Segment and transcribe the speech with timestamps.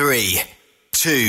[0.00, 0.14] 3,
[1.04, 1.28] 2,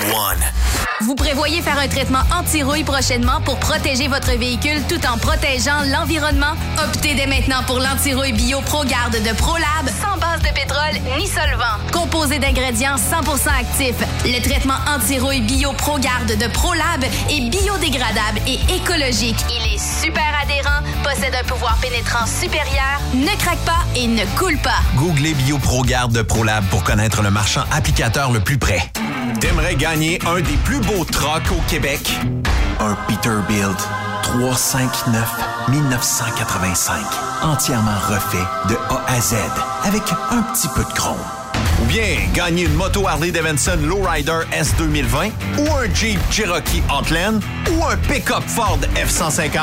[0.00, 1.04] 1.
[1.04, 6.54] Vous prévoyez faire un traitement anti-rouille prochainement pour protéger votre véhicule tout en protégeant l'environnement?
[6.82, 11.76] Optez dès maintenant pour l'anti-rouille bio ProGarde de ProLab sans base de pétrole ni solvant.
[11.92, 19.44] Composé d'ingrédients 100% actifs, le traitement anti-rouille bio ProGarde de ProLab est biodégradable et écologique.
[19.50, 20.79] Il est super adhérent,
[21.12, 24.78] possède un pouvoir pénétrant supérieur, ne craque pas et ne coule pas.
[24.94, 28.80] Googlez BioProGarde de ProLab pour connaître le marchand applicateur le plus près.
[29.40, 32.00] T'aimerais gagner un des plus beaux trucks au Québec?
[32.78, 33.88] Un Peterbilt
[34.22, 35.28] 359
[35.68, 37.00] 1985.
[37.42, 38.38] Entièrement refait
[38.68, 39.34] de A à Z
[39.84, 41.18] avec un petit peu de chrome.
[41.90, 47.40] Bien gagner une moto Harley Davidson Lowrider S 2020 ou un Jeep Cherokee Outland
[47.72, 49.58] ou un pick-up Ford F-150,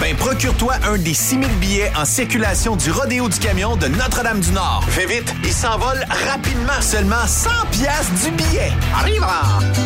[0.00, 4.82] ben procure-toi un des 6000 billets en circulation du Rodéo du Camion de Notre-Dame-du-Nord.
[4.88, 6.80] Fais vite, il s'envole rapidement.
[6.80, 8.72] Seulement 100 pièces du billet.
[8.98, 9.26] Arrive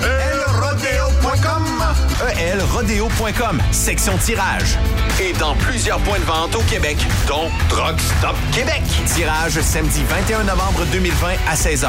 [0.04, 1.71] elrodeo.com
[2.38, 4.78] elrodeo.com, section tirage.
[5.20, 8.82] Et dans plusieurs points de vente au Québec, dont Truck Stop Québec.
[9.06, 11.88] Tirage samedi 21 novembre 2020 à 16h.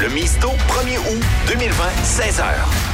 [0.00, 2.93] Le Misto 1er août 2020, 16h.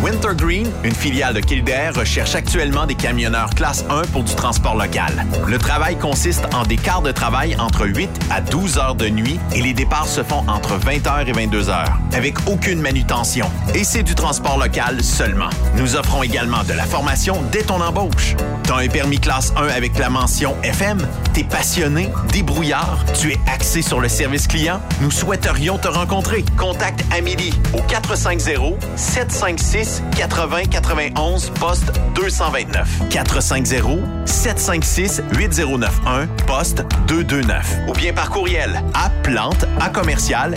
[0.00, 5.26] Wintergreen, une filiale de Kildare, recherche actuellement des camionneurs classe 1 pour du transport local.
[5.48, 9.40] Le travail consiste en des quarts de travail entre 8 à 12 heures de nuit
[9.52, 11.84] et les départs se font entre 20h et 22h,
[12.14, 13.50] avec aucune manutention.
[13.74, 15.50] Et c'est du transport local seulement.
[15.74, 18.36] Nous offrons également de la formation dès ton embauche.
[18.62, 21.04] T'as un permis classe 1 avec la mention FM?
[21.32, 24.80] T'es passionné, débrouillard, tu es axé sur le service client?
[25.00, 26.44] Nous souhaiterions te rencontrer.
[26.56, 37.92] Contacte Amélie au 450 756 80 91 poste 229 450 756 8091 poste 229 ou
[37.92, 40.54] bien par courriel à plante à commercial.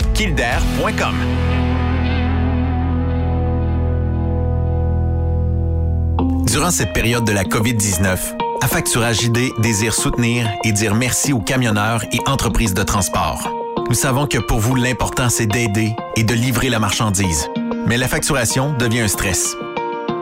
[6.46, 8.18] Durant cette période de la COVID-19,
[8.62, 13.61] Affacturage ID désire soutenir et dire merci aux camionneurs et entreprises de transport.
[13.92, 17.50] Nous savons que pour vous, l'important, c'est d'aider et de livrer la marchandise.
[17.86, 19.54] Mais la facturation devient un stress.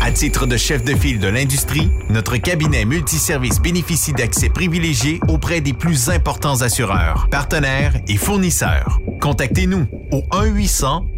[0.00, 5.60] À titre de chef de file de l'industrie, notre cabinet multiservice bénéficie d'accès privilégié auprès
[5.60, 9.00] des plus importants assureurs, partenaires et fournisseurs.
[9.20, 10.22] Contactez-nous au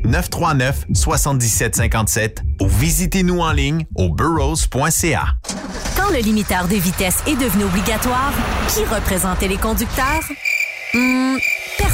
[0.05, 5.35] 1-800-939-7757 ou visitez-nous en ligne au burrows.ca.
[5.97, 8.33] Quand le limiteur de vitesse est devenu obligatoire,
[8.69, 10.23] qui représentait les conducteurs?
[10.95, 11.37] Hmm,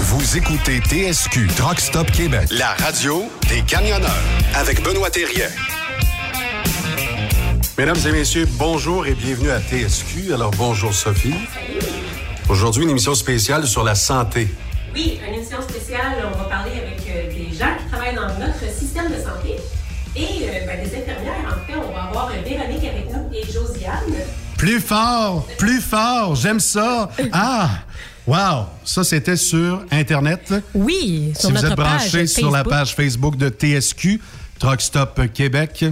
[0.00, 4.10] Vous écoutez TSQ Truck Stop Québec, la radio des camionneurs
[4.54, 5.48] avec Benoît Thérien.
[7.76, 10.32] Mesdames et messieurs, bonjour et bienvenue à TSQ.
[10.32, 11.34] Alors bonjour Sophie.
[12.48, 14.48] Aujourd'hui, une émission spéciale sur la santé.
[14.94, 16.24] Oui, une émission spéciale.
[16.32, 19.56] On va parler avec euh, des gens qui travaillent dans notre système de santé
[20.14, 21.44] et euh, ben, des infirmières.
[21.48, 24.14] En fait, on va avoir euh, Véronique avec nous et Josiane.
[24.56, 27.10] Plus fort, plus fort, j'aime ça.
[27.32, 27.68] Ah,
[28.28, 30.52] wow, ça c'était sur Internet.
[30.74, 34.20] Oui, Si sur vous notre êtes branché sur la page Facebook de TSQ,
[34.58, 35.84] Truck Stop Québec.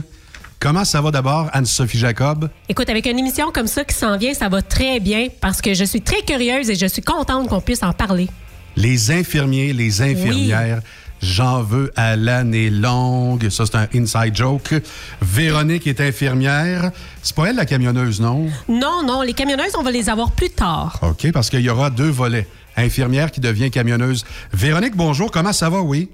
[0.59, 2.49] Comment ça va d'abord, Anne-Sophie Jacob?
[2.69, 5.75] Écoute, avec une émission comme ça qui s'en vient, ça va très bien parce que
[5.75, 8.29] je suis très curieuse et je suis contente qu'on puisse en parler.
[8.75, 10.81] Les infirmiers, les infirmières,
[11.22, 13.48] j'en veux à l'année longue.
[13.48, 14.74] Ça, c'est un inside joke.
[15.22, 16.90] Véronique est infirmière.
[17.22, 18.46] C'est pas elle la camionneuse, non?
[18.68, 20.98] Non, non, les camionneuses, on va les avoir plus tard.
[21.02, 22.46] OK, parce qu'il y aura deux volets.
[22.76, 24.24] Infirmière qui devient camionneuse.
[24.52, 25.30] Véronique, bonjour.
[25.30, 26.10] Comment ça va, oui?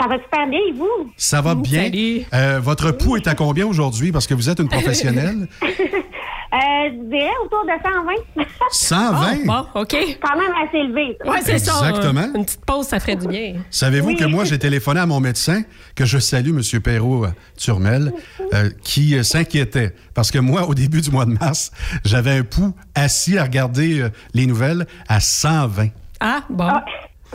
[0.00, 1.12] Ça va super bien, et vous?
[1.18, 1.82] Ça va bien.
[1.84, 2.22] Salut.
[2.32, 4.12] Euh, votre pouls est à combien aujourd'hui?
[4.12, 5.46] Parce que vous êtes une professionnelle.
[6.52, 6.56] Euh,
[6.90, 8.44] je dirais autour de 120.
[8.72, 9.44] 120?
[9.46, 9.96] Bon, OK.
[10.20, 11.16] Quand même assez élevé.
[11.24, 11.88] Ouais, c'est ça.
[11.88, 12.26] Exactement.
[12.34, 13.54] Une petite pause, ça ferait du bien.
[13.70, 15.62] Savez-vous que moi, j'ai téléphoné à mon médecin,
[15.94, 16.80] que je salue, M.
[16.80, 18.12] Perrault euh, Turmel,
[18.52, 19.94] euh, qui euh, s'inquiétait.
[20.12, 21.70] Parce que moi, au début du mois de mars,
[22.04, 25.88] j'avais un pouls assis à regarder euh, les nouvelles à 120.
[26.18, 26.68] Ah, bon.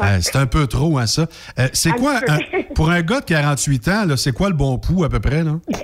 [0.04, 1.28] Euh, c'est un peu trop, hein, ça.
[1.58, 2.40] Euh, c'est quoi, un-
[2.74, 5.42] pour un gars de 48 ans, là, c'est quoi le bon pouls à peu près?
[5.44, 5.54] Là?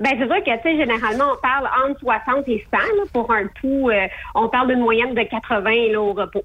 [0.00, 3.30] Ben, c'est sûr que, tu sais, généralement, on parle entre 60 et 100 là, pour
[3.32, 3.90] un pouls.
[3.90, 6.42] euh, on parle d'une moyenne de 80 là, au repos.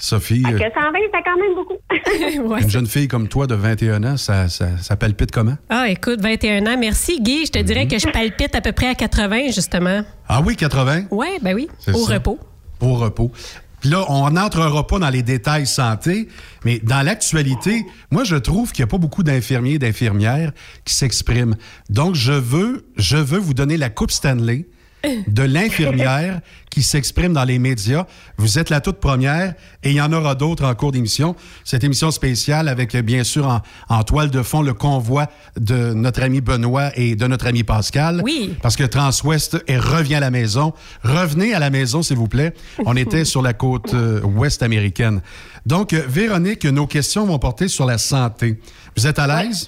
[0.00, 1.74] Sophie, Fait euh, que 120, c'est quand même beaucoup.
[2.48, 2.62] Ouais.
[2.62, 5.56] une jeune fille comme toi de 21 ans, ça, ça, ça palpite comment?
[5.68, 6.76] Ah, écoute, 21 ans.
[6.78, 7.46] Merci, Guy.
[7.46, 7.90] Je te dirais Mhm.
[7.90, 10.02] que je palpite à peu près à 80, justement.
[10.28, 11.02] Ah oui, 80?
[11.10, 11.68] Oui, ben oui.
[11.88, 12.14] Au ça.
[12.14, 12.38] repos.
[12.80, 13.32] Au repos.
[13.80, 16.28] Puis là, on n'entrera pas dans les détails santé,
[16.64, 20.52] mais dans l'actualité, moi, je trouve qu'il n'y a pas beaucoup d'infirmiers et d'infirmières
[20.84, 21.56] qui s'expriment.
[21.88, 24.66] Donc, je veux, je veux vous donner la Coupe Stanley
[25.04, 26.40] de l'infirmière
[26.70, 28.06] qui s'exprime dans les médias.
[28.36, 31.34] Vous êtes la toute première et il y en aura d'autres en cours d'émission.
[31.64, 35.26] Cette émission spéciale avec, euh, bien sûr, en, en toile de fond, le convoi
[35.58, 38.20] de notre ami Benoît et de notre ami Pascal.
[38.24, 38.54] Oui.
[38.62, 40.72] Parce que Transwest est revient à la maison.
[41.02, 42.54] Revenez à la maison, s'il vous plaît.
[42.84, 45.22] On était sur la côte euh, ouest américaine.
[45.66, 48.60] Donc, euh, Véronique, nos questions vont porter sur la santé.
[48.96, 49.66] Vous êtes à l'aise?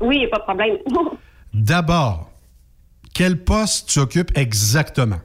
[0.00, 0.76] Oui, pas de problème.
[1.54, 2.30] D'abord,
[3.16, 5.16] quel poste tu occupes exactement?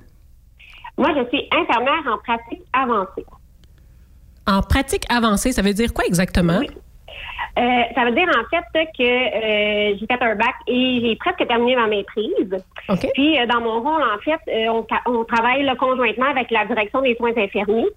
[0.98, 3.26] Moi, je suis infirmière en pratique avancée.
[4.48, 6.60] En pratique avancée, ça veut dire quoi exactement?
[6.60, 6.70] Oui.
[7.60, 11.46] Euh, ça veut dire en fait que euh, j'ai fait un bac et j'ai presque
[11.46, 12.56] terminé ma maîtrise.
[13.14, 17.02] Puis euh, dans mon rôle, en fait, euh, on, travaille là, conjointement avec la direction
[17.02, 17.90] des soins infirmiers.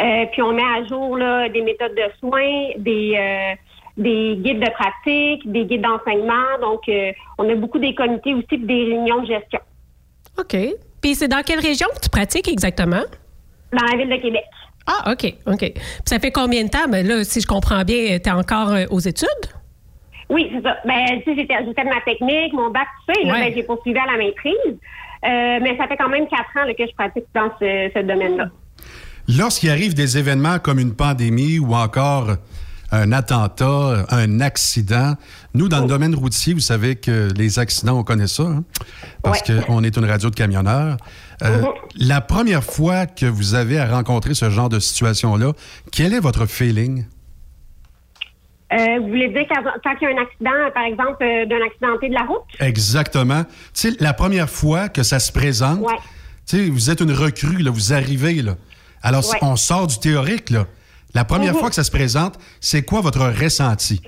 [0.00, 3.56] Euh, puis on met à jour là, des méthodes de soins, des euh,
[3.96, 6.58] des guides de pratique, des guides d'enseignement.
[6.60, 9.60] Donc, euh, on a beaucoup des comités aussi puis des réunions de gestion
[10.38, 10.56] OK.
[11.00, 13.02] Puis c'est dans quelle région que tu pratiques exactement?
[13.72, 14.44] dans la ville de Québec.
[14.86, 15.58] Ah, OK, OK.
[15.58, 16.86] Puis ça fait combien de temps?
[16.88, 19.26] Ben là, si je comprends bien, tu es encore euh, aux études?
[20.30, 20.76] Oui, c'est ça.
[20.84, 23.40] Ben, tu sais, j'étais, j'ai fait ma technique, mon bac, tout ça, et là, Ouais.
[23.48, 24.54] ben, j'ai poursuivi à la maîtrise.
[25.24, 28.00] Euh, mais ça fait quand même quatre ans là, que je pratique dans ce, ce
[28.02, 28.46] domaine-là.
[29.28, 32.36] Lorsqu'il arrive des événements comme une pandémie ou encore
[32.94, 35.14] un attentat, un accident,
[35.54, 38.64] nous, dans le domaine routier, vous savez que les accidents, on connaît ça, hein,
[39.22, 40.96] parce qu'on est une radio de camionneurs.
[41.42, 41.62] Euh,
[41.96, 45.52] La première fois que vous avez à rencontrer ce genre de situation-là,
[45.92, 47.06] quel est votre feeling?
[48.72, 51.64] Euh, vous voulez dire quand, quand il y a un accident, par exemple, euh, d'un
[51.64, 52.42] accidenté de la route?
[52.60, 53.44] Exactement.
[53.44, 55.94] Tu sais, la première fois que ça se présente, Ouais.
[56.48, 58.56] tu sais, vous êtes une recrue, là, vous arrivez, là.
[59.02, 59.38] Alors, Ouais.
[59.42, 60.66] on sort du théorique, là.
[61.14, 64.02] La première fois que ça se présente, c'est quoi votre ressenti?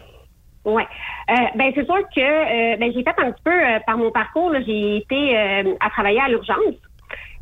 [0.64, 0.82] Oui.
[1.28, 4.10] Euh, ben c'est sûr que euh, ben, j'ai fait un petit peu euh, par mon
[4.10, 6.74] parcours, j'ai été euh, à travailler à l'urgence.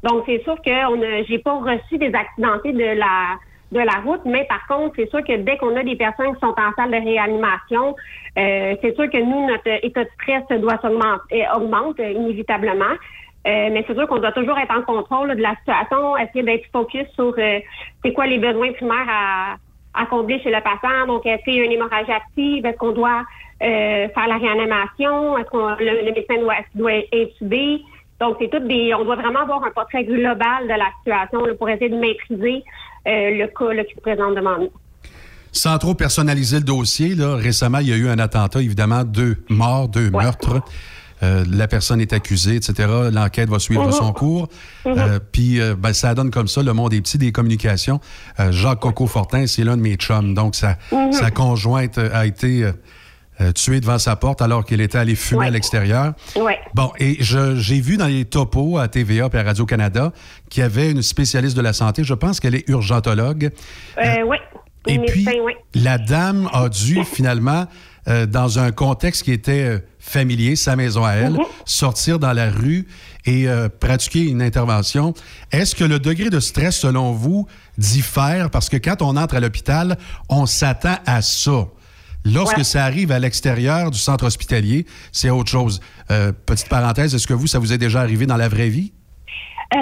[0.02, 3.36] Donc c'est sûr que j'ai pas reçu des accidentés de la
[3.72, 6.40] de la route, mais par contre, c'est sûr que dès qu'on a des personnes qui
[6.40, 7.96] sont en salle de réanimation,
[8.36, 12.94] c'est sûr que nous, notre état de stress doit s'augmenter, euh, augmente inévitablement.
[13.46, 16.42] Euh, mais c'est sûr qu'on doit toujours être en contrôle là, de la situation, essayer
[16.42, 17.60] d'être focus sur euh,
[18.02, 19.56] c'est quoi les besoins primaires à,
[19.92, 21.06] à combler chez le patient?
[21.06, 22.64] Donc, est-ce qu'il y a une hémorragie active?
[22.64, 23.22] Est-ce qu'on doit
[23.62, 25.36] euh, faire la réanimation?
[25.36, 27.82] Est-ce qu'on le, le médecin doit, doit intuber?
[28.18, 28.94] Donc, c'est tout des.
[28.94, 32.64] On doit vraiment avoir un portrait global de la situation là, pour essayer de maîtriser
[33.04, 34.70] le cas là, qui se présente devant nous.
[35.52, 39.36] Sans trop personnaliser le dossier, là, récemment, il y a eu un attentat, évidemment, deux
[39.48, 40.62] morts, deux meurtres.
[41.24, 42.88] Euh, la personne est accusée, etc.
[43.12, 43.92] L'enquête va suivre Mhm.
[43.92, 44.48] son cours.
[44.84, 44.94] Mhm.
[44.98, 48.00] Euh, Puis, euh, ben, ça donne comme ça le monde des petits des communications.
[48.50, 50.34] Jacques Coco Fortin, c'est l'un de mes chums.
[50.34, 51.12] Donc, sa, Mhm.
[51.12, 52.70] sa conjointe a été
[53.54, 56.12] tuée devant sa porte alors qu'il était allé fumer à l'extérieur.
[56.36, 56.58] Ouais.
[56.74, 60.12] Bon, et j'ai vu dans les topos à TVA et à Radio-Canada
[60.50, 62.04] qu'il y avait une spécialiste de la santé.
[62.04, 63.50] Je pense qu'elle est urgentologue.
[63.96, 64.36] Oui.
[64.86, 65.40] Et puis, Médecin,
[65.74, 67.66] la dame a dû finalement,
[68.28, 71.44] dans un contexte qui était familier, sa maison à elle, Mhm.
[71.64, 72.86] sortir dans la rue
[73.24, 75.14] et euh, pratiquer une intervention.
[75.50, 78.50] Est-ce que le degré de stress, selon vous, diffère?
[78.50, 79.96] Parce que quand on entre à l'hôpital,
[80.28, 81.66] on s'attend à ça.
[82.26, 82.64] Lorsque Ouais.
[82.64, 85.80] ça arrive à l'extérieur du centre hospitalier, c'est autre chose.
[86.10, 88.92] Euh, petite parenthèse, est-ce que vous, ça vous est déjà arrivé dans la vraie vie?
[89.74, 89.78] Euh,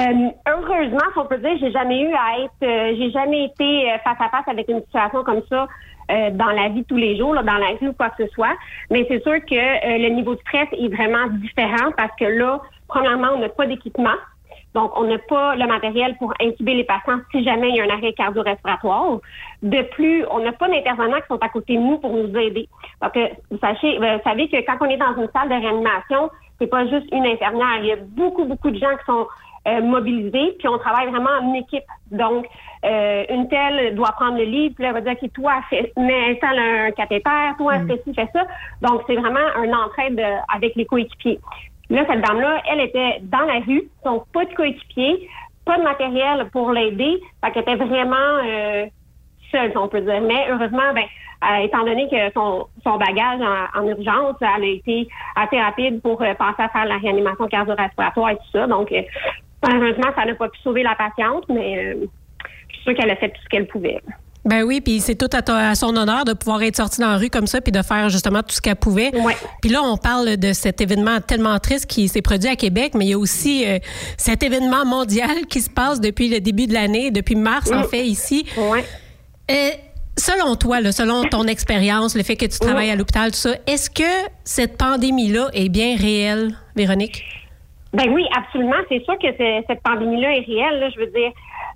[0.49, 4.17] heureusement, si on peut dire, j'ai jamais eu à être, euh, j'ai jamais été face
[4.21, 5.67] à face avec une situation comme ça
[6.11, 8.27] euh, dans la vie de tous les jours, là, dans la rue ou quoi que
[8.27, 8.55] ce soit.
[8.91, 12.61] Mais c'est sûr que euh, le niveau de stress est vraiment différent parce que là,
[12.89, 14.17] premièrement, on n'a pas d'équipement.
[14.75, 17.85] Donc, on n'a pas le matériel pour intuber les patients si jamais il y a
[17.85, 19.19] un arrêt cardio-respiratoire.
[19.63, 22.69] De plus, on n'a pas d'intervenants qui sont à côté de nous pour nous aider.
[23.03, 23.13] Donc,
[23.51, 26.69] vous, sachez, euh, vous savez que quand on est dans une salle de réanimation, c'est
[26.69, 27.79] pas juste une infirmière.
[27.81, 29.27] Il y a beaucoup, beaucoup de gens qui sont
[29.67, 31.85] mobilisés, puis on travaille vraiment en équipe.
[32.11, 32.47] Donc,
[32.85, 36.33] euh, une telle doit prendre le livre, puis elle va dire, OK, toi, fais, mets,
[36.33, 38.45] installe un cathéter, toi, fais ci, fais ça.
[38.81, 41.39] Donc, c'est vraiment un entraide euh, avec les coéquipiers.
[41.91, 45.29] Là, cette dame-là, elle était dans la rue, donc pas de coéquipier,
[45.65, 48.87] pas de matériel pour l'aider, fait qu'elle était vraiment euh,
[49.53, 50.23] seule, si on peut dire.
[50.23, 51.05] Mais heureusement, ben,
[51.45, 56.01] euh, étant donné que son, son bagage en, en urgence, elle a été assez rapide
[56.03, 58.67] pour euh, penser à faire la réanimation cardio-respiratoire et tout ça.
[58.67, 58.93] Donc,
[59.63, 62.07] malheureusement, ça n'a pas pu sauver la patiente, mais euh,
[62.69, 64.01] je suis sûre qu'elle a fait tout ce qu'elle pouvait.
[64.45, 67.31] Ben oui, puis c'est tout à, son honneur de pouvoir être sortie dans la rue
[67.31, 69.13] comme ça puis de faire justement tout ce qu'elle pouvait.
[69.61, 73.05] Puis là, on parle de cet événement tellement triste qui s'est produit à Québec, mais
[73.07, 73.79] il y a aussi euh,
[74.17, 77.85] cet événement mondial qui se passe depuis le début de l'année, depuis mars en Mm.
[77.85, 78.45] fait ici.
[78.59, 79.55] Euh,
[80.19, 83.55] selon toi, là, selon ton expérience, le fait que tu travailles à l'hôpital, tout ça,
[83.69, 87.23] est-ce que cette pandémie-là est bien réelle, Véronique?
[87.93, 88.77] Ben oui, absolument.
[88.89, 90.81] C'est sûr que cette pandémie-là est réelle.
[90.81, 90.89] là.
[90.91, 91.33] je veux dire,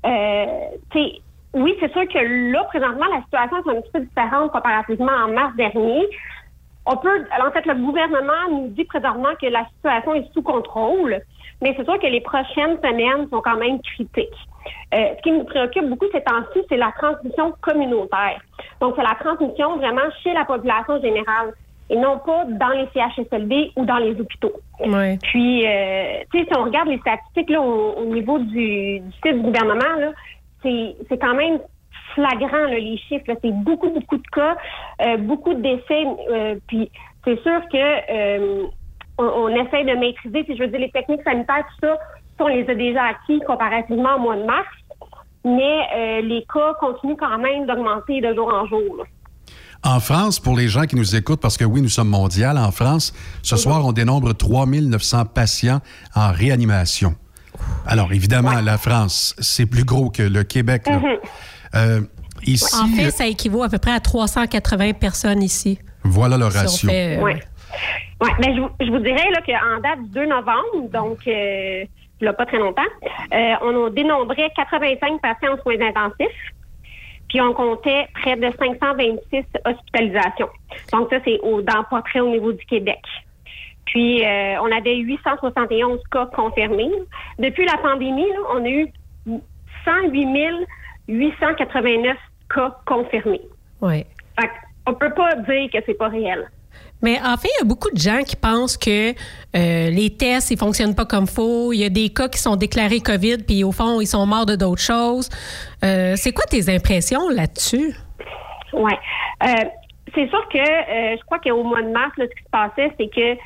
[0.06, 1.06] euh,
[1.52, 5.28] oui, c'est sûr que là, présentement, la situation est un petit peu différente comparativement en
[5.28, 6.06] mars dernier.
[6.87, 11.20] On peut, en fait, le gouvernement nous dit présentement que la situation est sous contrôle,
[11.61, 14.28] mais c'est sûr que les prochaines semaines sont quand même critiques.
[14.94, 18.40] Euh, ce qui nous préoccupe beaucoup ces temps-ci, c'est la transmission communautaire.
[18.80, 21.52] Donc, c'est la transmission vraiment chez la population générale
[21.88, 24.52] et non pas dans les CHSLD ou dans les hôpitaux.
[24.81, 25.19] Ouais.
[25.23, 29.12] Puis, euh, tu sais, si on regarde les statistiques là, au, au niveau du, du
[29.25, 30.11] site du gouvernement, là,
[30.62, 31.61] c'est c'est quand même
[32.14, 33.25] flagrant là, les chiffres.
[33.28, 33.35] là.
[33.43, 34.57] C'est beaucoup, beaucoup de cas,
[35.07, 36.05] euh, beaucoup de décès.
[36.31, 36.90] euh, puis,
[37.25, 38.66] c'est sûr que euh,
[39.19, 41.97] on, on essaie de maîtriser, si je veux dire, les techniques sanitaires, tout ça,
[42.38, 44.66] ça, on les a déjà acquis comparativement au mois de mars.
[45.45, 48.97] Mais euh, les cas continuent quand même d'augmenter de jour en jour.
[48.99, 49.05] là.
[49.85, 52.73] En France, pour les gens qui nous écoutent, parce que oui, nous sommes mondial, en
[52.73, 55.80] France, ce soir, on dénombre 3900 patients
[56.14, 57.14] en réanimation.
[57.87, 60.87] Alors, évidemment, la France, c'est plus gros que le Québec.
[60.87, 60.99] là.
[60.99, 61.04] Mhm.
[61.75, 62.00] Euh,
[62.45, 65.78] ici, en fait, ça équivaut à peu près à 380 personnes ici.
[66.04, 66.88] voilà le Si ratio.
[66.88, 67.40] fait, euh, Ouais.
[68.21, 71.85] Ouais, mais je, vous- je vous dirais là, qu'en date du 2 novembre, donc euh,
[72.21, 72.80] il n'y a pas très longtemps,
[73.35, 76.26] euh, on dénombrait 85 patients en soins intensifs,
[77.37, 80.49] puis on comptait près de 526 hospitalisations.
[80.90, 83.02] Donc ça, c'est au, dans portrait au niveau du Québec.
[83.85, 86.90] Puis euh, on avait 871 cas confirmés.
[87.38, 88.25] Depuis la pandémie,
[88.55, 88.88] on a eu
[89.85, 90.66] 108
[91.09, 92.16] 889
[92.55, 93.43] cas confirmés.
[93.83, 94.07] Oui.
[94.87, 96.49] On peut pas dire que c'est pas réel.
[97.03, 100.50] Mais en fait, il y a beaucoup de gens qui pensent que euh, les tests,
[100.50, 101.73] ils fonctionnent pas comme faut.
[101.73, 104.47] Il y a des cas qui sont déclarés COVID, puis au fond, ils sont morts
[104.47, 105.29] de d'autres choses.
[105.85, 107.95] Euh, c'est quoi tes impressions là-dessus?
[108.73, 108.93] Oui.
[109.43, 109.65] Euh,
[110.15, 113.37] c'est sûr que je crois qu'au mois de mars, ce qui se passait, c'est que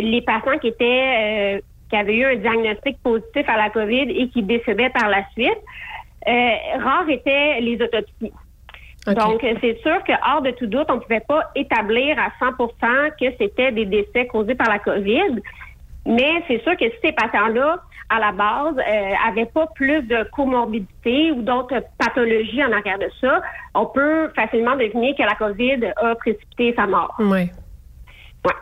[0.00, 4.42] les patients qui étaient qui avaient eu un diagnostic positif à la COVID et qui
[4.42, 5.58] décédaient par la suite,
[6.26, 8.32] rares étaient les autopsies.
[9.14, 12.56] Donc, c'est sûr que hors de tout doute, on ne pouvait pas établir à 100
[13.20, 15.40] que c'était des décès causés par la COVID.
[16.06, 20.28] Mais c'est sûr que si ces patients-là, à la base, n'avaient euh, pas plus de
[20.32, 23.42] comorbidité ou d'autres pathologies en arrière de ça,
[23.74, 27.14] on peut facilement deviner que la COVID a précipité sa mort.
[27.18, 27.50] Oui.
[28.44, 28.52] Oui.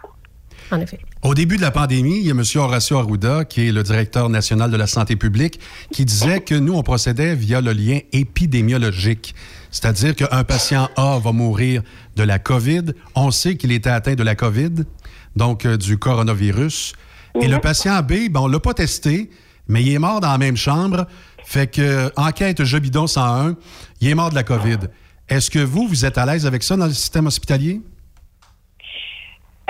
[0.70, 0.98] En effet.
[1.22, 2.42] Au début de la pandémie, il y a M.
[2.56, 5.60] Horacio Arruda, qui est le directeur national de la santé publique,
[5.92, 9.34] qui disait que nous, on procédait via le lien épidémiologique.
[9.75, 11.83] C'est-à-dire qu'un patient A va mourir
[12.14, 12.93] de la COVID.
[13.16, 14.85] On sait qu'il était atteint de la COVID,
[15.35, 16.93] donc euh, du coronavirus.
[17.43, 19.31] Et le patient B, ben, on ne l'a pas testé,
[19.66, 21.09] mais il est mort dans la même chambre.
[21.45, 23.57] Fait que, enquête Jobidon 101,
[24.00, 24.78] il est mort de la COVID.
[25.28, 27.81] Est-ce que vous, vous êtes à l'aise avec ça dans le système hospitalier?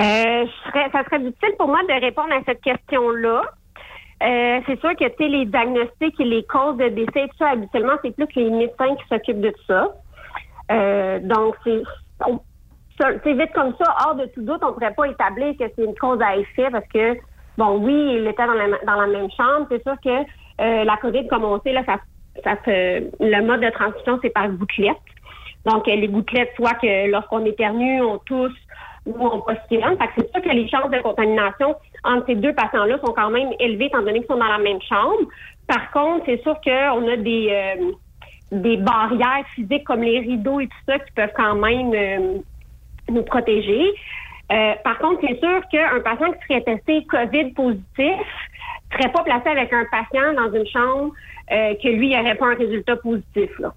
[0.00, 0.44] Euh,
[0.92, 3.40] ça serait difficile pour moi de répondre à cette question-là.
[4.24, 8.14] Euh, c'est sûr que les diagnostics et les causes de décès, tout ça, habituellement, c'est
[8.14, 9.92] plus les médecins qui s'occupent de ça.
[10.72, 15.54] Euh, donc, c'est vite comme ça, hors de tout doute, on ne pourrait pas établir
[15.58, 17.18] que c'est une cause à effet parce que,
[17.58, 19.66] bon, oui, il était dans la, dans la même chambre.
[19.70, 20.22] C'est sûr que
[20.62, 21.98] euh, la COVID, comme on sait, là, ça,
[22.64, 24.96] le mode de transmission, c'est par gouttelettes.
[25.66, 28.52] Donc, les gouttelettes, soit que lorsqu'on éternue, on tousse
[29.06, 29.96] ou on postillonne.
[29.98, 33.30] Fait que c'est sûr que les chances de contamination entre ces deux patients-là sont quand
[33.30, 35.28] même élevées étant donné qu'ils sont dans la même chambre.
[35.66, 37.92] Par contre, c'est sûr qu'on a des, euh,
[38.52, 42.38] des barrières physiques comme les rideaux et tout ça qui peuvent quand même euh,
[43.08, 43.92] nous protéger.
[44.52, 49.22] Euh, par contre, c'est sûr qu'un patient qui serait testé COVID positif ne serait pas
[49.22, 51.12] placé avec un patient dans une chambre
[51.48, 53.50] que lui n'aurait pas un résultat positif.
[53.58, 53.74] Là.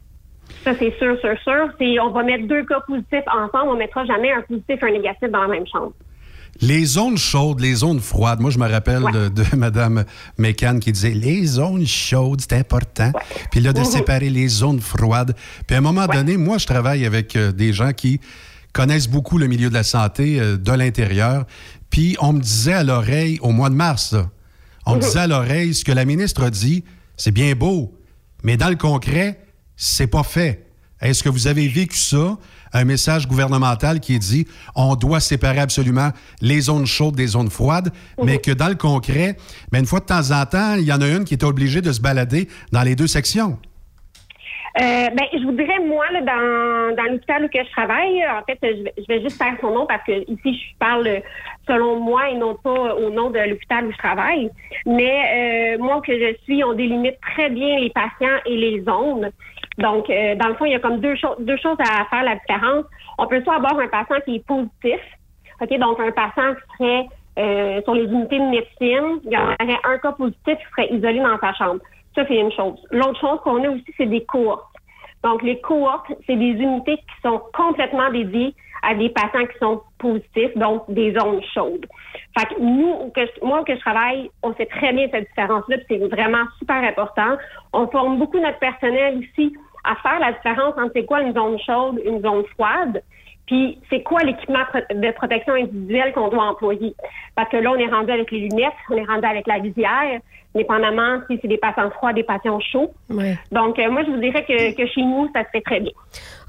[0.63, 2.03] Ça, c'est sûr, sûr, sûr.
[2.03, 4.91] on va mettre deux cas positifs ensemble, on ne mettra jamais un positif et un
[4.91, 5.93] négatif dans la même chambre.
[6.61, 8.39] Les zones chaudes, les zones froides.
[8.39, 10.05] Moi, je me rappelle de, Mme
[10.37, 13.11] Mécan qui disait les zones chaudes, c'est important.
[13.51, 13.85] Puis là, de mhm.
[13.85, 15.35] séparer les zones froides.
[15.67, 18.19] Puis à un moment donné, moi, je travaille avec euh, des gens qui
[18.73, 21.45] connaissent beaucoup le milieu de la santé euh, de l'intérieur.
[21.89, 24.15] Puis on me disait à l'oreille, au mois de mars,
[24.85, 25.01] on me mhm.
[25.01, 26.83] disait à l'oreille ce que la ministre a dit,
[27.17, 27.93] c'est bien beau,
[28.43, 29.39] mais dans le concret,
[29.77, 30.65] c'est pas fait.
[31.01, 32.37] Est-ce que vous avez vécu ça?
[32.73, 36.09] Un message gouvernemental qui dit on doit séparer absolument
[36.41, 38.41] les zones chaudes des zones froides, mais mhm.
[38.41, 39.37] que dans le concret,
[39.71, 41.81] ben, une fois de temps en temps, il y en a une qui est obligée
[41.81, 43.57] de se balader dans les deux sections.
[44.79, 48.59] Euh, ben, je vous dirais, moi, dans, dans l'hôpital où que je travaille, en fait,
[48.61, 51.21] je vais, juste faire son nom parce que ici, je parle
[51.67, 54.51] selon moi et non pas au nom de l'hôpital où je travaille.
[54.85, 59.31] Mais euh, moi, que je suis, on délimite très bien les patients et les zones.
[59.77, 62.23] Donc, euh, dans le fond, il y a comme deux, choses deux choses à faire
[62.23, 62.85] la différence.
[63.17, 64.99] On peut soit avoir un patient qui est positif,
[65.61, 67.05] OK, donc un patient qui serait
[67.37, 71.19] euh, sur les unités de médecine, il y aurait un cas positif qui serait isolé
[71.19, 71.81] dans sa chambre.
[72.15, 72.79] Ça, c'est une chose.
[72.89, 74.65] L'autre chose qu'on a aussi, c'est des cohortes.
[75.23, 79.81] Donc, les cohortes, c'est des unités qui sont complètement dédiées à des patients qui sont
[79.99, 81.85] positifs, donc des zones chaudes.
[82.37, 85.97] Fait que nous, que, moi, que je travaille, on sait très bien cette différence-là, c'est
[85.97, 87.37] vraiment super important.
[87.73, 89.53] On forme beaucoup notre personnel ici
[89.87, 93.01] à faire la différence entre c'est quoi une zone chaude, une zone froide,
[93.47, 94.59] puis c'est quoi l'équipement
[94.91, 96.93] de protection individuelle qu'on doit employer?
[97.35, 100.19] Parce que là, on est rendu avec les lunettes, on est rendu avec la visière,
[100.53, 102.91] dépendamment si c'est des patients froids, des patients chauds.
[103.51, 105.91] Donc, euh, moi, je vous dirais que, que, chez nous, ça se fait très bien.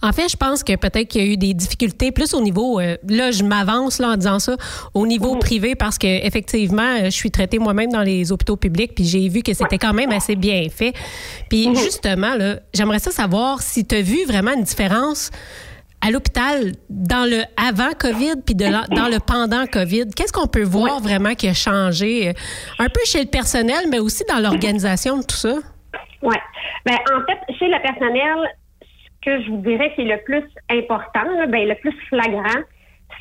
[0.03, 2.81] En fait, je pense que peut-être qu'il y a eu des difficultés plus au niveau,
[2.81, 4.57] euh, là, je m'avance là en disant ça,
[4.95, 5.41] au niveau mhm.
[5.41, 9.29] privé parce que effectivement, euh, je suis traitée moi-même dans les hôpitaux publics, puis j'ai
[9.29, 10.93] vu que c'était quand même assez bien fait.
[11.49, 11.77] Puis mhm.
[11.77, 15.31] justement, là, j'aimerais ça savoir si tu as vu vraiment une différence
[16.01, 20.11] à l'hôpital dans le avant COVID puis dans le pendant COVID.
[20.17, 22.33] Qu'est-ce qu'on peut voir vraiment qui a changé, euh,
[22.79, 25.55] un peu chez le personnel, mais aussi dans l'organisation de tout ça?
[26.23, 26.37] Oui.
[26.85, 30.45] Ben, en fait, chez le personnel, ce que je vous dirais qui est le plus
[30.71, 32.63] important, ben, le plus flagrant,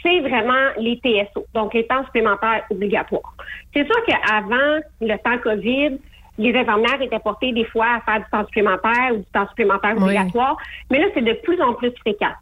[0.04, 3.34] c'est vraiment les TSO, donc les temps supplémentaires obligatoires.
[3.74, 5.98] C'est sûr qu'avant le temps COVID,
[6.38, 9.98] les infirmières étaient portées des fois à faire du temps supplémentaire ou du temps supplémentaire
[9.98, 10.58] obligatoire,
[10.92, 12.34] mais là, c'est de plus en plus fréquent.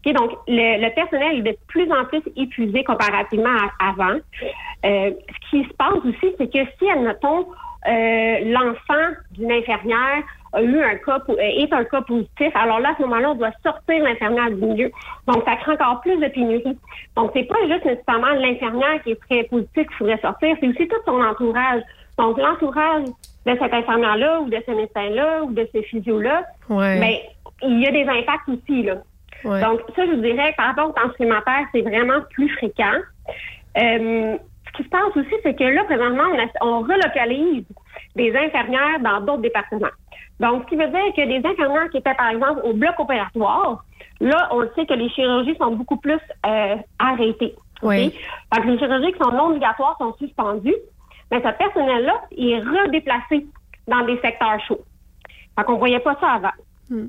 [0.00, 4.18] Okay, donc, le, personnel est de plus en plus épuisé comparativement à avant.
[4.84, 7.46] Euh, ce qui se passe aussi, c'est que si, admettons,
[7.88, 12.96] euh, l'enfant d'une infirmière a eu un cas est un cas positif, alors là, à
[12.96, 14.90] ce moment-là, on doit sortir l'infirmière du milieu.
[15.26, 16.78] Donc, ça crée encore plus de pénurie.
[17.16, 20.88] Donc, c'est pas juste nécessairement l'infirmière qui est très positive qu'il faudrait sortir, c'est aussi
[20.88, 21.82] tout son entourage.
[22.16, 23.04] Donc, l'entourage
[23.46, 27.00] de cette infirmière-là ou de ce médecin-là ou de ce physio-là, ouais.
[27.00, 27.14] ben,
[27.62, 28.94] il y a des impacts aussi, là.
[29.44, 32.98] Donc, ça, je vous dirais, par rapport au temps supplémentaire, c'est vraiment plus fréquent.
[33.80, 36.24] Euh, ce qui se passe aussi, c'est que là, présentement,
[36.60, 37.64] on, relocalise
[38.16, 39.88] des infirmières dans d'autres départements.
[40.40, 43.84] Donc, ce qui veut dire que des infirmières qui étaient, par exemple, au bloc opératoire,
[44.20, 47.54] là, on sait que les chirurgies sont beaucoup plus euh, arrêtées.
[47.82, 48.14] Oui.
[48.54, 50.76] Donc, les chirurgies qui sont non obligatoires sont suspendues,
[51.30, 53.46] mais ce personnel-là est redéplacé
[53.86, 54.84] dans des secteurs chauds.
[55.56, 56.52] Donc, on ne voyait pas ça avant.
[56.90, 57.06] Hmm.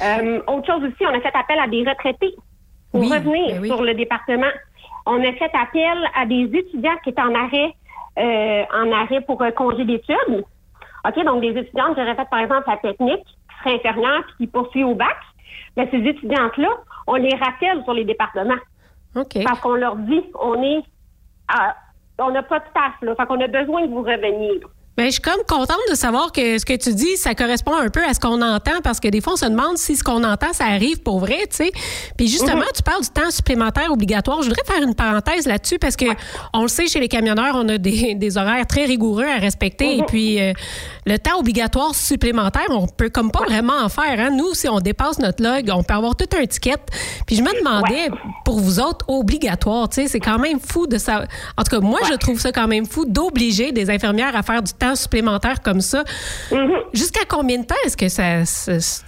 [0.00, 2.34] Euh, autre chose aussi, on a fait appel à des retraités
[2.90, 4.50] pour revenir ben sur le département.
[5.06, 7.74] On a fait appel à des étudiants qui étaient en arrêt,
[8.18, 10.44] euh, en arrêt pour congé d'études.
[11.04, 14.34] OK, donc des étudiantes qui auraient fait, par exemple, la technique, qui seraient infirmières puis
[14.38, 15.16] qui poursuivent au bac.
[15.76, 16.68] Mais ces étudiantes-là,
[17.06, 18.54] on les rappelle sur les départements.
[19.44, 20.82] Parce qu'on leur dit, on est
[22.18, 23.14] on n'a pas de staff, là.
[23.14, 24.52] Fait qu'on a besoin de vous revenir.
[24.96, 27.88] Ben, je suis comme contente de savoir que ce que tu dis, ça correspond un
[27.88, 30.22] peu à ce qu'on entend parce que des fois, on se demande si ce qu'on
[30.22, 31.72] entend, ça arrive pour vrai, tu sais.
[32.18, 32.72] Puis justement, Mhm.
[32.76, 34.42] tu parles du temps supplémentaire obligatoire.
[34.42, 36.04] Je voudrais faire une parenthèse là-dessus parce que
[36.52, 39.96] on le sait, chez les camionneurs, on a des, des horaires très rigoureux à respecter.
[39.96, 40.00] Mhm.
[40.02, 40.52] Et puis, euh,
[41.06, 44.20] le temps obligatoire supplémentaire, on peut comme pas vraiment en faire.
[44.20, 44.30] Hein?
[44.36, 46.76] Nous, si on dépasse notre log, on peut avoir toute un ticket.
[47.26, 48.10] Puis je me demandais,
[48.44, 51.24] pour vous autres, obligatoire, tu sais, c'est quand même fou de ça.
[51.56, 54.62] En tout cas, moi, je trouve ça quand même fou d'obliger des infirmières à faire
[54.62, 56.02] du temps supplémentaire comme ça.
[56.92, 58.24] Jusqu'à combien de temps est-ce que ça...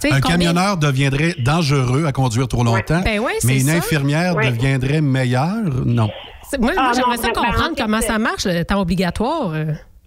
[0.07, 3.77] Un combien- camionneur deviendrait dangereux à conduire trop longtemps, Ben ouais, c'est mais une ça.
[3.77, 4.49] infirmière Ouais.
[4.51, 5.63] deviendrait meilleure?
[5.85, 6.09] Non.
[6.49, 8.79] C'est- Moi, moi, Ah, j'aimerais non, ça ben, comprendre comment ça euh, marche, le temps
[8.81, 9.53] obligatoire.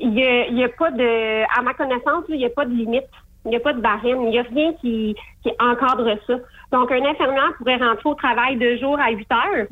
[0.00, 2.64] Il n'y a, il y a pas de, à ma connaissance, il n'y a pas
[2.64, 3.04] de limite.
[3.44, 4.22] Il n'y a pas de barème.
[4.24, 6.34] Il n'y a rien qui, qui encadre ça.
[6.72, 9.66] Donc, un infirmière pourrait rentrer au travail deux jours à 8 heures.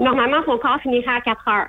[0.00, 1.66] Normalement, son corps finirait à 4 heures.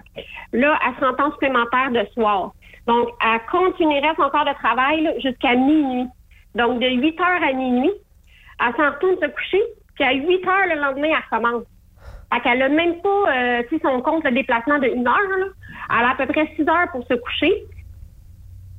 [0.53, 2.51] Là, elle sera en temps supplémentaire de soir.
[2.89, 6.07] Donc, elle continuerait son corps de travail là, jusqu'à minuit.
[6.55, 7.91] Donc, de 8 heures à minuit,
[8.59, 9.61] elle s'en retourne se coucher,
[9.93, 11.65] puis à 8 heures le lendemain, elle recommence.
[12.33, 15.45] Fait qu'elle n'a même pas, euh, sais, son compte le déplacement de une heure, là.
[15.91, 17.53] Elle a à peu près 6 heures pour se coucher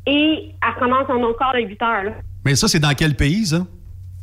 [0.06, 2.12] et elle recommence son autre corps de 8 heures, là.
[2.44, 3.64] Mais ça, c'est dans quel pays, ça?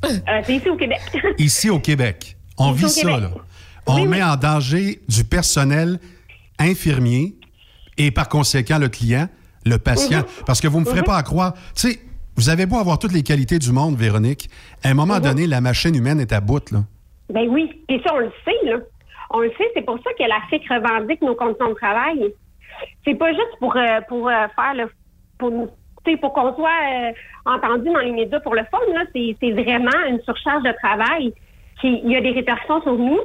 [0.05, 0.99] Euh, c'est ici au Québec.
[1.37, 2.35] Ici, au Québec.
[2.57, 3.21] On Ici vit ça, Québec.
[3.21, 3.29] là.
[3.87, 5.97] On met en danger du personnel
[6.59, 7.35] infirmier
[7.97, 9.27] et par conséquent le client,
[9.67, 10.19] le patient.
[10.19, 10.43] Mhm.
[10.45, 11.05] Parce que vous ne me ferez Mhm.
[11.05, 11.53] pas à croire.
[11.75, 11.99] Tu sais,
[12.35, 14.49] vous avez beau avoir toutes les qualités du monde, Véronique.
[14.83, 15.21] À un moment Mhm.
[15.21, 16.79] donné, la machine humaine est à bout, là.
[17.33, 17.83] Ben oui.
[17.89, 18.77] Et ça, on le sait, là.
[19.31, 22.33] On le sait, c'est pour ça que la FIC revendique nos conditions de travail.
[23.05, 24.89] C'est pas juste pour, euh, pour euh, faire le.
[25.37, 25.69] pour, nous-
[26.21, 27.11] pour qu'on soit euh,
[27.45, 29.01] entendu dans les médias pour le fun, là.
[29.13, 31.33] C'est c'est vraiment une surcharge de travail.
[31.81, 33.19] Qui, il y a des répercussions sur nous,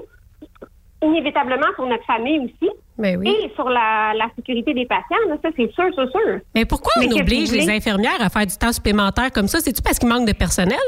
[1.02, 2.70] inévitablement sur notre famille aussi.
[2.98, 3.28] Ben oui.
[3.44, 6.40] Et sur la, la sécurité des patients, là, ça, c'est sûr, c'est sûr.
[6.54, 9.60] Mais pourquoi Mais on oblige les infirmières à faire du temps supplémentaire comme ça?
[9.60, 10.78] C'est-tu parce qu'il manque de personnel?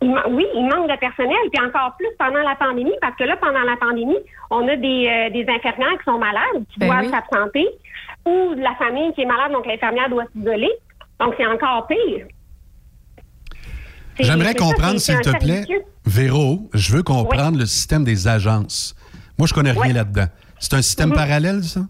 [0.00, 3.36] Il oui, il manque de personnel, puis encore plus pendant la pandémie, parce que là,
[3.36, 4.18] pendant la pandémie,
[4.50, 7.10] on a des, euh, des infirmières qui sont malades, qui Ben doivent oui.
[7.10, 7.66] s'absenter,
[8.24, 10.70] ou de la famille qui est malade, donc l'infirmière doit s'isoler.
[11.18, 12.26] Donc, c'est encore pire.
[14.20, 15.64] J'aimerais comprendre, s'il te plaît.
[16.06, 18.94] Véro, je veux comprendre le système des agences.
[19.38, 19.92] Moi, je connais rien Ouais.
[19.92, 20.26] là-dedans.
[20.58, 21.14] C'est un système Mhm.
[21.14, 21.80] parallèle, ça?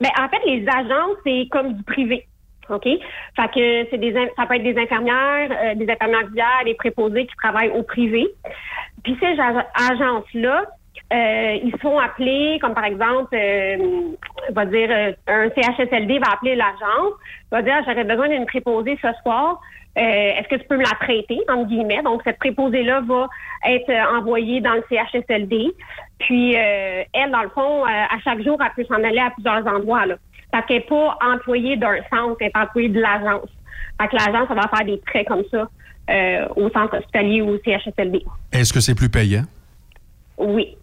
[0.00, 2.26] Ben, en fait, les agences, c'est comme du privé.
[2.68, 2.84] OK?
[2.84, 7.26] Fait que c'est des, ça peut être des infirmières, euh, des infirmières auxiliaires, des préposés
[7.26, 8.28] qui travaillent au privé.
[9.02, 10.66] Puis ces ag- agences-là,
[11.12, 13.76] euh, ils sont appelés, comme par exemple, euh,
[14.48, 17.12] on va dire, euh, un CHSLD va appeler l'agence,
[17.50, 19.60] va dire, j'aurais besoin d'une préposée ce soir.
[19.98, 22.02] Euh, Est-ce que tu peux me la prêter, entre guillemets?
[22.02, 23.26] Donc, cette préposée-là va
[23.66, 25.72] être euh, envoyée dans le CHSLD.
[26.20, 29.30] Puis, euh, elle, dans le fond, euh, à chaque jour, elle peut s'en aller à
[29.30, 30.06] plusieurs endroits.
[30.06, 30.14] Là.
[30.52, 33.48] Parce qu'elle n'est pas employée d'un centre, elle est employée de l'agence.
[34.00, 35.68] Fait que l'agence, elle va faire des prêts comme ça
[36.10, 38.22] euh, au centre hospitalier ou au CHSLD.
[38.52, 39.44] Est-ce que c'est plus payant?
[40.38, 40.76] Oui.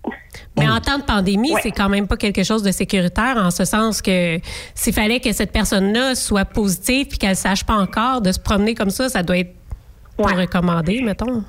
[0.57, 1.59] Mais en temps de pandémie, Ouais.
[1.63, 4.37] c'est quand même pas quelque chose de sécuritaire en ce sens que
[4.75, 8.75] s'il fallait que cette personne-là soit positive puis qu'elle sache pas encore de se promener
[8.75, 9.53] comme ça, ça doit être
[10.15, 11.43] pas recommandé, mettons.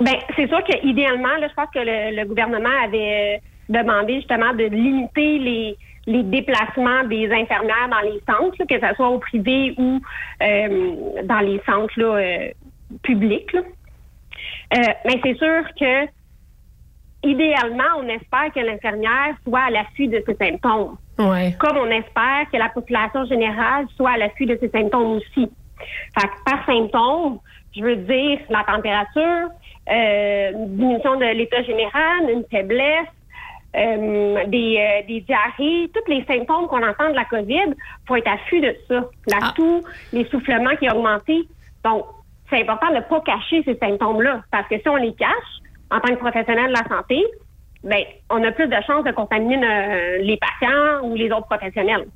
[0.00, 4.52] Ben, c'est sûr qu'idéalement, là, je pense que le, le gouvernement avait euh, demandé justement
[4.52, 9.74] de limiter les, les déplacements des infirmières dans les centres, que ce soit au privé
[9.78, 10.00] ou
[10.42, 12.48] euh, dans les centres là, euh,
[13.02, 13.52] publics.
[13.52, 13.60] là.
[14.74, 16.06] Euh, mais c'est sûr que
[17.22, 20.96] idéalement, on espère que l'infirmière soit à l'affût de ses symptômes.
[21.18, 21.54] Ouais.
[21.58, 25.50] Comme on espère que la population générale soit à l'affût de ses symptômes aussi.
[26.18, 27.38] Fait que par symptômes,
[27.76, 29.48] je veux dire la température,
[29.90, 33.06] euh, une diminution de l'état général, une faiblesse,
[33.76, 37.74] euh, des, euh, des diarrhées, tous les symptômes qu'on entend de la COVID,
[38.08, 39.04] faut être à l'affût de ça.
[39.26, 41.42] La toux, l'essoufflement qui a augmenté.
[41.84, 42.06] Donc,
[42.48, 44.42] c'est important de ne pas cacher ces symptômes-là.
[44.50, 45.28] Parce que si on les cache,
[45.90, 47.22] en tant que professionnel de la santé,
[47.84, 52.06] ben, on a plus de chances de contaminer euh, les patients ou les autres professionnels.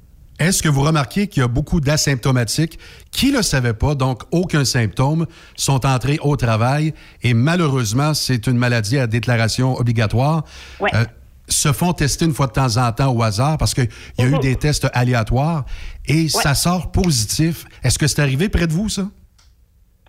[0.40, 2.78] Est-ce que vous remarquez qu'il y a beaucoup d'asymptomatiques
[3.12, 8.46] qui ne le savaient pas, donc aucun symptôme, sont entrés au travail et malheureusement, c'est
[8.46, 10.44] une maladie à déclaration obligatoire.
[10.80, 10.90] Ouais.
[10.94, 11.04] Euh,
[11.46, 14.26] se font tester une fois de temps en temps au hasard parce qu'il y a
[14.26, 15.64] eu des tests aléatoires
[16.06, 17.66] et ça sort positif.
[17.82, 19.02] Est-ce que c'est arrivé près de vous, ça?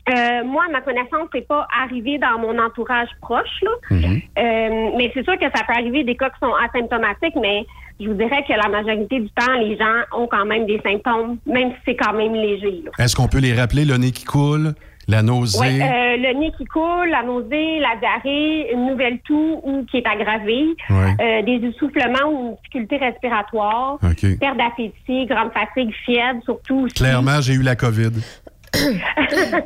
[0.10, 3.72] Euh, moi, à ma connaissance, c'est pas arrivé dans mon entourage proche, là.
[3.92, 7.66] Euh, mais c'est sûr que ça peut arriver des cas qui sont asymptomatiques, mais
[8.04, 11.38] je vous dirais que la majorité du temps, les gens ont quand même des symptômes,
[11.46, 12.84] même si c'est quand même léger.
[13.00, 14.74] Est-ce qu'on peut les rappeler, le nez qui coule,
[15.08, 15.60] la nausée?
[15.60, 19.98] Ouais, euh, le nez qui coule, la nausée, la diarrhée, une nouvelle toux ou qui
[19.98, 21.16] est aggravée, Ouais.
[21.20, 24.38] euh, des essoufflements ou une difficulté respiratoire, OK.
[24.40, 26.82] perte d'appétit, grande fatigue, fièvre, surtout.
[26.86, 26.94] aussi.
[26.96, 28.12] Clairement, j'ai eu la COVID.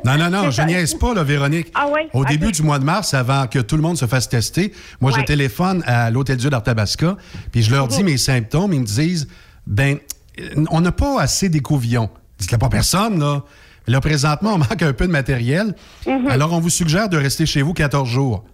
[0.04, 1.68] Non, non, non, je niaise pas, là, Véronique.
[1.74, 2.08] Ah ouais?
[2.12, 5.12] Au début du mois de mars, avant que tout le monde se fasse tester, moi,
[5.16, 7.16] je téléphone à l'Hôtel Dieu d'Arthabasca,
[7.52, 8.04] puis je leur dis Mhm.
[8.06, 8.72] mes symptômes.
[8.72, 9.28] Ils me disent,
[9.66, 9.98] ben,
[10.70, 12.10] on n'a pas assez d'écouvillons.
[12.38, 13.42] Dites qu'il n'y a pas personne, là.
[13.88, 15.74] Là, présentement, on manque un peu de matériel.
[16.06, 16.26] Mhm.
[16.28, 18.44] Alors, on vous suggère de rester chez vous 14 jours.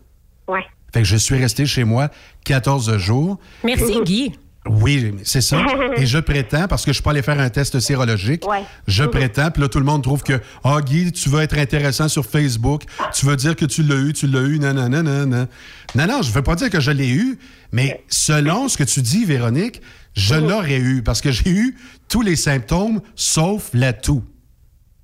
[0.46, 0.60] Ouais.
[0.92, 2.10] Fait que je suis resté chez moi
[2.44, 3.38] 14 jours.
[3.64, 4.32] Merci, Guy.
[4.66, 5.58] Oui, c'est ça.
[5.96, 8.62] Et je prétends, parce que je suis pas allé faire un test sérologique, Ouais.
[8.86, 12.08] je prétends, puis là, tout le monde trouve que, ah, Guy, tu veux être intéressant
[12.08, 15.02] sur Facebook, tu veux dire que tu l'as eu, tu l'as eu, non, non, non,
[15.02, 15.48] non, non.
[15.96, 17.38] Non, non, je ne veux pas dire que je l'ai eu,
[17.72, 19.82] mais selon ce que tu dis, Véronique,
[20.14, 21.76] je l'aurais eu, parce que j'ai eu
[22.08, 24.22] tous les symptômes, sauf la toux.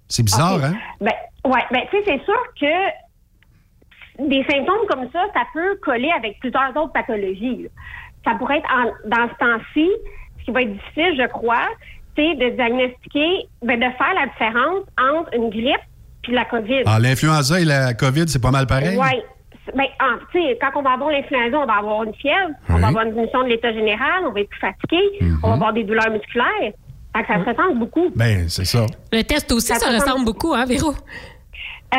[0.08, 0.74] C'est bizarre, hein?
[1.00, 1.12] Ben,
[1.44, 6.38] ouais, ben, tu sais, c'est sûr que des symptômes comme ça, ça peut coller avec
[6.40, 7.66] plusieurs autres pathologies.
[8.28, 9.88] Ça pourrait être en- dans ce temps-ci,
[10.40, 11.66] ce qui va être difficile, je crois,
[12.16, 15.80] c'est de diagnostiquer, ben, de faire la différence entre une grippe
[16.22, 16.82] puis la COVID.
[16.86, 18.98] Ah, l'influenza et la COVID, c'est pas mal pareil?
[18.98, 19.22] Oui.
[19.74, 19.84] Ben,
[20.32, 23.12] sais, quand on va avoir l'influenza, on va avoir une fièvre, on va avoir une
[23.12, 25.38] diminution de l'état général, on va être plus fatigué, Mhm.
[25.42, 26.72] on va avoir des douleurs musculaires.
[27.16, 28.10] Fait que ça se ressemble beaucoup.
[28.14, 28.84] Ben, c'est ça.
[29.12, 30.92] Le test aussi, Ça ça, ressemble- ressemble beaucoup, hein, Véro?
[31.94, 31.98] Euh,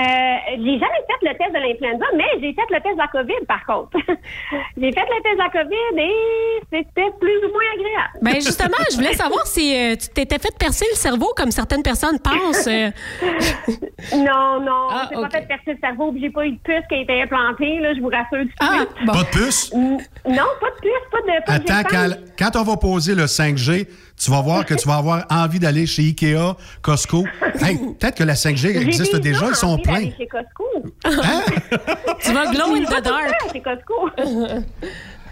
[0.57, 3.45] j'ai jamais fait le test de l'influenza, mais j'ai fait le test de la COVID,
[3.47, 3.97] par contre.
[4.77, 8.19] j'ai fait le test de la COVID et c'était plus ou moins agréable.
[8.21, 11.81] Ben justement, je voulais savoir si euh, tu t'étais fait percer le cerveau comme certaines
[11.81, 12.67] personnes pensent.
[12.67, 12.91] euh.
[14.15, 16.95] Non, non, Ah, j'ai pas fait percer le cerveau, j'ai pas eu de puce qui
[16.95, 18.89] a été implantée, là, je vous rassure tout de Ah, suite.
[19.05, 19.13] bon.
[19.13, 19.73] Pas de puce?
[19.73, 23.87] Non, pas de puce, pas de pas de Attends, quand on va poser le 5G,
[24.19, 27.25] tu vas voir que tu vas avoir envie d'aller chez Ikea, Costco.
[27.61, 30.09] Hey, peut-être que la 5G J'ai existe déjà déjà, ils sont pleins.
[30.17, 30.63] chez Costco.
[31.05, 31.41] Hein?
[32.21, 33.33] Tu vas glow in the dark.
[33.51, 34.09] chez Costco.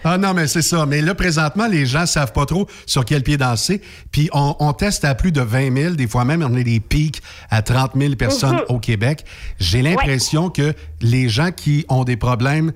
[0.03, 0.85] Ah non, mais c'est ça.
[0.85, 3.81] Mais là, présentement, les gens savent pas trop sur quel pied danser.
[4.11, 5.95] Puis on, on teste à plus de 20 000.
[5.95, 8.65] Des fois même, on a des pics à 30 000 personnes Mhm.
[8.69, 9.25] au Québec.
[9.59, 12.71] J'ai l'impression que les gens qui ont des problèmes...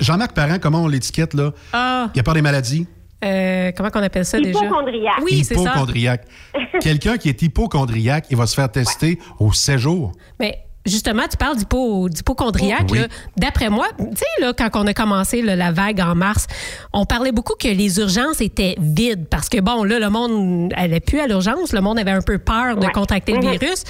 [0.00, 1.52] Jean-Marc Parent, comment on l'étiquette, là?
[1.74, 2.86] Ah, Il n'y a pas des maladies?
[3.24, 4.58] Euh, comment qu'on appelle ça déjà?
[4.60, 5.20] Hypochondriaque.
[5.22, 5.60] Oui, c'est ça.
[5.62, 6.24] Hypochondriaque.
[6.80, 10.12] Quelqu'un qui est hypochondriaque, il va se faire tester au séjour.
[10.38, 12.88] Mais justement, tu parles d'hypo- d'hypochondriaque.
[12.90, 13.00] Oui.
[13.00, 13.06] là.
[13.36, 16.46] D'après moi, tu sais, là, quand on a commencé là, la vague en mars,
[16.92, 21.00] on parlait beaucoup que les urgences étaient vides parce que, bon, là, le monde allait
[21.00, 21.72] plus à l'urgence.
[21.72, 22.92] Le monde avait un peu peur de Ouais.
[22.92, 23.50] contracter le Mhm.
[23.58, 23.82] virus.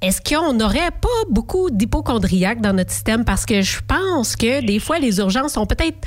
[0.00, 3.24] Est-ce qu'on n'aurait pas beaucoup d'hypochondriaques dans notre système?
[3.24, 5.98] Parce que je pense que des fois, les urgences sont peut-être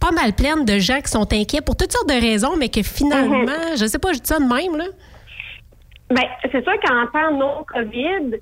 [0.00, 2.82] pas mal pleines de gens qui sont inquiets pour toutes sortes de raisons, mais que
[2.82, 3.76] finalement, Mhm.
[3.76, 4.84] je sais pas, je dis ça de même, là.
[6.10, 8.36] Ben, c'est sûr qu'en temps non COVID,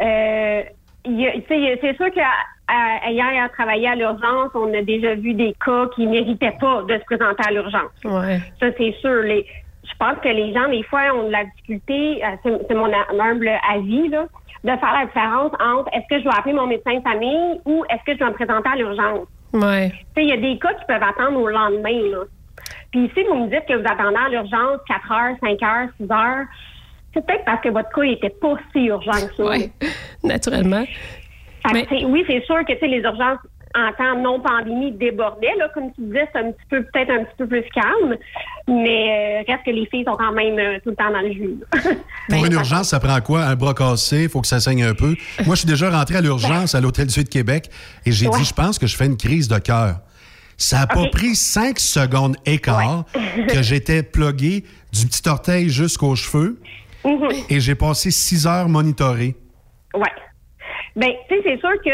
[0.00, 0.62] euh,
[1.04, 6.82] c'est sûr qu'ayant travaillé à l'urgence, on a déjà vu des cas qui méritaient pas
[6.88, 7.90] de se présenter à l'urgence.
[8.04, 8.40] Ouais.
[8.60, 9.22] Ça, c'est sûr.
[9.22, 9.46] Les,
[9.90, 13.50] je pense que les gens, des fois, ont de la difficulté, euh, c'est mon humble
[13.68, 14.26] avis, là,
[14.64, 17.84] de faire la différence entre est-ce que je dois appeler mon médecin de famille ou
[17.90, 19.26] est-ce que je dois me présenter à l'urgence.
[19.52, 19.92] Ouais.
[20.16, 22.10] Il y a des cas qui peuvent attendre au lendemain.
[22.10, 22.24] Là.
[22.90, 26.10] Puis si vous me dites que vous attendez à l'urgence 4 heures, 5 heures, 6
[26.10, 26.46] heures,
[27.14, 29.44] c'est peut-être parce que votre cas n'était pas si urgent que ça.
[29.44, 29.70] Ouais.
[30.22, 30.84] Naturellement.
[31.72, 33.38] Mais- oui, c'est sûr que tu sais, les urgences
[33.74, 35.54] en temps non pandémie débordait.
[35.58, 38.16] Là, comme tu disais, c'est un petit peu peut-être un petit peu plus calme,
[38.68, 41.32] mais euh, reste que les filles sont quand même euh, tout le temps dans le
[41.32, 41.56] jus.
[42.28, 43.44] Pour une urgence, ça prend quoi?
[43.44, 45.14] Un bras cassé, il faut que ça saigne un peu.
[45.46, 47.68] Moi, je suis déjà rentré à l'urgence à l'Hôtel Dieu de Québec
[48.06, 50.00] et j'ai dit, je pense que je fais une crise de cœur.
[50.56, 53.04] Ça a pas pris cinq secondes écart
[53.48, 56.60] que j'étais plugué du petit orteil jusqu'aux cheveux
[57.04, 57.28] Mhm.
[57.48, 59.36] et j'ai passé six heures monitoré.
[59.94, 60.08] Oui.
[60.96, 61.90] Bien, tu sais, c'est sûr que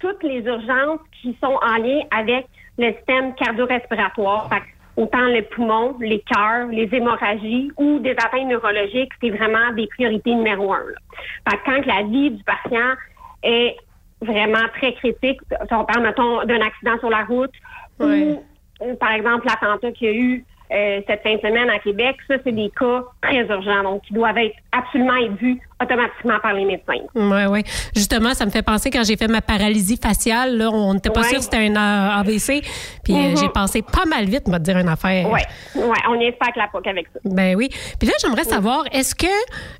[0.00, 2.46] toutes les urgences qui sont en lien avec
[2.78, 4.50] le système cardio-respiratoire,
[4.96, 10.34] autant les poumons, les cœurs, les hémorragies ou des atteintes neurologiques, c'est vraiment des priorités
[10.34, 10.78] numéro un.
[10.78, 11.50] là.
[11.50, 12.94] Fait que quand la vie du patient
[13.42, 13.76] est
[14.20, 17.52] vraiment très critique, si on parle, mettons, d'un accident sur la route
[18.00, 21.78] ou, euh, par exemple, l'attentat qu'il y a eu euh, cette fin de semaine à
[21.78, 26.54] Québec, ça, c'est des cas très urgents, donc qui doivent être absolument vus automatiquement par
[26.54, 27.04] les médecins.
[27.14, 27.62] Oui, oui.
[27.94, 31.20] Justement, ça me fait penser quand j'ai fait ma paralysie faciale, là, on n'était pas
[31.20, 31.28] Ouais.
[31.28, 32.62] sûr que c'était un AVC.
[33.04, 33.36] Puis euh, Mhm.
[33.36, 35.28] j'ai passé pas mal vite, me dire une affaire.
[35.30, 35.40] Oui,
[35.74, 37.20] ouais, on espère que la POC avec ça.
[37.24, 37.68] Ben oui.
[37.98, 39.26] Puis là, j'aimerais savoir, est-ce que,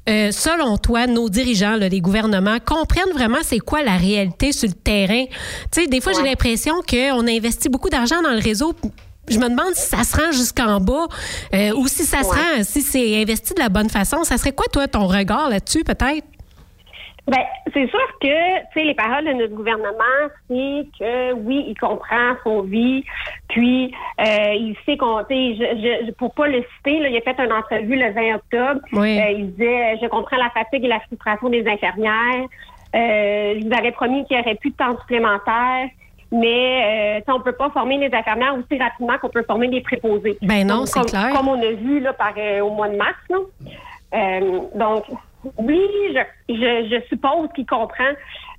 [0.09, 4.69] euh, selon toi, nos dirigeants, là, les gouvernements, comprennent vraiment c'est quoi la réalité sur
[4.69, 5.25] le terrain?
[5.73, 8.75] Tu sais, des fois, j'ai l'impression qu'on investit beaucoup d'argent dans le réseau.
[9.29, 11.07] Je me demande si ça se rend jusqu'en bas
[11.55, 12.37] euh, ou si ça se Ouais.
[12.59, 14.23] rend, si c'est investi de la bonne façon.
[14.25, 16.25] Ça serait quoi, toi, ton regard là-dessus, peut-être?
[17.29, 17.43] Ben,
[17.75, 22.35] c'est sûr que, tu sais, les paroles de notre gouvernement, c'est que oui, il comprend
[22.45, 23.03] son vie,
[23.49, 27.17] puis euh, il sait qu'on, tu sais, je, je, pour pas le citer, là, il
[27.17, 28.81] a fait une entrevue le 20 octobre.
[28.93, 29.19] Oui.
[29.19, 32.47] Euh, il disait, je comprends la fatigue et la frustration des infirmières.
[32.95, 35.89] Euh, je vous avais promis qu'il y aurait plus de temps supplémentaire.
[36.37, 40.37] Mais euh, on peut pas former les infirmières aussi rapidement qu'on peut former des préposés.
[40.43, 41.33] Ben non, c'est comme, clair.
[41.35, 43.17] Comme on a vu là, par, euh, au mois de mars.
[43.31, 43.39] Là.
[44.15, 45.05] Euh, donc,
[45.59, 45.81] oui,
[46.15, 48.13] je, je, je suppose qu'il comprend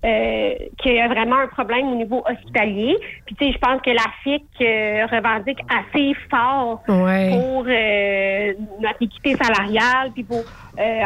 [0.06, 2.96] euh, qu'il y a vraiment un problème au niveau hospitalier.
[3.26, 7.30] Puis, tu sais, je pense que la FIC euh, revendique assez fort Ouais.
[7.32, 10.46] pour euh, notre équité salariale, puis pour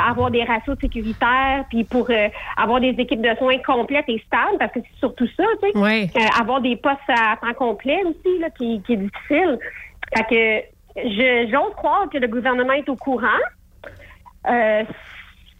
[0.06, 2.10] avoir des ratios sécuritaires, puis pour
[2.58, 5.78] avoir des équipes de soins complètes et stables, parce que c'est surtout ça, tu sais.
[5.78, 6.10] Ouais.
[6.38, 9.58] Avoir des postes à temps complet aussi, là, qui, qui est difficile.
[10.14, 13.28] Fait que je- j'ose croire que le gouvernement est au courant.
[14.50, 14.84] Euh,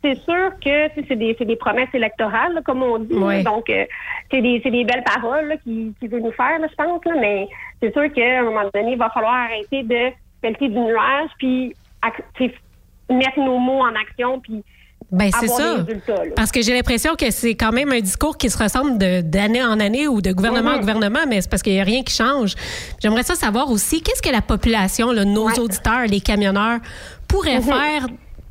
[0.04, 3.14] c'est sûr que c'est des, promesses électorales, là, comme on dit.
[3.44, 3.86] Donc, euh,
[4.32, 7.06] c'est des, belles paroles là, qu'il qui veut nous faire, là, je pense.
[7.06, 7.48] Là, mais
[7.82, 10.12] c'est sûr qu'à un moment donné, il va falloir arrêter de
[10.42, 11.74] pelleter du nuage, puis
[13.10, 14.64] mettre nos mots en action, puis
[15.12, 15.78] Ben, c'est avoir ça.
[15.84, 16.26] des résultats.
[16.26, 16.32] là.
[16.36, 19.62] Parce que j'ai l'impression que c'est quand même un discours qui se ressemble de- d'année
[19.64, 20.80] en année ou de gouvernement en Mhm.
[20.80, 22.56] gouvernement, mais c'est parce qu'il n'y a rien qui change.
[23.02, 26.80] J'aimerais ça savoir aussi, qu'est-ce que la population, là, nos auditeurs, les camionneurs,
[27.28, 27.64] pourraient Mhm.
[27.64, 28.06] faire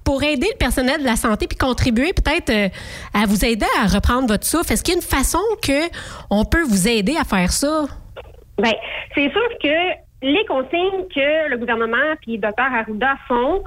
[0.04, 2.68] pour aider le personnel de la santé puis contribuer peut-être euh,
[3.14, 4.72] à vous aider à reprendre votre souffle?
[4.72, 5.88] Est-ce qu'il y a une façon que
[6.30, 7.86] on peut vous aider à faire ça?
[8.58, 8.74] Ben,
[9.14, 13.62] c'est sûr que les consignes que le gouvernement puis le docteur Arruda font,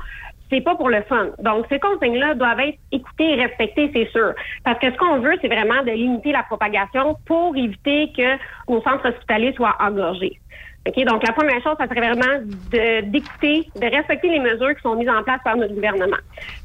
[0.53, 1.29] c'est pas pour le fun.
[1.39, 4.33] Donc, ces consignes-là doivent être écoutées et respectées, c'est sûr.
[4.63, 8.37] Parce que ce qu'on veut, c'est vraiment de limiter la propagation pour éviter que
[8.71, 10.39] nos centres hospitaliers soient engorgés.
[10.87, 11.05] OK?
[11.05, 12.41] Donc, la première chose, ça serait vraiment
[12.71, 16.17] de- d'écouter, de, respecter les mesures qui sont mises en place par notre gouvernement.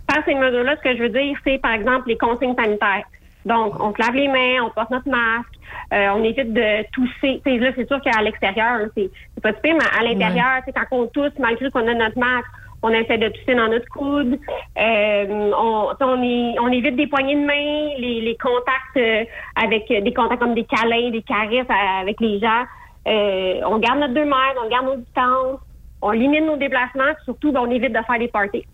[0.06, 3.04] Par ces mesures-là, ce que je veux dire, c'est, par exemple, les consignes sanitaires.
[3.44, 5.54] Donc, on se lave les mains, on porte notre masque,
[5.94, 7.40] euh, on évite de tousser.
[7.44, 9.10] Tu sais, là, c'est sûr qu'à l'extérieur, c'est
[9.42, 12.48] pas super, mais à l'intérieur, tu sais, quand on tousse, malgré qu'on a notre masque,
[12.82, 14.38] on essaie de tousser dans notre coude.
[14.78, 19.24] Euh, on, on, est- on évite des poignées de main, les, les contacts euh,
[19.56, 22.64] avec des contacts comme des câlins, des caresses euh, avec les gens.
[23.08, 25.60] Euh, on garde notre deux mètres, on garde nos distances,
[26.02, 28.64] on limite nos déplacements, surtout, ben, on évite de faire des parties.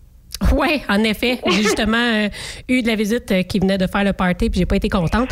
[0.53, 1.39] Oui, en effet.
[1.45, 2.27] J'ai justement euh,
[2.67, 4.89] eu de la visite euh, qui venait de faire le party, puis j'ai pas été
[4.89, 5.29] contente.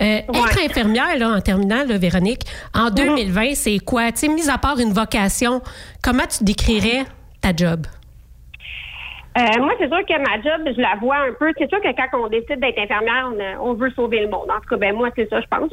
[0.00, 2.42] Euh, Être infirmière, là, en terminant, là, Véronique,
[2.74, 4.12] en 2020, c'est quoi?
[4.12, 5.60] Tu sais, mis à part une vocation,
[6.02, 7.04] comment tu décrirais
[7.40, 7.86] ta job?
[9.38, 11.52] Moi, c'est sûr que ma job, je la vois un peu.
[11.58, 14.48] C'est sûr que quand on décide d'être infirmière, on, on veut sauver le monde.
[14.48, 15.70] En tout cas, ben moi, c'est ça, je pense.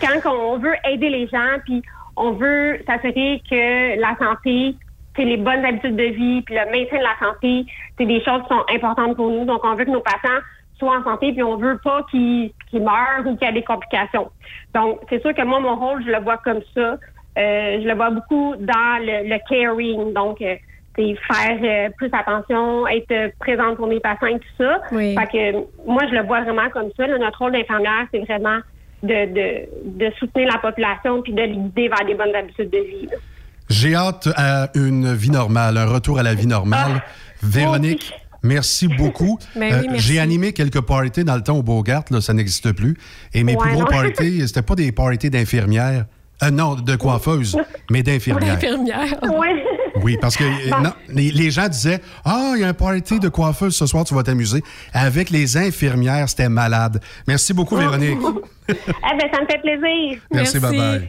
[0.24, 1.82] quand on veut aider les gens, puis
[2.16, 4.74] on veut s'assurer que la santé,
[5.14, 7.66] c'est les bonnes habitudes de vie, puis le maintien de la santé,
[7.98, 9.44] c'est des choses qui sont importantes pour nous.
[9.44, 10.40] Donc, on veut que nos patients
[10.78, 14.30] soient en santé, puis on veut pas qu'ils meurent ou qu'il y ait des complications.
[14.74, 16.98] Donc, c'est sûr que moi, mon rôle, je le vois comme ça.
[17.38, 20.12] Euh, je le vois beaucoup dans le, le caring.
[20.12, 20.56] Donc, euh,
[20.96, 24.80] c'est faire euh, plus attention, être présente pour mes patients et tout ça.
[24.92, 25.14] Oui.
[25.14, 27.06] Fait que moi, je le vois vraiment comme ça.
[27.06, 27.18] là.
[27.18, 28.58] notre rôle d'infirmière, c'est vraiment
[29.06, 32.78] de, de, de soutenir la population puis de les guider vers des bonnes habitudes de
[32.78, 33.08] vie.
[33.68, 37.02] J'ai hâte à une vie normale, un retour à la vie normale.
[37.42, 39.38] Véronique, merci beaucoup.
[39.42, 39.46] Ah.
[39.56, 40.06] Euh, Ben oui, merci.
[40.12, 42.96] J'ai animé quelques parties dans le temps au Beaugart, là, ça n'existe plus.
[43.34, 43.86] Et mes Ouais, plus gros non.
[43.86, 46.04] parties, c'était pas des parties d'infirmières,
[46.42, 47.56] Euh, non, de coiffeuse,
[47.90, 48.54] mais d'infirmière.
[48.54, 49.14] D'infirmière.
[49.22, 49.48] Oui.
[50.02, 53.18] Oui, parce que euh, non, les, les gens disaient Ah, il y a un party
[53.18, 54.62] de coiffeuse ce soir, tu vas t'amuser.
[54.92, 57.00] Avec les infirmières, c'était malade.
[57.26, 58.18] Merci beaucoup, Véronique.
[58.68, 60.20] eh bien, ça me fait plaisir.
[60.32, 61.08] Merci, bye-bye.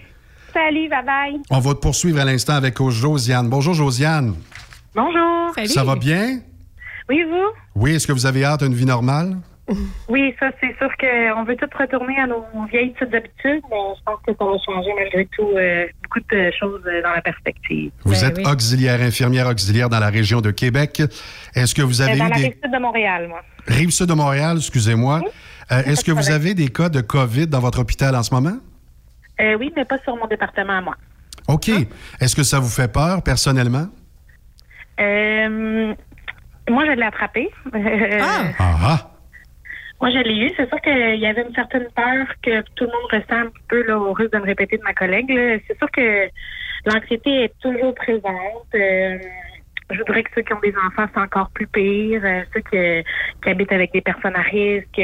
[0.53, 1.41] Salut, bye-bye.
[1.49, 3.49] On va te poursuivre à l'instant avec Josiane.
[3.49, 4.35] Bonjour, Josiane.
[4.95, 5.53] Bonjour.
[5.67, 6.39] Ça va bien?
[7.09, 7.81] Oui, vous?
[7.81, 9.38] Oui, est-ce que vous avez hâte à une vie normale?
[10.09, 14.03] Oui, ça, c'est sûr qu'on veut tous retourner à nos vieilles petites habitudes, mais je
[14.05, 17.91] pense que ça va changer malgré tout euh, beaucoup de choses euh, dans la perspective.
[18.05, 21.01] Vous Ben êtes auxiliaire, infirmière auxiliaire dans la région de Québec.
[21.53, 22.43] Est-ce que vous avez Euh, dans eu la des...
[22.43, 23.41] rive sud de Montréal, moi.
[23.68, 25.22] Rive-Sud de Montréal, excusez-moi.
[25.74, 28.57] Euh, Est-ce que vous avez des cas de COVID dans votre hôpital en ce moment?
[29.41, 30.95] Euh, oui, mais pas sur mon département à moi.
[31.49, 31.70] OK.
[32.22, 33.88] Est-ce que ça vous fait peur personnellement?
[35.01, 35.93] Euh,
[36.70, 37.49] moi, je l'ai attrapé.
[38.59, 39.11] Ah ah!
[39.99, 40.51] Moi, je l'ai eu.
[40.55, 43.83] C'est sûr qu'il y avait une certaine peur que tout le monde ressent un peu
[43.87, 45.27] là, au risque de me répéter de ma collègue.
[45.67, 46.27] C'est sûr que
[46.85, 48.67] l'anxiété est toujours présente.
[48.75, 49.17] Euh,
[49.89, 52.21] je voudrais que ceux qui ont des enfants, c'est encore plus pire.
[52.23, 53.03] Euh, ceux qui,
[53.43, 55.01] qui habitent avec des personnes à risque,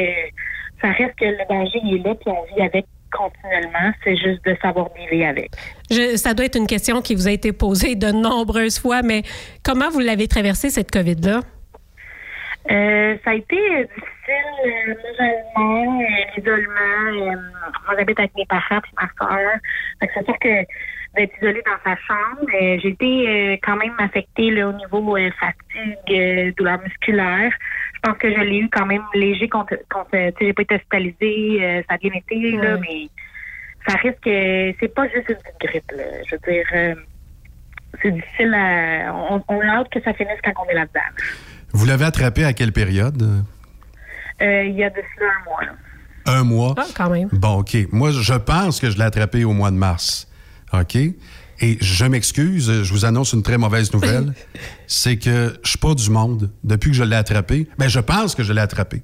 [0.80, 3.92] ça reste que le danger il est là, puis on vit avec continuellement.
[4.04, 5.50] C'est juste de savoir vivre avec.
[5.90, 9.22] Je- ça doit être une question qui vous a été posée de nombreuses fois, mais
[9.64, 11.40] comment vous l'avez traversé, cette COVID-là?
[12.70, 13.84] Euh, ça a été euh,
[14.26, 14.94] difficile, euh,
[15.56, 16.04] l'isolement, euh,
[16.36, 17.32] l'isolement.
[17.32, 17.36] euh,
[17.86, 19.50] moi, j'habite avec mes parents et ma soeur.
[20.00, 20.64] Fait que c'est sûr que
[21.16, 25.16] d'être isolée dans sa chambre, euh, j'ai été euh, quand même affectée là, au niveau
[25.16, 27.52] euh, fatigue, euh, douleur musculaire.
[27.94, 30.10] Je pense que je l'ai eu quand même léger contre, contre
[30.40, 32.80] j'ai pas été hospitalisée, euh, ça a bien été, là, Ouais.
[32.80, 33.08] mais
[33.86, 36.04] ça risque que c'est pas juste une petite grippe, là.
[36.28, 36.94] Je veux dire, euh,
[38.02, 41.00] c'est difficile à, on, on a hâte que ça finisse quand on est là-dedans.
[41.72, 43.22] Vous l'avez attrapé à quelle période?
[44.42, 45.72] Euh, il y a de cela un mois, là.
[46.26, 46.74] Un mois?
[46.78, 47.28] Ah, quand même.
[47.32, 47.76] Bon, OK.
[47.92, 50.28] Moi, je pense que je l'ai attrapé au mois de mars.
[50.72, 50.96] OK?
[50.96, 54.34] Et je m'excuse, je vous annonce une très mauvaise nouvelle.
[54.86, 57.68] c'est que je suis pas du monde depuis que je l'ai attrapé.
[57.78, 59.02] Ben, je pense que je l'ai attrapé.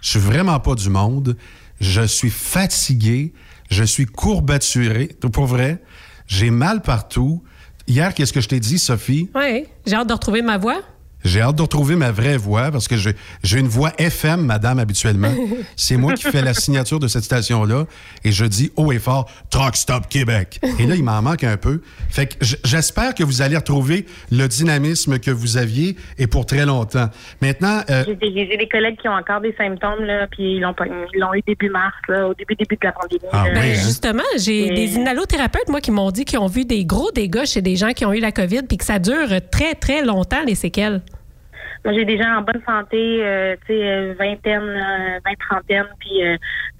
[0.00, 1.36] Je suis vraiment pas du monde.
[1.80, 3.32] Je suis fatigué.
[3.70, 5.16] Je suis courbaturé.
[5.32, 5.82] Pour vrai,
[6.26, 7.42] j'ai mal partout.
[7.86, 9.30] Hier, qu'est-ce que je t'ai dit, Sophie?
[9.34, 10.80] Oui, j'ai hâte de retrouver ma voix.
[11.26, 15.32] J'ai hâte de retrouver ma vraie voix parce que j'ai une voix FM, madame, habituellement.
[15.76, 17.86] C'est moi qui fais la signature de cette station-là
[18.24, 20.60] et je dis haut et fort Truck Stop Québec.
[20.78, 21.80] Et là, il m'en manque un peu.
[22.08, 26.64] Fait que j'espère que vous allez retrouver le dynamisme que vous aviez et pour très
[26.64, 27.08] longtemps.
[27.42, 28.14] Maintenant, euh, J'ai
[28.56, 32.28] des, collègues qui ont encore des symptômes, là, puis ils l'ont, eu début mars, là,
[32.28, 33.20] au début, début de la pandémie.
[33.32, 33.44] Ah.
[33.52, 37.10] Ben, justement, j'ai Et- des inhalothérapeutes, moi, qui m'ont dit qu'ils ont vu des gros
[37.10, 40.04] dégâts chez des gens qui ont eu la COVID, puis que ça dure très, très
[40.04, 41.02] longtemps, les séquelles.
[41.86, 45.86] Moi, j'ai des gens en bonne santé, euh, tu sais, euh, vingtaine, euh, vingt, trentaine,
[46.00, 46.36] puis euh,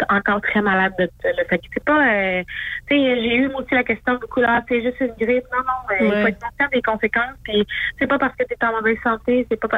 [0.09, 1.44] encore très malades de là.
[1.48, 2.02] Fait que c'est pas...
[2.09, 2.42] euh,
[2.88, 5.44] tu sais, j'ai eu moi aussi la question beaucoup là, c'est juste une grippe.
[5.52, 6.22] Non, non, euh, il Ouais.
[6.22, 7.64] faut être conscient des conséquences, puis
[8.00, 9.68] c'est pas parce que tu es en mauvaise santé, c'est pas...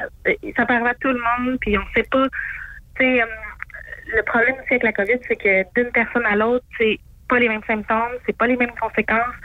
[0.56, 2.26] Ça arriver à tout le monde, puis on sait pas...
[2.96, 3.26] Tu sais, euh,
[4.16, 6.98] le problème aussi avec la COVID, c'est que d'une personne à l'autre, c'est
[7.28, 9.36] pas les mêmes symptômes, c'est pas les mêmes conséquences.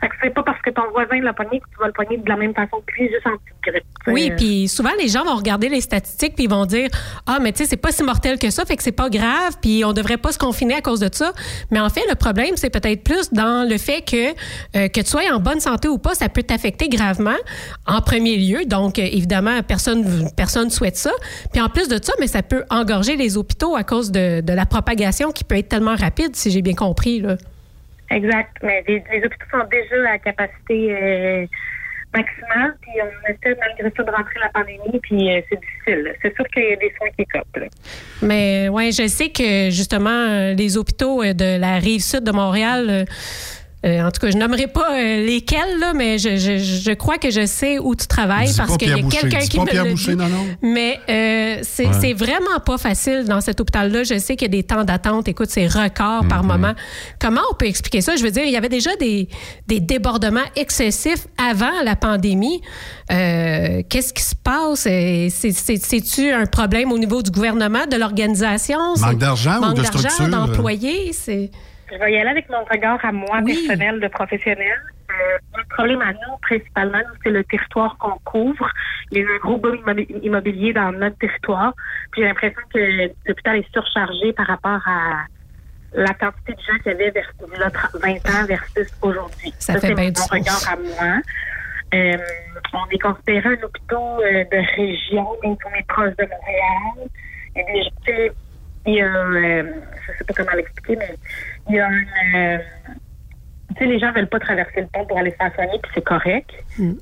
[0.00, 2.18] Fait que c'est pas parce que ton voisin l'a pogné que tu vas le pogner
[2.18, 3.84] de la même façon que lui, juste en petite grippe.
[4.08, 6.88] Oui, puis souvent, les gens vont regarder les statistiques puis ils vont dire
[7.26, 9.56] Ah, mais tu sais, c'est pas si mortel que ça, fait que c'est pas grave,
[9.60, 11.32] puis on devrait pas se confiner à cause de ça.
[11.70, 14.30] Mais en fait, le problème, c'est peut-être plus dans le fait que,
[14.76, 17.36] euh, que tu sois en bonne santé ou pas, ça peut t'affecter gravement
[17.86, 18.64] en premier lieu.
[18.66, 21.12] Donc, euh, évidemment, personne personne souhaite ça.
[21.52, 24.52] Puis en plus de ça, mais ça peut engorger les hôpitaux à cause de, de
[24.52, 27.20] la propagation qui peut être tellement rapide, si j'ai bien compris.
[27.20, 27.36] Là.
[28.10, 28.56] Exact.
[28.62, 31.46] Mais les, les hôpitaux sont déjà à capacité euh,
[32.14, 36.14] maximale, puis on essaie malgré ça de rentrer la pandémie, puis euh, c'est difficile.
[36.22, 37.56] C'est sûr qu'il y a des soins qui copent.
[37.56, 37.66] là.
[38.22, 42.32] Mais ouais, je sais que justement euh, les hôpitaux euh, de la rive sud de
[42.32, 43.06] Montréal,
[43.84, 47.18] euh, en tout cas, je nommerai pas euh, lesquels là, mais je, je, je crois
[47.18, 50.12] que je sais où tu travailles Dis parce qu'il y a quelqu'un qui me Boucher,
[50.12, 50.16] dit.
[50.16, 50.46] non, non.
[50.62, 52.14] Mais euh, c'est Ouais.
[52.14, 54.02] vraiment pas facile dans cet hôpital-là.
[54.02, 55.28] Je sais qu'il y a des temps d'attente.
[55.28, 56.48] Écoute, c'est record par Mhm.
[56.48, 56.72] moment.
[57.20, 58.16] Comment on peut expliquer ça?
[58.16, 59.28] Je veux dire, il y avait déjà des,
[59.68, 62.60] des débordements excessifs avant la pandémie.
[63.12, 64.80] Euh, Qu'est-ce qui se passe?
[64.80, 68.78] C'est- c'est- C'est-tu un problème au niveau du gouvernement, de l'organisation?
[68.96, 70.28] Manque d'argent ou manque de d'argent, structure?
[70.28, 71.12] d'employés?
[71.90, 73.54] Je vais y aller avec mon regard à moi, Oui.
[73.66, 74.78] personnel, de professionnel.
[75.10, 78.68] Euh, notre problème à nous, principalement, c'est le territoire qu'on couvre.
[79.12, 81.72] Il y a un gros boom immobi- immobilier dans notre territoire.
[82.10, 85.24] Puis j'ai l'impression que l'hôpital est surchargé par rapport à
[85.94, 89.52] la quantité de gens qu'il y avait vers là, 30 20 ans versus aujourd'hui.
[89.58, 91.20] Ça fait c'est bien mon regard à moi.
[91.94, 92.16] Euh,
[92.74, 97.08] on est considéré un hôpital euh, de région, si on est proche de Montréal.
[97.54, 98.32] Il y a des,
[98.86, 99.62] il y a, euh,
[100.06, 101.14] je sais pas comment l'expliquer, mais
[101.68, 102.04] il y a un,
[102.34, 102.58] euh,
[103.70, 106.50] Tu sais, les gens veulent pas traverser le pont pour aller se puis c'est correct.
[106.78, 106.92] Mm.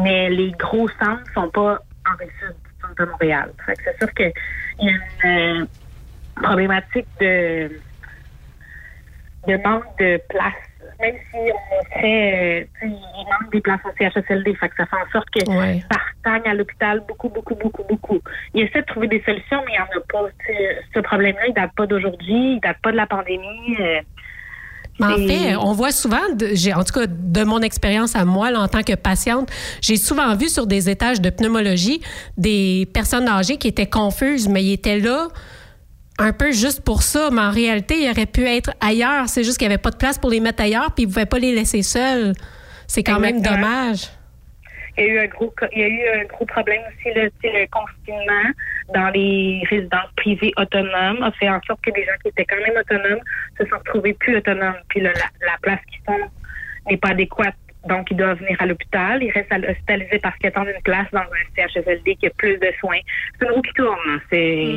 [0.00, 2.54] Mais les gros centres sont pas en rive sud
[2.98, 3.52] de Montréal.
[3.66, 4.32] C'est sûr qu'il
[4.80, 5.66] y a une euh,
[6.36, 7.70] problématique de,
[9.48, 10.54] de manque de place.
[11.00, 14.96] Même si on fait, euh, il manque des places au CHSLD, fait que ça fait
[14.96, 15.82] en sorte que Ouais.
[15.90, 18.18] ça restagne à l'hôpital beaucoup, beaucoup, beaucoup, beaucoup.
[18.54, 20.28] Il essaie de trouver des solutions, mais il n'y en a pas.
[20.94, 23.76] Ce problème-là, il date pas d'aujourd'hui, il date pas de la pandémie.
[23.80, 24.00] euh,
[24.98, 28.60] Mais en fait, on voit souvent, en tout cas de mon expérience à moi là,
[28.60, 29.50] en tant que patiente,
[29.82, 32.00] j'ai souvent vu sur des étages de pneumologie
[32.38, 35.28] des personnes âgées qui étaient confuses, mais ils étaient là
[36.18, 39.28] un peu juste pour ça, mais en réalité, ils auraient pu être ailleurs.
[39.28, 41.12] C'est juste qu'il n'y avait pas de place pour les mettre ailleurs, puis ils ne
[41.12, 42.32] pouvaient pas les laisser seuls.
[42.86, 44.08] C'est quand même dommage.
[44.98, 47.66] Il y a eu un gros, il y a eu un gros problème aussi, le
[47.70, 48.50] confinement
[48.94, 52.56] dans les résidences privées autonomes a fait en sorte que des gens qui étaient quand
[52.56, 53.20] même autonomes
[53.58, 54.76] se sont retrouvés plus autonomes.
[54.88, 56.30] Puis là, la, la place qu'ils sont
[56.88, 57.54] n'est pas adéquate.
[57.86, 59.22] Donc, ils doivent venir à l'hôpital.
[59.22, 62.72] Ils restent hospitalisés parce qu'ils attendent une place dans un CHSLD qui a plus de
[62.80, 62.98] soins.
[63.38, 63.98] C'est une roue qui tourne.
[64.06, 64.18] là.
[64.30, 64.76] C'est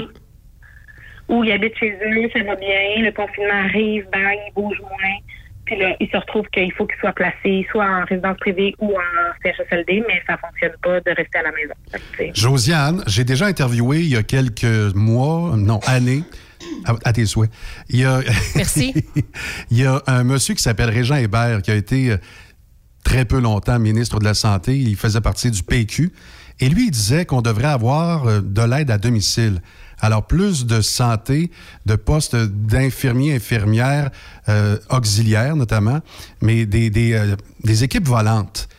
[1.29, 2.79] où ils habitent chez eux, ça va bien.
[2.97, 5.17] Le confinement arrive, bang, ils bougent moins.
[5.65, 8.87] Puis là, ils se retrouvent qu'il faut qu'ils soient placés soit en résidence privée ou
[8.87, 11.73] en CHSLD, mais ça fonctionne pas de rester à la maison.
[12.17, 16.23] Que, Josiane, j'ai déjà interviewé il y a quelques mois, non, années,
[16.85, 17.51] à, à tes souhaits.
[17.89, 18.19] Il y a,
[18.55, 18.95] Merci.
[19.69, 22.17] il y a un monsieur qui s'appelle Régent Hébert qui a été euh,
[23.03, 24.75] très peu longtemps ministre de la Santé.
[24.75, 26.11] Il faisait partie du PQ.
[26.61, 29.61] Et lui, il disait qu'on devrait avoir euh, de l'aide à domicile.
[30.01, 31.51] Alors, plus de santé,
[31.85, 34.09] de postes d'infirmiers, infirmières,
[34.47, 35.99] euh, auxiliaires notamment,
[36.41, 37.35] mais des, des, euh,
[37.83, 38.69] équipes volantes.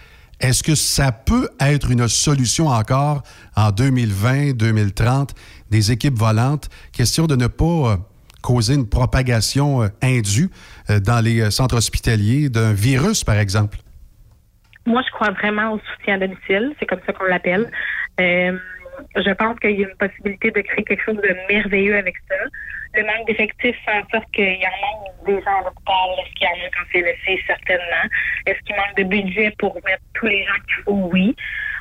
[0.40, 3.22] Est-ce que ça peut être une solution encore
[3.56, 5.34] en 2020, 2030,
[5.70, 6.70] des équipes volantes?
[6.92, 7.96] Question de ne pas euh,
[8.40, 10.50] causer une propagation euh, indue
[10.88, 13.78] dans les centres hospitaliers d'un virus, par exemple.
[14.86, 16.74] Moi, je crois vraiment au soutien à domicile.
[16.80, 17.70] C'est comme ça qu'on l'appelle.
[19.16, 22.36] Je pense qu'il y a une possibilité de créer quelque chose de merveilleux avec ça.
[22.94, 26.08] Le manque d'effectifs fait en sorte qu'il y en manque des gens à l'hôpital.
[26.18, 27.42] Est-ce qu'il y en a quand c'est laissé?
[27.46, 28.10] Certainement.
[28.46, 31.10] Est-ce qu'il manque de budget pour mettre tous les gens qu'il faut?
[31.12, 31.36] Oui.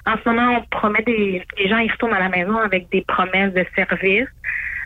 [0.05, 1.43] En ce moment, on promet des...
[1.57, 4.28] Les gens, ils retournent à la maison avec des promesses de services.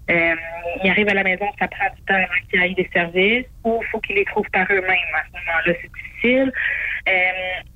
[0.10, 0.36] Euh,
[0.84, 3.80] ils arrivent à la maison, ça prend du temps avant qu'ils aillent des services, ou
[3.82, 5.14] il faut qu'ils les trouvent par eux-mêmes.
[5.14, 6.52] À ce moment-là, c'est difficile.
[7.08, 7.12] Euh,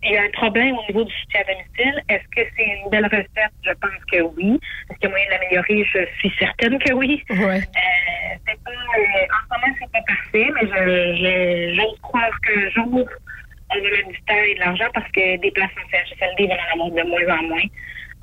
[0.03, 2.03] il y a un problème au niveau du soutien à domicile.
[2.07, 3.51] Est-ce que c'est une belle recette?
[3.61, 4.59] Je pense que oui.
[4.89, 5.85] Est-ce qu'il y a moyen de l'améliorer?
[5.93, 7.23] Je suis certaine que oui.
[7.29, 7.59] Ouais.
[7.59, 12.69] Euh, c'est pas, euh, en ce moment, c'est pas parfait, mais je, je, croire qu'un
[12.69, 13.05] jour,
[13.69, 16.73] on mettre du temps et de l'argent parce que des places en CHSLD vont en
[16.73, 17.67] avoir de moins en moins.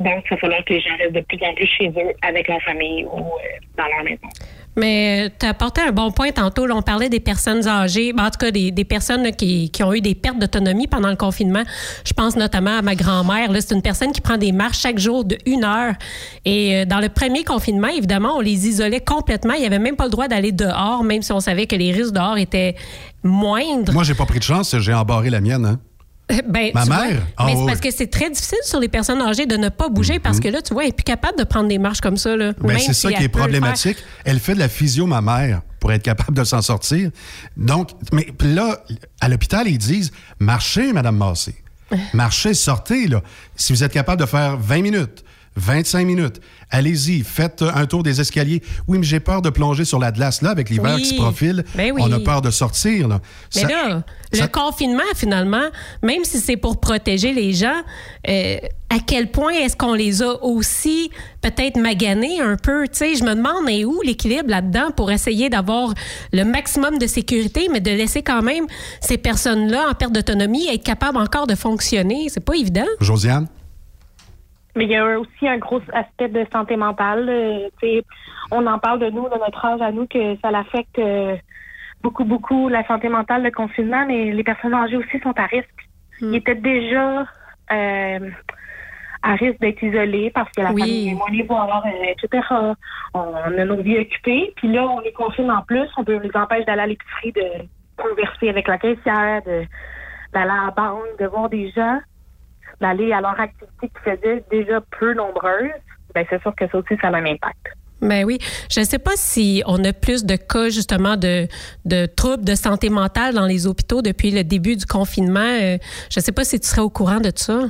[0.01, 2.49] Donc, il va falloir que les gens restent de plus en plus chez eux avec
[2.49, 3.31] leur famille ou
[3.77, 4.29] dans leur maison.
[4.77, 6.66] Mais tu as apporté un bon point tantôt.
[6.70, 10.01] On parlait des personnes âgées, ben, en tout cas des, personnes qui, qui ont eu
[10.01, 11.62] des pertes d'autonomie pendant le confinement.
[12.05, 13.51] Je pense notamment à ma grand-mère.
[13.61, 15.95] C'est une personne qui prend des marches chaque jour de une heure.
[16.45, 19.55] Et euh, dans le premier confinement, évidemment, on les isolait complètement.
[19.55, 21.93] Il n'y avait même pas le droit d'aller dehors, même si on savait que les
[21.93, 22.75] risques dehors étaient
[23.22, 23.93] moindres.
[23.93, 25.64] Moi, j'ai pas pris de chance, j'ai embarré la mienne.
[25.64, 25.79] Hein?
[26.49, 27.22] Ben, Ma vois, mère?
[27.37, 27.66] Ah, mais c'est oui.
[27.66, 30.49] parce que c'est très difficile sur les personnes âgées de ne pas bouger parce que
[30.49, 32.35] là, tu vois, elle n'est plus capable de prendre des marches comme ça.
[32.37, 33.99] Là, Ben, c'est si ça qui est problématique.
[34.25, 37.11] Elle fait de la physio, ma mère, pour être capable de s'en sortir.
[37.57, 38.83] Donc, mais là,
[39.20, 41.55] à l'hôpital, ils disent marchez, Madame Massé.
[42.14, 43.22] Marchez, sortez, là.
[43.57, 45.22] Si vous êtes capable de faire 20 minutes,
[45.57, 46.41] 25 minutes,
[46.71, 48.63] allez-y, faites un tour des escaliers.
[48.89, 51.03] Oui, mais j'ai peur de plonger sur la glace, là, avec l'hiver Oui.
[51.03, 51.65] qui se profile.
[51.77, 52.03] Ben oui.
[52.05, 53.21] On a peur de sortir, là.
[53.55, 54.03] Mais Ça- là,
[54.33, 55.69] ça- le confinement, finalement,
[56.03, 57.83] même si c'est pour protéger les gens,
[58.29, 58.57] euh,
[58.91, 62.85] à quel point est-ce qu'on les a aussi peut-être maganés un peu?
[62.89, 65.95] Tu sais, je me demande, est où l'équilibre là-dedans pour essayer d'avoir
[66.33, 68.67] le maximum de sécurité, mais de laisser quand même
[69.01, 72.27] ces personnes-là en perte d'autonomie être capables encore de fonctionner?
[72.29, 72.87] C'est pas évident.
[73.01, 73.47] Josiane?
[74.77, 77.29] Mais il y a aussi un gros aspect de santé mentale.
[77.29, 78.05] euh, tu sais,
[78.51, 81.37] on en parle de nous, de notre âge à nous, que ça l'affecte euh,
[82.03, 85.68] beaucoup, beaucoup la santé mentale, le confinement, mais les personnes âgées aussi sont à risque.
[86.20, 87.25] Ils étaient déjà
[87.72, 88.31] euh,
[89.22, 90.81] à risque d'être isolés parce que la Oui.
[90.81, 92.47] famille est moins euh, etc.
[93.14, 94.53] On a nos vies occupées.
[94.57, 95.89] Puis là, on les confine en plus.
[95.97, 97.43] On peut- les empêche d'aller à l'épicerie, de
[97.97, 99.66] converser avec la caissière, d'aller
[100.51, 101.99] à la banque, de voir des gens
[102.81, 105.70] d'aller à leur activité qui faisait déjà peu nombreuse,
[106.14, 107.66] ben c'est sûr que ça aussi, ça a un impact.
[108.01, 108.39] Ben oui.
[108.70, 111.47] Je ne sais pas si on a plus de cas, justement, de,
[111.85, 115.41] de troubles de santé mentale dans les hôpitaux depuis le début du confinement.
[115.41, 115.79] Euh,
[116.11, 117.61] je ne sais pas si tu serais au courant de ça.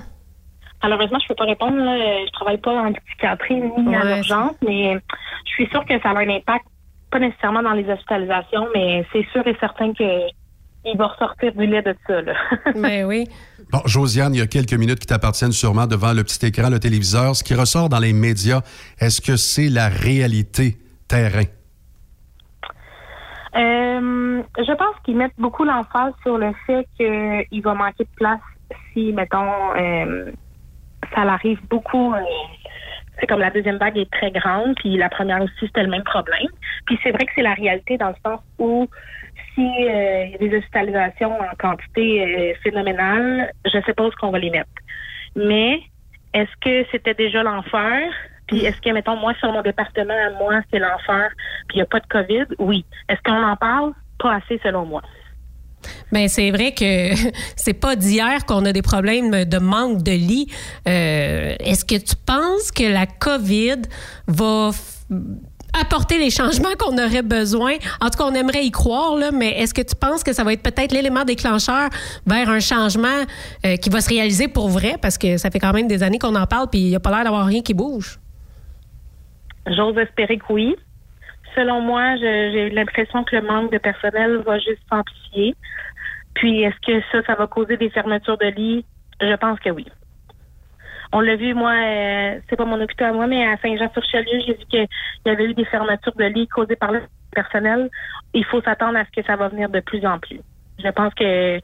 [0.82, 1.76] Malheureusement, je peux pas répondre.
[1.76, 1.96] Là.
[2.26, 4.98] Je travaille pas en psychiatrie ni à Ouais, l'urgence, mais
[5.46, 6.66] je suis sûre que ça a un impact,
[7.11, 10.28] pas nécessairement dans les hospitalisations, mais c'est sûr et certain que
[10.86, 12.20] il va ressortir du lait de ça.
[12.20, 12.34] Là.
[12.74, 13.26] Ben oui.
[13.70, 16.78] Bon, Josiane, il y a quelques minutes qui t'appartiennent sûrement devant le petit écran, le
[16.78, 17.34] téléviseur.
[17.34, 18.60] Ce qui ressort dans les médias,
[19.00, 20.76] est-ce que c'est la réalité
[21.08, 21.44] terrain?
[23.56, 28.40] Euh, je pense qu'ils mettent beaucoup l'emphase sur le fait qu'il va manquer de place
[28.92, 30.32] si, mettons, euh,
[31.14, 32.14] ça arrive beaucoup.
[33.20, 36.02] c'est comme la deuxième vague est très grande, puis la première aussi, c'était le même
[36.02, 36.48] problème.
[36.86, 38.88] Puis c'est vrai que c'est la réalité dans le sens où
[39.55, 44.11] si euh, il y a des hospitalisations en quantité euh, phénoménale, je sais pas où
[44.20, 44.70] qu'on va les mettre.
[45.36, 45.80] Mais
[46.32, 48.11] est-ce que c'était déjà l'enfer?
[48.46, 51.30] Puis est-ce que, mettons, moi, sur mon département, à moi, c'est l'enfer,
[51.68, 52.57] puis il n'y a pas de COVID?
[52.59, 52.84] Oui.
[53.09, 53.92] Est-ce qu'on en parle?
[54.18, 55.02] Pas assez, selon moi.
[56.12, 57.14] Ben c'est vrai que
[57.57, 60.50] c'est pas d'hier qu'on a des problèmes de manque de lits.
[60.88, 63.82] Euh, Est-ce que tu penses que la COVID
[64.26, 64.70] va
[65.80, 67.72] apporter les changements qu'on aurait besoin?
[68.00, 70.44] En tout cas, on aimerait y croire, là, mais est-ce que tu penses que ça
[70.44, 71.88] va être peut-être l'élément déclencheur
[72.26, 73.24] vers un changement
[73.64, 74.94] euh, qui va se réaliser pour vrai?
[75.00, 77.00] Parce que ça fait quand même des années qu'on en parle, puis il n'y a
[77.00, 78.18] pas l'air d'avoir rien qui bouge.
[79.66, 80.76] J'ose espérer que oui.
[81.54, 85.54] Selon moi, j'ai l'impression que le manque de personnel va juste s'amplifier.
[86.34, 88.84] Puis, est-ce que ça, ça va causer des fermetures de lits?
[89.20, 89.86] Je pense que oui.
[91.16, 94.54] On l'a vu, moi, euh, c'est pas mon hôpital à moi, mais à Saint-Jean-sur-Richelieu, j'ai
[94.54, 94.86] vu qu'il
[95.26, 97.88] y avait eu des fermetures de lits causées par le personnel.
[98.32, 100.40] Il faut s'attendre à ce que ça va venir de plus en plus.
[100.82, 101.60] Je pense que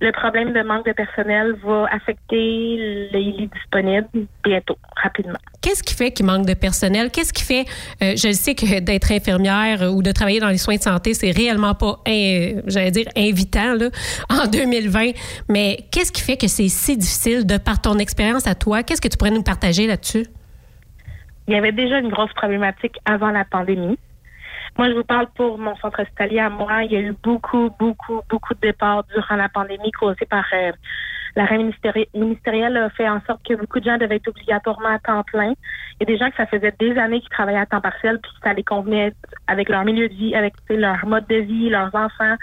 [0.00, 4.08] le problème de manque de personnel va affecter les lits disponibles
[4.44, 5.38] bientôt, rapidement.
[5.62, 7.10] Qu'est-ce qui fait qu'il manque de personnel?
[7.10, 7.64] Qu'est-ce qui fait,
[8.02, 11.30] euh, je sais que d'être infirmière ou de travailler dans les soins de santé, c'est
[11.30, 13.88] réellement pas, j'allais dire, invitant là,
[14.30, 15.12] en 2020,
[15.48, 18.82] mais qu'est-ce qui fait que c'est si difficile de par ton expérience à toi?
[18.82, 20.26] Qu'est-ce que tu pourrais nous partager là-dessus?
[21.48, 23.98] Il y avait déjà une grosse problématique avant la pandémie.
[24.78, 26.84] Moi, je vous parle pour mon centre hospitalier à moi.
[26.84, 30.72] Il y a eu beaucoup, beaucoup, beaucoup de départs durant la pandémie causés par euh,
[31.34, 34.98] l'arrêt ministéri- ministériel a fait en sorte que beaucoup de gens devaient être obligatoirement à
[34.98, 35.54] temps plein.
[35.98, 38.18] Il y a des gens que ça faisait des années qu'ils travaillaient à temps partiel
[38.22, 39.14] puis ça les convenait
[39.46, 42.36] avec leur milieu de vie, avec leur mode de vie, leurs enfants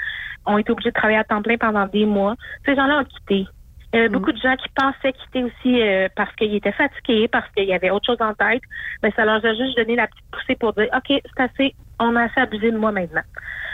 [0.48, 2.36] ont été obligés de travailler à temps plein pendant des mois.
[2.66, 3.48] Ces gens-là ont quitté.
[3.94, 7.48] Y avait beaucoup de gens qui pensaient quitter aussi euh, parce qu'ils étaient fatigués, parce
[7.52, 8.62] qu'il y avait autre chose en tête.
[9.04, 12.16] Mais ça leur a juste donné la petite poussée pour dire OK, c'est assez, on
[12.16, 13.22] a assez abusé de moi maintenant.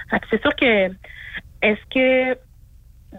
[0.10, 0.88] Fait que c'est sûr que
[1.62, 2.38] est-ce que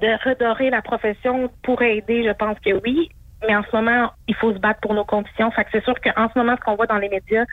[0.01, 3.11] de redorer la profession pourrait aider, je pense que oui.
[3.48, 5.51] Mais en ce moment, il faut se battre pour nos conditions.
[5.53, 7.44] Fait que c'est sûr qu'en ce moment, ce qu'on voit dans les médias,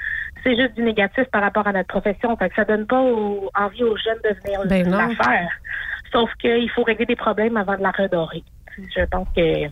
[0.43, 2.36] c'est juste du négatif par rapport à notre profession.
[2.36, 5.50] Fait que ça donne pas au- envie aux jeunes de venir Ben la faire.
[6.12, 8.43] Sauf qu'il faut régler des problèmes avant de la redorer.
[8.78, 9.68] Je pense que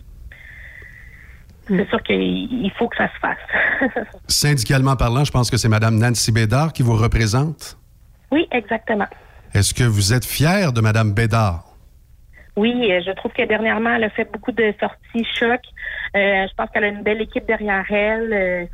[1.68, 4.04] c'est sûr qu'il il faut que ça se fasse.
[4.28, 7.76] Syndicalement parlant, je pense que c'est Mme Nancy Bédard qui vous représente.
[8.30, 9.06] oui, exactement.
[9.54, 11.64] Est-ce que vous êtes fier de Mme Bédard?
[12.56, 15.60] Oui, euh, je trouve que dernièrement, elle a fait beaucoup de sorties choc.
[16.16, 18.32] Euh, je pense qu'elle a une belle équipe derrière elle.
[18.32, 18.64] Euh,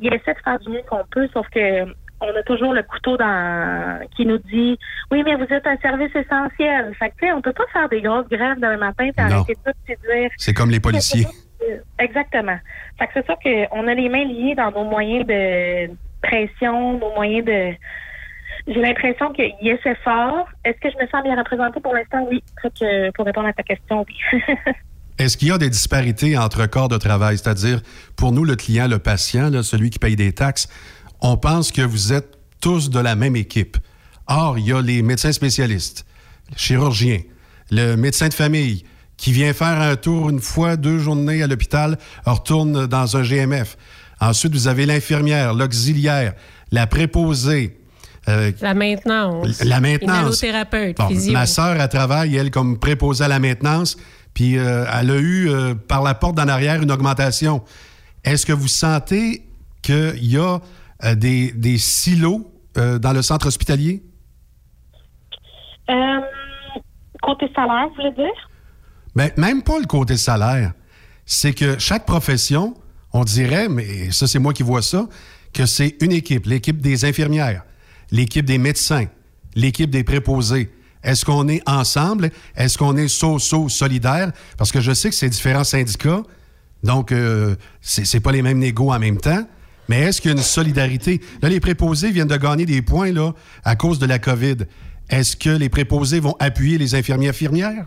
[0.00, 1.84] il essaie de faire du mieux qu'on peut, sauf que
[2.20, 4.78] on a toujours le couteau dans qui nous dit
[5.10, 6.94] Oui, mais vous êtes un service essentiel.
[6.98, 9.54] Fait que tu sais, on peut pas faire des grosses grèves demain matin et arrêter
[9.64, 11.26] tout et dire C'est comme les policiers.
[11.98, 12.58] Exactement.
[12.98, 15.90] Fait que c'est sûr qu'on a les mains liées dans nos moyens de
[16.22, 17.74] pression, nos moyens de.
[18.66, 20.48] J'ai l'impression qu'il essaie fort.
[20.64, 22.26] Est-ce que je me sens bien représentée pour l'instant?
[22.30, 22.42] Oui.
[22.62, 24.42] Que pour répondre à ta question, oui.
[25.20, 27.36] Est-ce qu'il y a des disparités entre corps de travail?
[27.36, 27.82] C'est-à-dire,
[28.16, 30.66] pour nous, le client, le patient, là, celui qui paye des taxes,
[31.20, 33.76] on pense que vous êtes tous de la même équipe.
[34.26, 36.04] Or, il y a les médecins spécialistes,
[36.50, 37.20] le chirurgien,
[37.70, 38.84] le médecin de famille
[39.16, 43.76] qui vient faire un tour une fois, deux journées à l'hôpital, retourne dans un GMF.
[44.20, 46.34] Ensuite, vous avez l'infirmière, l'auxiliaire,
[46.72, 47.78] la préposée,
[48.28, 49.62] euh, La maintenance.
[49.62, 50.42] la maintenance.
[50.42, 53.96] Inhalothérapeute, Bon, ma sœur, elle travaille, elle, comme préposée à la maintenance,
[54.32, 57.62] puis euh, elle a eu, euh, par la porte d'en arrière, une augmentation.
[58.24, 59.46] Est-ce que vous sentez
[59.82, 60.60] qu'il y a
[61.04, 64.02] euh, des, des silos euh, dans le centre hospitalier?
[65.88, 66.20] Euh,
[67.22, 68.50] côté salaire, vous voulez dire?
[69.14, 70.72] Ben, même pas le côté salaire.
[71.26, 72.74] C'est que chaque profession,
[73.12, 75.08] on dirait, mais ça, c'est moi qui vois ça,
[75.52, 76.46] que c'est une équipe.
[76.46, 77.64] L'équipe des infirmières,
[78.10, 79.06] l'équipe des médecins,
[79.54, 80.70] l'équipe des préposés.
[81.02, 82.30] Est-ce qu'on est ensemble?
[82.54, 84.32] Est-ce qu'on est so-so solidaire?
[84.58, 86.22] Parce que je sais que c'est différents syndicats,
[86.82, 89.46] donc euh, c'est c'est pas les mêmes négos en même temps.
[89.90, 91.20] Mais est-ce qu'il y a une solidarité?
[91.42, 93.32] Là, les préposés viennent de gagner des points là,
[93.64, 94.58] à cause de la COVID.
[95.08, 97.86] Est-ce que les préposés vont appuyer les infirmiers infirmières?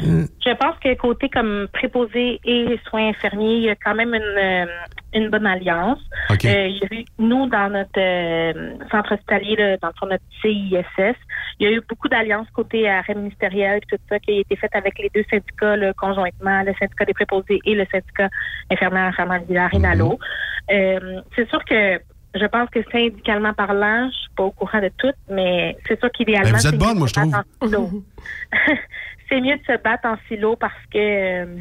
[0.00, 4.22] Je pense que côté comme préposé et soins infirmiers, il y a quand même une,
[4.22, 4.66] euh,
[5.14, 5.98] une bonne alliance.
[6.30, 6.44] OK.
[6.44, 10.06] Euh, il y a eu, nous, dans notre euh, centre hospitalier, là, dans le fond,
[10.06, 11.16] notre CISS,
[11.58, 14.56] il y a eu beaucoup d'alliances côté arrêt ministériel, puis tout ça, qui a été
[14.56, 18.28] fait avec les deux syndicats là, conjointement, le syndicat des préposés et le syndicat
[18.70, 19.80] infirmière, infirmière Villard Mhm.
[19.80, 20.18] Inalo.
[20.70, 21.98] Euh, c'est sûr que
[22.34, 26.10] je pense que syndicalement parlant, je suis pas au courant de tout, mais c'est sûr
[26.12, 26.50] qu'idéalement.
[26.50, 27.32] Ben, vous êtes c'est bonne, moi, je trouve.
[29.28, 31.58] c'est mieux de se battre en silo parce que euh,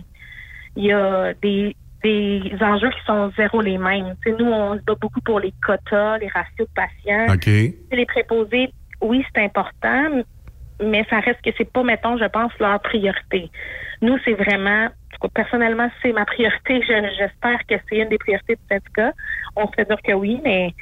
[0.76, 4.16] il y a des, des enjeux qui sont zéro les mêmes.
[4.26, 7.34] Nous, on se bat beaucoup pour les quotas, les ratios de patients.
[7.92, 10.24] Les préposés, oui, c'est important,
[10.82, 13.50] mais ça reste que c'est pas, mettons, je pense, leur priorité.
[14.02, 14.90] Nous, c'est vraiment,
[15.34, 16.82] personnellement, c'est ma priorité.
[16.82, 19.14] Je- J'espère que c'est une des priorités du syndicat.
[19.56, 20.74] On se fait dire que oui, mais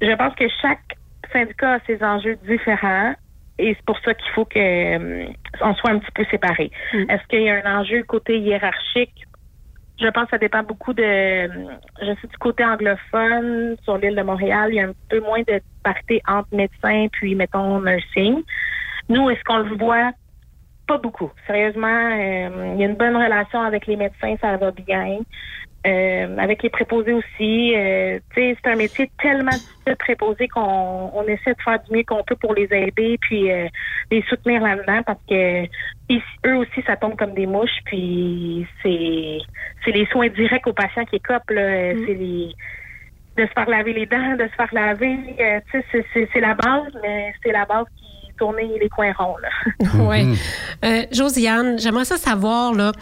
[0.00, 0.96] je pense que chaque
[1.32, 3.14] syndicat a ses enjeux différents.
[3.58, 5.26] Et c'est pour ça qu'il faut que euh,
[5.58, 6.70] soit un petit peu séparés.
[6.92, 9.26] Est-ce qu'il y a un enjeu côté hiérarchique?
[9.98, 11.02] Je pense que ça dépend beaucoup de.
[11.02, 15.40] Je sais du côté anglophone, sur l'île de Montréal, il y a un peu moins
[15.40, 18.42] de parité entre médecins puis, mettons, nursing.
[19.08, 20.12] Nous, est-ce qu'on le voit?
[20.86, 21.30] Pas beaucoup.
[21.46, 25.18] Sérieusement, euh, il y a une bonne relation avec les médecins, ça va bien.
[25.86, 27.74] Euh, avec les préposés aussi.
[27.76, 32.24] Euh, c'est un métier tellement difficile préposé qu'on on essaie de faire du mieux qu'on
[32.24, 33.66] peut pour les aider puis euh,
[34.10, 35.64] les soutenir là-dedans parce que
[36.46, 37.78] eux aussi, ça tombe comme des mouches.
[37.84, 39.38] Puis c'est
[39.84, 41.50] c'est les soins directs aux patients qui écopent.
[41.50, 41.92] là.
[42.06, 42.48] C'est les
[43.36, 45.18] de se faire laver les dents, de se faire laver.
[45.38, 48.88] euh, tu sais, c'est- c'est- c'est la base, mais c'est la base qui tourne les
[48.88, 49.36] coins ronds.
[49.42, 49.48] Là.
[50.08, 50.38] Oui.
[50.84, 52.92] Euh, Josiane, j'aimerais ça savoir, là.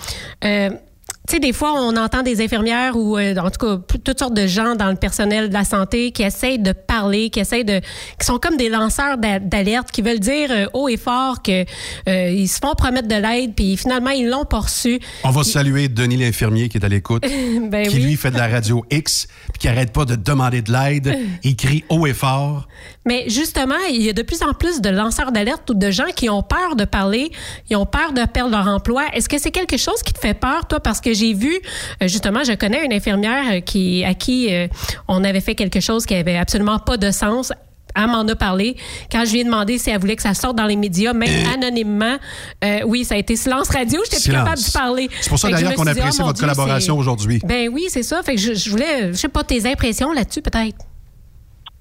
[1.26, 4.34] Tu sais, des fois, on entend des infirmières ou, euh, en tout cas, toutes sortes
[4.34, 7.80] de gens dans le personnel de la santé qui essayent de parler, qui essayent de,
[7.80, 11.64] qui sont comme des lanceurs d'a- d'alerte, qui veulent dire euh, haut et fort que
[12.08, 15.00] euh, ils se font promettre de l'aide, puis finalement ils l'ont pas reçu.
[15.24, 17.22] On va saluer Denis l'infirmier qui est à l'écoute,
[17.70, 18.02] Ben qui oui.
[18.02, 21.16] lui fait de la radio X, puis qui arrête pas de demander de l'aide.
[21.42, 22.68] Il crie haut et fort.
[23.04, 26.10] Mais justement, il y a de plus en plus de lanceurs d'alerte ou de gens
[26.14, 27.30] qui ont peur de parler,
[27.70, 29.04] ils ont peur de perdre leur emploi.
[29.12, 30.80] Est-ce que c'est quelque chose qui te fait peur, toi?
[30.80, 31.54] Parce que j'ai vu,
[32.02, 34.68] euh, justement, je connais une infirmière euh, qui, à qui euh,
[35.08, 37.52] on avait fait quelque chose qui avait absolument pas de sens.
[37.96, 38.76] Elle m'en a parlé.
[39.12, 41.30] Quand je lui ai demandé si elle voulait que ça sorte dans les médias, même
[41.54, 42.16] anonymement,
[42.64, 44.00] euh, oui, ça a été silence radio.
[44.04, 44.44] J'étais plus Silence.
[44.44, 45.08] capable de parler.
[45.20, 47.40] C'est pour ça je d'ailleurs qu'on apprécie oh, votre Dieu, collaboration aujourd'hui.
[47.44, 48.22] Ben oui, c'est ça.
[48.24, 50.78] Fait que je, je voulais, je sais pas, tes impressions là-dessus, peut-être.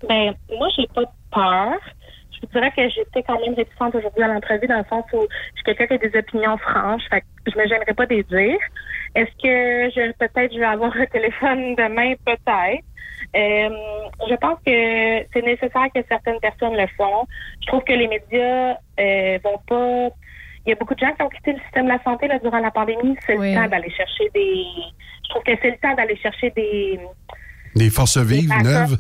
[0.08, 1.74] Ben, moi, j'ai pas peur.
[2.32, 5.22] Je vous dirais que j'étais quand même réticente aujourd'hui à l'entrevue dans le sens où
[5.22, 7.04] je suis quelqu'un qui a des opinions franches.
[7.10, 8.58] Fait que je me gênerais pas de les dire.
[9.16, 12.14] Est-ce que je peut-être je vais avoir un téléphone demain?
[12.26, 12.84] Peut-être.
[13.36, 13.70] Euh,
[14.30, 17.26] je pense que c'est nécessaire que certaines personnes le font.
[17.62, 20.10] Je trouve que les médias euh, vont pas.
[20.66, 22.40] Il y a beaucoup de gens qui ont quitté le système de la santé là,
[22.40, 23.16] durant la pandémie.
[23.26, 23.54] C'est Oui.
[23.54, 24.64] le temps d'aller chercher des.
[25.24, 27.00] Je trouve que c'est le temps d'aller chercher des
[27.76, 28.98] Des forces vives, neuves.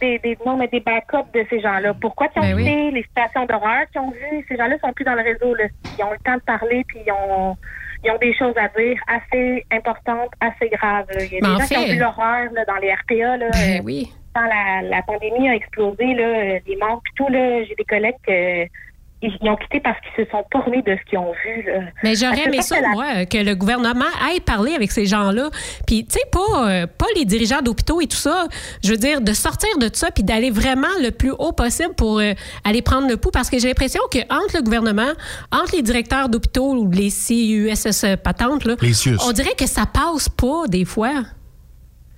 [0.00, 1.92] Des, des, non, mais des backups de ces gens-là.
[2.00, 2.64] Pourquoi ils ont Ben oui.
[2.64, 4.44] quitté les situations d'horreur qu'ils ont vues?
[4.48, 5.54] Ces gens-là sont plus dans le réseau.
[5.54, 5.64] Là.
[5.98, 7.56] Ils ont le temps de parler, puis ils ont,
[8.04, 11.06] ils ont des choses à dire assez importantes, assez graves.
[11.14, 11.24] là.
[11.24, 13.36] Il y a Mais des en gens qui ont vu l'horreur là, dans les RPA.
[13.36, 14.10] Là, Ben euh, oui.
[14.34, 17.84] Quand la, la pandémie a explosé, là, euh, les morts et tout, là, j'ai des
[17.84, 18.70] collègues
[19.22, 21.62] ils, ils ont quitté parce qu'ils se sont remis de ce qu'ils ont vu.
[21.62, 21.80] Là.
[22.02, 25.48] Mais j'aurais aimé ça, que la- moi, que le gouvernement aille parler avec ces gens-là.
[25.86, 28.46] Puis, tu sais, pas, euh, pas les dirigeants d'hôpitaux et tout ça.
[28.84, 32.18] Je veux dire, de sortir de ça puis d'aller vraiment le plus haut possible pour
[32.18, 32.32] euh,
[32.64, 33.30] aller prendre le pouls.
[33.32, 35.12] Parce que j'ai l'impression que entre le gouvernement,
[35.52, 39.16] entre les directeurs d'hôpitaux ou les CUSS patentes, là, Les CIUS.
[39.26, 41.12] on dirait que ça passe pas des fois.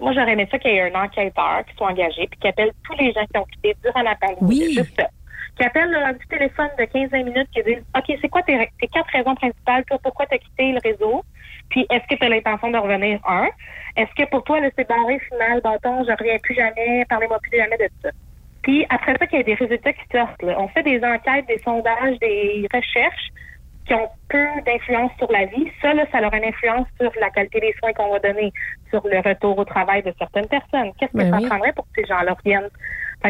[0.01, 2.71] Moi, j'aurais aimé ça qu'il y ait un enquêteur qui soit engagé puis qui appelle
[2.85, 4.41] tous les gens qui ont quitté durant la pandémie.
[4.43, 4.73] Oui.
[4.75, 5.07] C'est Juste ça.
[5.57, 8.69] Qui appelle là, un petit téléphone de 15-20 minutes qui dit OK, c'est quoi tes,
[8.81, 11.25] tes quatre raisons principales, toi, pourquoi tu as quitté le réseau?
[11.71, 13.21] Puis est-ce que tu as l'intention de revenir?
[13.27, 13.49] Un.
[13.97, 17.77] Est-ce que pour toi, c'est barré final, bâton, je reviens plus jamais, parlez-moi plus jamais
[17.77, 18.11] de ça.
[18.63, 20.43] Puis après ça, qu'il y ait des résultats qui sortent.
[20.43, 20.57] là.
[20.59, 23.31] On fait des enquêtes, des sondages, des recherches
[23.87, 25.71] qui ont peu d'influence sur la vie.
[25.83, 28.53] Ça, là, ça aura une influence sur la qualité des soins qu'on va donner,
[28.91, 30.91] sur le retour au travail de certaines personnes.
[30.99, 31.47] Qu'est-ce que Ben ça oui.
[31.49, 32.69] prendrait pour que ces gens-là reviennent?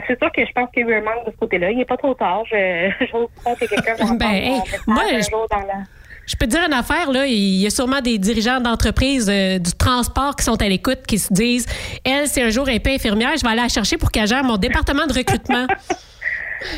[0.09, 1.71] C'est sûr que je pense qu'il y a eu un manque de ce côté-là.
[1.71, 2.43] Il n'est pas trop tard.
[2.51, 5.85] Je, j'ose croire que quelqu'un va Ben, hey, moi, un je- jour dans la...
[6.27, 7.27] Je peux te dire une affaire, là.
[7.27, 11.19] Il y a sûrement des dirigeants d'entreprises euh, du transport qui sont à l'écoute, qui
[11.19, 11.67] se disent
[12.05, 14.43] Elle, si un jour est pas infirmière, je vais aller la chercher pour qu'elle gère
[14.43, 15.67] mon département de recrutement.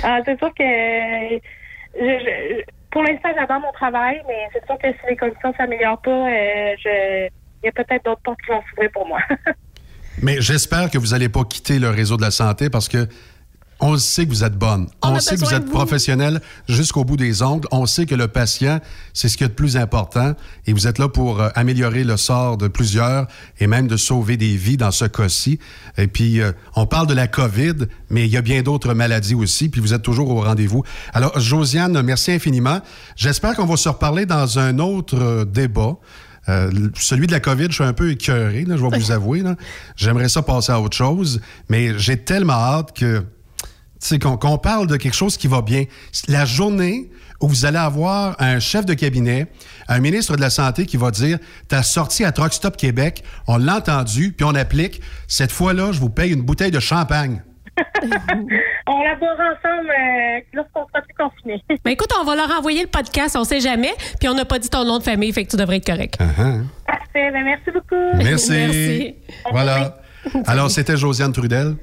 [0.03, 0.65] Ah, c'est sûr que
[1.95, 2.63] je- je-
[2.97, 6.31] pour l'instant, j'adore mon travail, mais c'est sûr que si les conditions ne s'améliorent pas,
[6.31, 6.75] euh,
[7.63, 9.19] il y a peut-être d'autres portes qui vont s'ouvrir pour moi.
[10.23, 13.07] Mais j'espère que vous n'allez pas quitter le réseau de la santé parce que
[13.79, 14.89] On le sait que vous êtes bonne.
[15.03, 17.69] On sait que vous êtes professionnelle jusqu'au bout des ongles.
[17.71, 18.81] On sait que le patient,
[19.13, 20.35] c'est ce qui est de plus important.
[20.67, 23.27] Et vous êtes là pour euh, améliorer le sort de plusieurs
[23.61, 25.59] et même de sauver des vies dans ce cas-ci.
[25.99, 29.35] Et puis, euh, on parle de la COVID, mais il y a bien d'autres maladies
[29.35, 29.69] aussi.
[29.69, 30.83] Puis vous êtes toujours au rendez-vous.
[31.13, 32.81] Alors, Josiane, merci infiniment.
[33.15, 35.97] J'espère qu'on va se reparler dans un autre euh, débat.
[36.49, 39.43] Euh, celui de la COVID, je suis un peu écœuré, là, je vais vous avouer.
[39.97, 43.25] J'aimerais ça passer à autre chose, mais j'ai tellement hâte que
[44.01, 45.85] sais, qu'on parle de quelque chose qui va bien.
[46.29, 49.47] La journée où vous allez avoir un chef de cabinet,
[49.89, 51.39] un ministre de la Santé qui va dire
[51.69, 55.01] T'as sorti à Truck Stop Québec, on l'a entendu, puis on applique.
[55.29, 57.43] Cette fois-là, je vous paye une bouteille de champagne.
[58.87, 61.63] On laborera ensemble euh, lorsqu'on sera plus confinés.
[61.85, 64.59] Ben écoute, on va leur envoyer le podcast, on sait jamais, puis on n'a pas
[64.59, 66.19] dit ton nom de famille, fait que tu devrais être correct.
[66.19, 66.63] Uh-huh.
[66.87, 67.31] Parfait.
[67.33, 68.17] Ben, merci beaucoup.
[68.17, 68.53] Merci.
[68.53, 69.15] Merci.
[69.51, 69.99] Voilà.
[70.47, 71.77] Alors, c'était Josiane Trudel.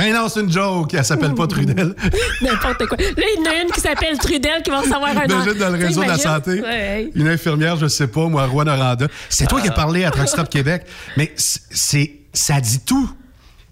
[0.00, 0.94] Mais non, c'est une joke.
[0.94, 1.94] Elle s'appelle pas Trudel.
[2.40, 2.96] N'importe quoi.
[2.96, 5.68] Là, il y en a une qui s'appelle Trudel qui va recevoir un Imagine dans
[5.68, 6.62] le réseau de la santé.
[6.62, 7.10] Ouais.
[7.14, 9.08] Une infirmière, je sais pas, moi, Rouen Aranda.
[9.28, 10.86] C'est toi qui as parlé à Truck Stop Québec.
[11.18, 13.10] Mais c'est, ça dit tout.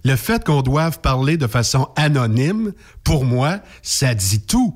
[0.04, 2.72] Le fait qu'on doive parler de façon anonyme,
[3.04, 4.74] pour moi, ça dit tout.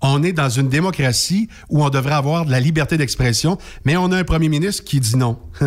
[0.00, 4.12] On est dans une démocratie où on devrait avoir de la liberté d'expression, mais on
[4.12, 5.38] a un premier ministre qui dit non.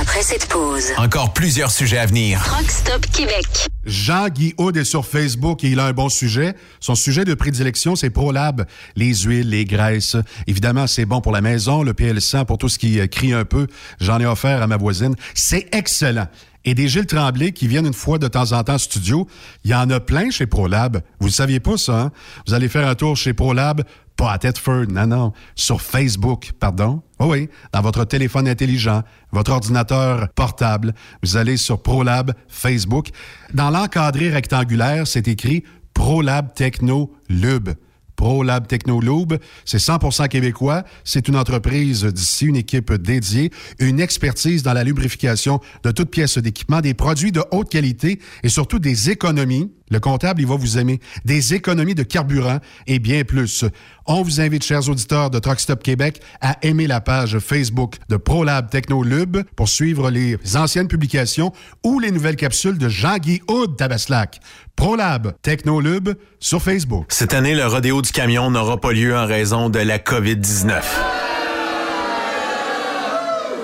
[0.00, 2.40] Après cette pause, Encore plusieurs sujets à venir.
[2.44, 3.68] Truck Stop Québec.
[3.84, 6.54] Jean-Guy Houd est sur Facebook et il a un bon sujet.
[6.78, 10.16] Son sujet de prédilection, c'est ProLab, les huiles, les graisses.
[10.46, 13.66] Évidemment, c'est bon pour la maison, le PL100 pour tout ce qui crie un peu.
[14.00, 15.16] J'en ai offert à ma voisine.
[15.34, 16.28] C'est excellent.
[16.68, 19.26] Et des Gilles Tremblay qui viennent une fois de temps en temps en studio,
[19.64, 21.00] il y en a plein chez ProLab.
[21.18, 22.12] Vous ne saviez pas ça, hein?
[22.46, 23.84] Vous allez faire un tour chez ProLab,
[24.16, 27.02] pas à Thetford, non, non, sur Facebook, pardon?
[27.20, 29.02] Oh oui, dans votre téléphone intelligent,
[29.32, 30.92] votre ordinateur portable.
[31.22, 33.08] Vous allez sur ProLab Facebook.
[33.54, 35.64] Dans l'encadré rectangulaire, c'est écrit
[35.94, 37.70] ProLab Techno Lube.
[38.18, 40.82] ProLab Technoloube, c'est 100% québécois.
[41.04, 46.36] C'est une entreprise d'ici, une équipe dédiée, une expertise dans la lubrification de toutes pièces
[46.36, 49.70] d'équipement, des produits de haute qualité et surtout des économies.
[49.90, 51.00] Le comptable, il va vous aimer.
[51.24, 53.64] Des économies de carburant et bien plus.
[54.06, 58.16] On vous invite, chers auditeurs de Truck Stop Québec, à aimer la page Facebook de
[58.16, 61.52] ProLab Technolube pour suivre les anciennes publications
[61.84, 64.40] ou les nouvelles capsules de Jean-Guy Houd Tabaslac.
[64.76, 66.10] ProLab Technolube
[66.40, 67.06] sur Facebook.
[67.08, 70.82] Cette année, le rodéo du camion n'aura pas lieu en raison de la COVID-19.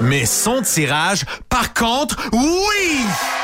[0.00, 3.43] Mais son tirage, par contre, oui!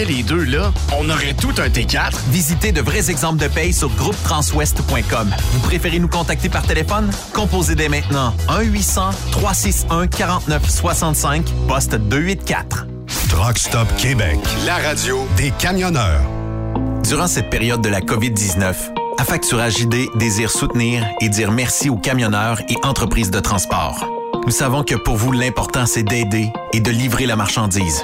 [0.05, 2.13] les deux, là, on aurait tout un T4.
[2.29, 5.33] Visitez de vrais exemples de paye sur groupetranswest.com.
[5.53, 7.09] Vous préférez nous contacter par téléphone?
[7.33, 12.87] Composez dès maintenant 1-800-361-4965, poste 284.
[13.29, 16.21] Truck Stop Québec, la radio des camionneurs.
[17.03, 18.75] Durant cette période de la COVID-19,
[19.21, 24.03] Affacturage ID désire soutenir et dire merci aux camionneurs et entreprises de transport.
[24.45, 28.03] Nous savons que pour vous, l'important, c'est d'aider et de livrer la marchandise.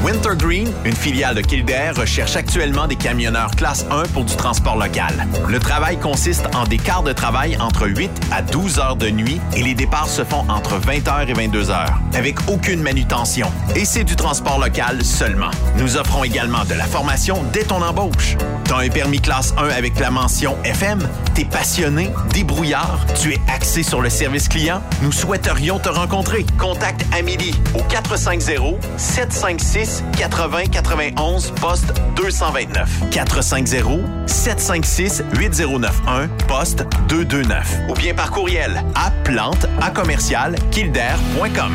[0.03, 5.27] Wintergreen, une filiale de Kildare, recherche actuellement des camionneurs classe 1 pour du transport local.
[5.47, 9.39] Le travail consiste en des quarts de travail entre 8 à 12 heures de nuit
[9.55, 11.85] et les départs se font entre 20h et 22h,
[12.15, 13.51] avec aucune manutention.
[13.75, 15.51] Et c'est du transport local seulement.
[15.77, 18.35] Nous offrons également de la formation dès ton embauche.
[18.65, 21.07] T'as un permis classe 1 avec la mention FM?
[21.33, 24.81] T'es passionné, débrouillard, tu es axé sur le service client?
[25.01, 26.45] Nous souhaiterions te rencontrer.
[26.57, 37.93] Contacte Amélie au 450 756 80 91 poste 229 450 756 8091 poste 229 ou
[37.93, 41.71] bien par courriel à plante à commercial kildare.com.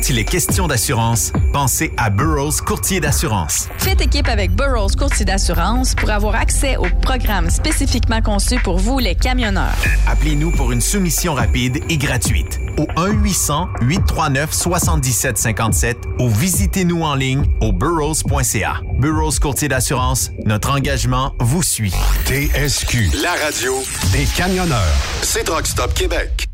[0.00, 3.68] Quand il est question d'assurance, pensez à Burroughs Courtier d'assurance.
[3.76, 8.98] Faites équipe avec Burroughs Courtier d'assurance pour avoir accès aux programmes spécifiquement conçus pour vous,
[8.98, 9.76] les camionneurs.
[10.06, 18.80] Appelez-nous pour une soumission rapide et gratuite au 1-800-839-7757 ou visitez-nous en ligne au burrows.ca.
[19.00, 21.92] Burroughs Courtier d'assurance, notre engagement vous suit.
[22.24, 23.74] TSQ, la radio
[24.12, 24.96] des camionneurs.
[25.20, 26.49] C'est Truck Stop Québec.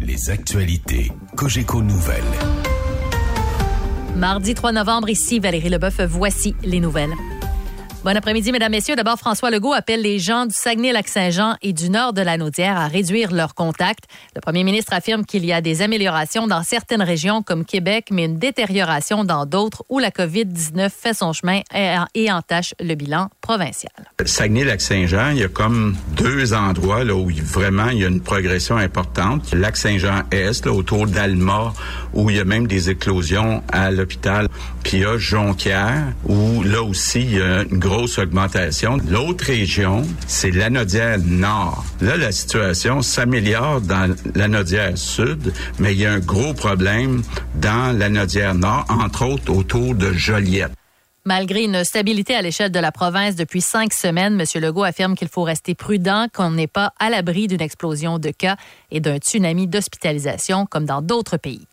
[0.00, 2.22] Les actualités Cogeco Nouvelles.
[4.14, 7.14] Mardi 3 novembre, ici Valérie Leboeuf, voici les nouvelles.
[8.06, 8.94] Bon après-midi, mesdames, messieurs.
[8.94, 12.86] D'abord, François Legault appelle les gens du Saguenay-Lac-Saint-Jean et du nord de la Naudière à
[12.86, 14.04] réduire leurs contacts.
[14.36, 18.26] Le premier ministre affirme qu'il y a des améliorations dans certaines régions comme Québec, mais
[18.26, 21.62] une détérioration dans d'autres où la COVID-19 fait son chemin
[22.14, 23.90] et entache le bilan provincial.
[24.24, 28.76] Saguenay-Lac-Saint-Jean, il y a comme deux endroits là, où vraiment il y a une progression
[28.76, 29.52] importante.
[29.52, 31.72] Lac-Saint-Jean-Est, autour d'Alma,
[32.14, 34.46] où il y a même des éclosions à l'hôpital.
[34.84, 37.95] Puis il y a Jonquière, où là aussi il y a une grosse
[39.08, 41.84] L'autre région, c'est l'Anodière Nord.
[42.00, 47.22] Là, la situation s'améliore dans l'Anodière Sud, mais il y a un gros problème
[47.54, 50.72] dans l'Anodière Nord, entre autres autour de Joliette.
[51.24, 54.62] Malgré une stabilité à l'échelle de la province depuis cinq semaines, M.
[54.62, 58.56] Legault affirme qu'il faut rester prudent, qu'on n'est pas à l'abri d'une explosion de cas
[58.90, 61.66] et d'un tsunami d'hospitalisation comme dans d'autres pays.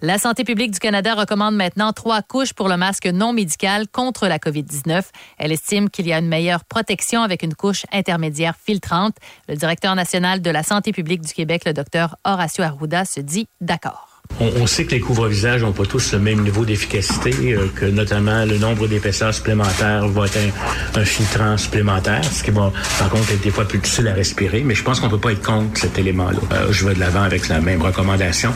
[0.00, 4.28] La santé publique du Canada recommande maintenant trois couches pour le masque non médical contre
[4.28, 5.02] la COVID-19.
[5.38, 9.16] Elle estime qu'il y a une meilleure protection avec une couche intermédiaire filtrante.
[9.48, 13.48] Le directeur national de la santé publique du Québec, le docteur Horacio Arruda, se dit
[13.60, 14.22] d'accord.
[14.38, 18.44] On, sait que les couvre-visages n'ont pas tous le même niveau d'efficacité, euh, que notamment
[18.44, 20.38] le nombre d'épaisseurs supplémentaires va être
[20.94, 22.70] un, filtrant supplémentaire, ce qui va
[23.00, 25.18] par contre être des fois plus difficile à respirer, mais je pense qu'on ne peut
[25.18, 26.38] pas être contre cet élément-là.
[26.52, 28.52] Euh, je vais de l'avant avec la même recommandation.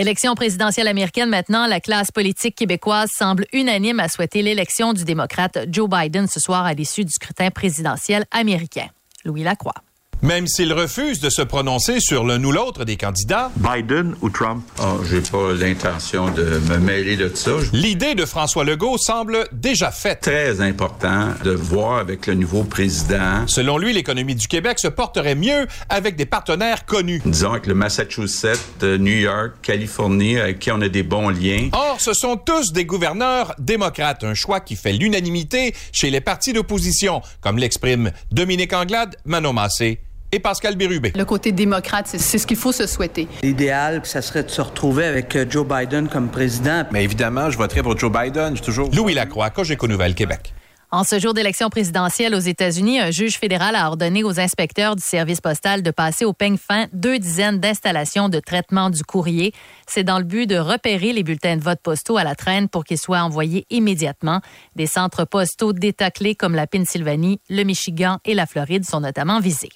[0.00, 5.58] Élection présidentielle américaine maintenant, la classe politique québécoise semble unanime à souhaiter l'élection du démocrate
[5.68, 8.86] Joe Biden ce soir à l'issue du scrutin présidentiel américain.
[9.26, 9.74] Louis Lacroix.
[10.22, 13.50] Même s'il refuse de se prononcer sur l'un ou l'autre des candidats.
[13.56, 14.62] Biden ou Trump?
[14.78, 17.52] Oh, j'ai pas l'intention de me mêler de ça.
[17.72, 20.20] L'idée de François Legault semble déjà faite.
[20.20, 23.46] Très important de voir avec le nouveau président.
[23.46, 27.22] Selon lui, l'économie du Québec se porterait mieux avec des partenaires connus.
[27.24, 31.70] Disons avec le Massachusetts, New York, Californie, avec qui on a des bons liens.
[31.72, 36.52] Or, ce sont tous des gouverneurs démocrates, un choix qui fait l'unanimité chez les partis
[36.52, 39.98] d'opposition, comme l'expriment Dominique Anglade, Manon Massé
[40.32, 41.12] et Pascal Bérubé.
[41.16, 43.28] Le côté démocrate, c'est ce qu'il faut se souhaiter.
[43.42, 46.84] L'idéal, ça serait de se retrouver avec euh, Joe Biden comme président.
[46.92, 48.56] Mais évidemment, je voterai pour Joe Biden.
[48.56, 48.90] Je toujours.
[48.94, 50.52] Louis Lacroix, Cogeco Nouvelle, Québec.
[50.92, 55.02] En ce jour d'élection présidentielle aux États-Unis, un juge fédéral a ordonné aux inspecteurs du
[55.02, 59.52] service postal de passer au peigne fin deux dizaines d'installations de traitement du courrier.
[59.86, 62.84] C'est dans le but de repérer les bulletins de vote postaux à la traîne pour
[62.84, 64.40] qu'ils soient envoyés immédiatement.
[64.74, 69.38] Des centres postaux d'États clés comme la Pennsylvanie, le Michigan et la Floride sont notamment
[69.38, 69.70] visés.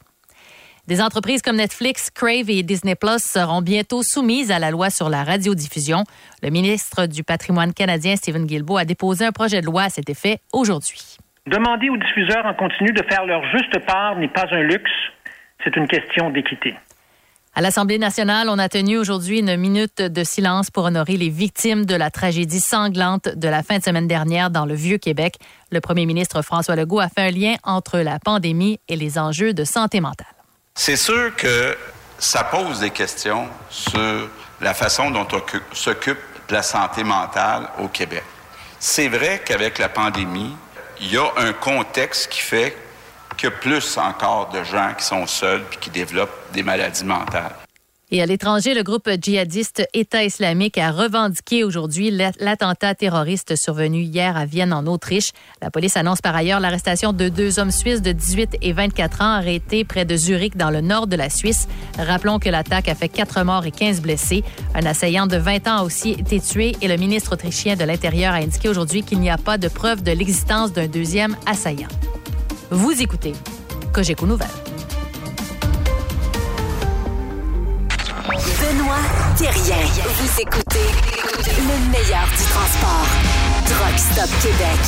[0.86, 5.08] Des entreprises comme Netflix, Crave et Disney Plus seront bientôt soumises à la loi sur
[5.08, 6.04] la radiodiffusion.
[6.42, 10.10] Le ministre du Patrimoine canadien, Stephen Guilbeault, a déposé un projet de loi à cet
[10.10, 11.16] effet aujourd'hui.
[11.46, 14.90] Demander aux diffuseurs en continu de faire leur juste part n'est pas un luxe,
[15.64, 16.74] c'est une question d'équité.
[17.54, 21.86] À l'Assemblée nationale, on a tenu aujourd'hui une minute de silence pour honorer les victimes
[21.86, 25.36] de la tragédie sanglante de la fin de semaine dernière dans le Vieux-Québec.
[25.70, 29.54] Le premier ministre François Legault a fait un lien entre la pandémie et les enjeux
[29.54, 30.26] de santé mentale.
[30.86, 31.78] C'est sûr que
[32.18, 34.28] ça pose des questions sur
[34.60, 36.18] la façon dont on s'occupe
[36.48, 38.22] de la santé mentale au Québec.
[38.80, 40.54] C'est vrai qu'avec la pandémie,
[41.00, 42.76] il y a un contexte qui fait
[43.42, 47.54] a plus encore de gens qui sont seuls et qui développent des maladies mentales.
[48.10, 54.36] Et à l'étranger, le groupe djihadiste État islamique a revendiqué aujourd'hui l'attentat terroriste survenu hier
[54.36, 55.30] à Vienne, en Autriche.
[55.62, 59.32] La police annonce par ailleurs l'arrestation de deux hommes suisses de 18 et 24 ans
[59.32, 61.66] arrêtés près de Zurich, dans le nord de la Suisse.
[61.98, 64.44] Rappelons que l'attaque a fait quatre morts et 15 blessés.
[64.74, 68.34] Un assaillant de 20 ans a aussi été tué et le ministre autrichien de l'Intérieur
[68.34, 71.88] a indiqué aujourd'hui qu'il n'y a pas de preuve de l'existence d'un deuxième assaillant.
[72.70, 73.32] Vous écoutez
[73.92, 74.73] Cogeco Nouvelles.
[79.36, 79.76] Thérien.
[80.04, 80.86] Vous écoutez
[81.58, 83.06] le meilleur du transport.
[83.66, 84.78] Truck Stop Québec.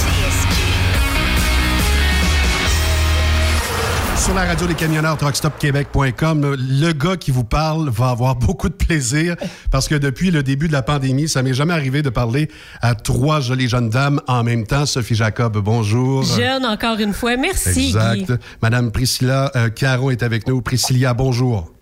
[4.16, 8.74] Sur la radio des camionneurs truckstopquebec.com, le gars qui vous parle va avoir beaucoup de
[8.74, 9.34] plaisir
[9.72, 12.49] parce que depuis le début de la pandémie, ça m'est jamais arrivé de parler
[12.82, 14.86] à trois jolies jeunes dames en même temps.
[14.86, 16.22] Sophie Jacob, bonjour.
[16.22, 17.88] Jeune encore une fois, merci.
[17.88, 18.32] Exact.
[18.62, 20.62] Madame Priscilla euh, Caro est avec nous.
[20.62, 21.76] Priscilla, bonjour.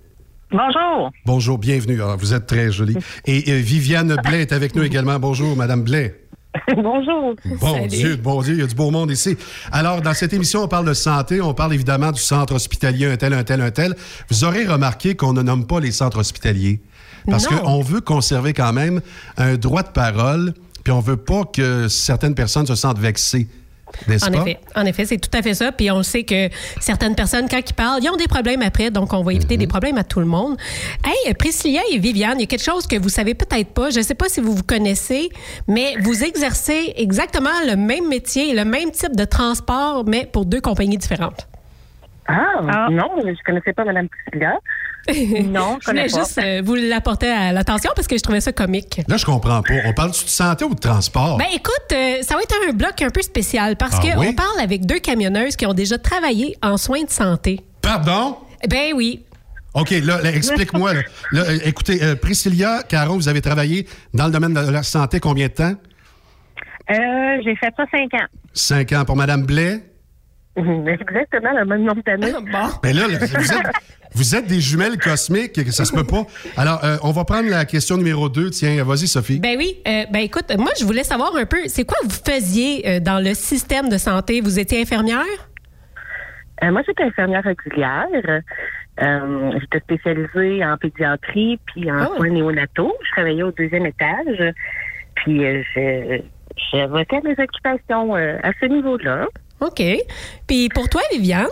[0.55, 1.11] Bonjour.
[1.27, 2.01] Bonjour, bienvenue.
[2.01, 2.97] Ah, vous êtes très jolie.
[3.27, 5.19] Et euh, Viviane Blais est avec nous également.
[5.19, 6.21] Bonjour, Madame Blais.
[6.77, 7.35] Bonjour.
[7.61, 9.37] Bon Dieu, bon Dieu, il y a du beau monde ici.
[9.73, 13.17] Alors, dans cette émission, on parle de santé, on parle évidemment du centre hospitalier, un
[13.17, 13.97] tel, un tel, un tel.
[14.31, 16.81] Vous aurez remarqué qu'on ne nomme pas les centres hospitaliers.
[17.29, 19.01] Parce qu'on veut conserver quand même
[19.37, 23.49] un droit de parole, puis on veut pas que certaines personnes se sentent vexées.
[24.09, 25.73] En effet, en effet, c'est tout à fait ça.
[25.73, 26.49] Puis on sait que
[26.81, 29.67] certaines personnes, quand ils parlent, ils ont des problèmes après, donc on va éviter des
[29.67, 30.57] problèmes à tout le monde.
[31.05, 33.91] Hey, Priscilla et Viviane, il y a quelque chose que vous savez peut-être pas.
[33.91, 35.29] Je ne sais pas si vous vous connaissez,
[35.69, 40.61] mais vous exercez exactement le même métier, le même type de transport, mais pour deux
[40.61, 41.47] compagnies différentes.
[42.27, 44.59] Ah, non, je ne connaissais pas Mme Priscilla.
[45.45, 48.53] Non, je connais voulais juste euh, vous l'apporter à l'attention parce que je trouvais ça
[48.53, 49.03] comique.
[49.07, 49.75] Là, je comprends pas.
[49.85, 51.37] On parle de santé ou de transport?
[51.37, 54.33] Ben écoute, euh, ça va être un bloc un peu spécial parce Ah qu'on oui?
[54.35, 57.61] parle avec deux camionneuses qui ont déjà travaillé en soins de santé.
[57.83, 58.39] Pardon?
[58.66, 59.22] Ben oui.
[59.75, 60.95] OK, là, là, explique-moi.
[60.95, 61.01] là.
[61.33, 65.20] Là, euh, écoutez, euh, Priscilla, Caro, vous avez travaillé dans le domaine de la santé
[65.20, 65.75] combien de temps?
[66.91, 66.95] Euh,
[67.45, 68.27] j'ai fait ça cinq ans.
[68.55, 69.83] Cinq ans pour Madame Blais?
[70.57, 72.33] Exactement le même nombre d'années.
[72.53, 72.69] bon.
[72.83, 73.67] Mais là, là, vous êtes,
[74.15, 76.25] vous êtes des jumelles cosmiques, ça se peut pas.
[76.57, 78.51] Alors, euh, on va prendre la question numéro deux.
[78.51, 79.41] Tiens, vas-y, Sophie.
[79.41, 79.77] Ben oui.
[79.89, 83.19] Euh, ben écoute, moi, je voulais savoir un peu, c'est quoi vous faisiez euh, dans
[83.23, 84.41] le système de santé?
[84.41, 85.25] Vous étiez infirmière?
[86.63, 88.07] Euh, moi, j'étais infirmière régulière.
[89.03, 92.17] Euh, j'étais spécialisée en pédiatrie puis en Oh.
[92.17, 92.95] soins néonataux.
[93.05, 94.55] Je travaillais au deuxième étage.
[95.17, 96.21] Puis euh, je,
[96.73, 99.27] j'avais fait mes occupations euh, à ce niveau-là.
[99.67, 99.83] OK.
[100.47, 101.47] Puis pour toi, Viviane?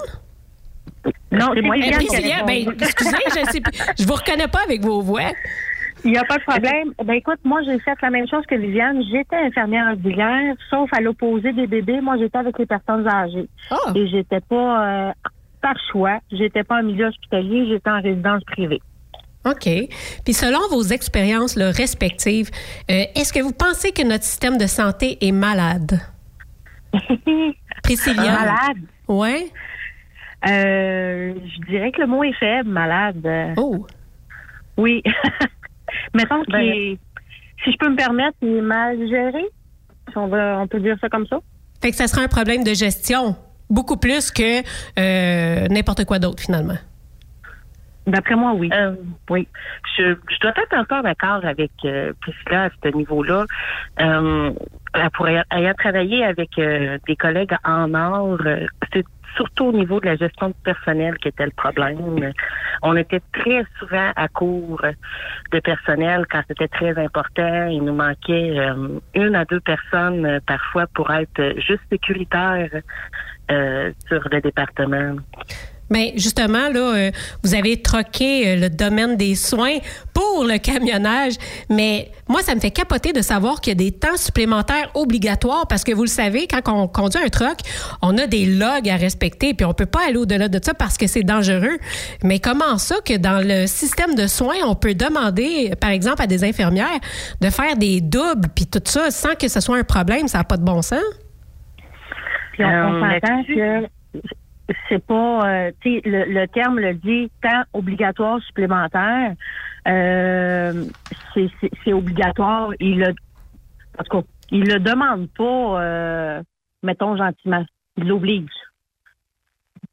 [1.32, 4.82] Non, c'est moi Viviane Priscilla, ben, excusez, je sais plus- je vous reconnais pas avec
[4.82, 5.30] vos voix.
[6.04, 6.92] Il n'y a pas de problème.
[7.04, 9.02] Ben écoute, moi j'ai fait la même chose que Viviane.
[9.10, 12.00] J'étais infirmière régulière, sauf à l'opposé des bébés.
[12.00, 13.48] Moi j'étais avec les personnes âgées.
[13.70, 13.92] Ah.
[13.94, 15.12] Et j'étais pas euh,
[15.60, 16.18] par choix.
[16.32, 18.80] J'étais pas en milieu hospitalier, j'étais en résidence privée.
[19.44, 19.68] OK.
[20.24, 22.50] Puis selon vos expériences là, respectives,
[22.90, 26.00] euh, est-ce que vous pensez que notre système de santé est malade?
[27.82, 28.22] Priscilla?
[28.22, 28.82] Malade?
[29.08, 29.46] Ouais.
[30.48, 33.54] Euh, je dirais que le mot est faible, malade.
[33.56, 33.86] Oh.
[34.76, 35.02] Oui.
[36.14, 36.98] Mettons qu'il Ben, est,
[37.64, 39.44] si je peux me permettre, il est mal géré.
[40.10, 41.38] Si on, va, on peut dire ça comme ça.
[41.80, 43.36] Fait que ça sera un problème de gestion,
[43.70, 44.60] beaucoup plus que
[44.98, 46.76] euh, n'importe quoi d'autre finalement.
[48.06, 48.70] D'après moi, oui.
[48.72, 48.94] Euh,
[49.30, 49.46] oui.
[49.96, 53.46] Je, je dois être encore d'accord avec euh, Priscilla à ce niveau-là.
[54.00, 54.50] Euh,
[55.14, 59.04] pour ayant travaillé avec euh, des collègues en or, euh, c'est
[59.36, 62.32] surtout au niveau de la gestion du personnel qui était le problème.
[62.82, 64.82] On était très souvent à court
[65.52, 67.66] de personnel quand c'était très important.
[67.66, 72.68] Il nous manquait euh, une à deux personnes euh, parfois pour être juste sécuritaire
[73.50, 75.16] euh, sur le département.
[75.90, 77.10] Mais justement, là, euh,
[77.42, 79.76] vous avez troqué euh, le domaine des soins
[80.14, 81.34] pour le camionnage,
[81.68, 85.66] mais moi, ça me fait capoter de savoir qu'il y a des temps supplémentaires obligatoires
[85.68, 87.58] parce que vous le savez, quand on conduit un truck,
[88.00, 90.96] on a des logs à respecter, puis on peut pas aller au-delà de ça parce
[90.96, 91.76] que c'est dangereux.
[92.22, 96.26] Mais comment ça que dans le système de soins, on peut demander, par exemple, à
[96.26, 97.00] des infirmières
[97.40, 100.44] de faire des doubles, puis tout ça, sans que ce soit un problème, ça n'a
[100.44, 101.02] pas de bon sens?
[102.52, 103.88] Puis on, on Euh, s'entend que
[104.88, 109.34] c'est pas, euh, le, le terme le dit, temps obligatoire supplémentaire.
[109.88, 110.84] Euh,
[111.34, 112.70] c'est- obligatoire.
[112.80, 113.14] Il le,
[113.98, 116.42] en tout cas, il le demande pas, euh,
[116.82, 117.64] mettons gentiment.
[117.96, 118.48] Il l'oblige.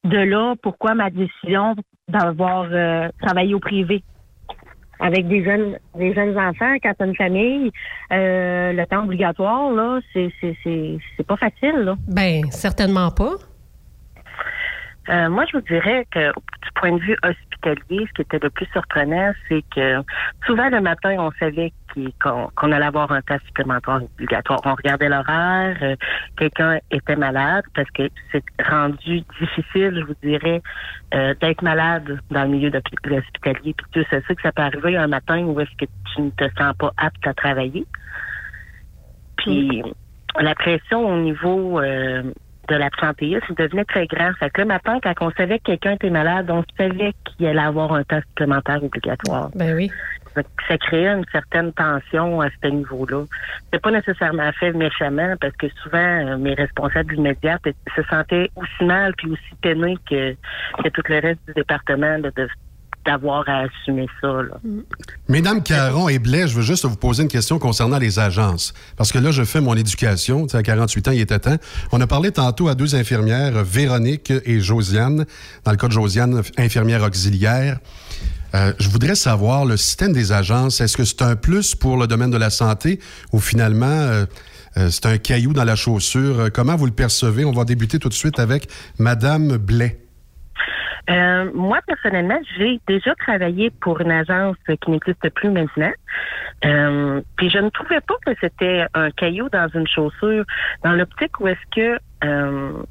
[0.04, 1.76] De là, pourquoi ma décision
[2.08, 2.68] d'avoir
[3.22, 4.04] travaillé au privé?
[5.02, 7.72] Avec des jeunes, des jeunes enfants, quand t'as une famille,
[8.12, 11.96] le temps obligatoire, là, c'est, c'est pas facile, là.
[12.08, 13.36] Ben, certainement pas.
[15.10, 18.50] Euh, moi, je vous dirais que du point de vue hospitalier, ce qui était le
[18.52, 20.04] plus surprenant, c'est que
[20.46, 21.74] souvent le matin, on savait
[22.24, 24.60] qu'on allait avoir un test supplémentaire obligatoire.
[24.66, 25.96] On regardait l'horaire, euh,
[26.38, 30.62] quelqu'un était malade parce que c'est rendu difficile, je vous dirais,
[31.16, 33.74] euh, d'être malade dans le milieu de l'hospitalier.
[33.74, 36.46] Puis tu sais que ça peut arriver un matin où est-ce que tu ne te
[36.58, 37.86] sens pas apte à travailler.
[39.38, 39.82] Puis
[40.40, 42.24] la pression au niveau euh,
[42.70, 44.32] de l'absentéisme devenait très grand.
[44.40, 47.60] Fait que le matin, quand on savait que quelqu'un était malade, on savait qu'il allait
[47.60, 49.50] avoir un test supplémentaire obligatoire.
[49.56, 49.92] Ben oui.
[50.70, 53.26] Ça créait une certaine tension à ce niveau-là.
[53.74, 58.86] C'est pas nécessairement fait méchamment parce que souvent euh, mes responsables immédiats se sentaient aussi
[58.86, 60.34] mal puis aussi peinés que,
[60.84, 62.48] que tout le reste du département là, de-
[63.10, 64.28] d'avoir à assumer ça.
[65.28, 68.74] Mesdames Caron et Blais, je veux juste vous poser une question concernant les agences.
[68.98, 70.46] Parce que là, je fais mon éducation.
[70.54, 71.58] À 48 ans, il était temps.
[71.92, 75.26] On a parlé tantôt à deux infirmières, Véronique et Josiane.
[75.64, 77.80] Dans le cas de Josiane, infirmière auxiliaire.
[78.54, 82.08] Euh, je voudrais savoir, le système des agences, est-ce que c'est un plus pour le
[82.08, 83.00] domaine de la santé
[83.32, 84.26] ou finalement euh,
[84.78, 86.50] euh, c'est un caillou dans la chaussure?
[86.54, 87.46] Comment vous le percevez?
[87.46, 88.68] On va débuter tout de suite avec
[88.98, 90.00] Madame Blais.
[91.10, 95.92] Euh, moi, personnellement, j'ai déjà travaillé pour une agence qui n'existe plus maintenant.
[96.66, 100.46] Euh, puis je ne trouvais pas que c'était un caillou dans une chaussure,
[100.84, 102.84] dans l'optique où est-ce que euh,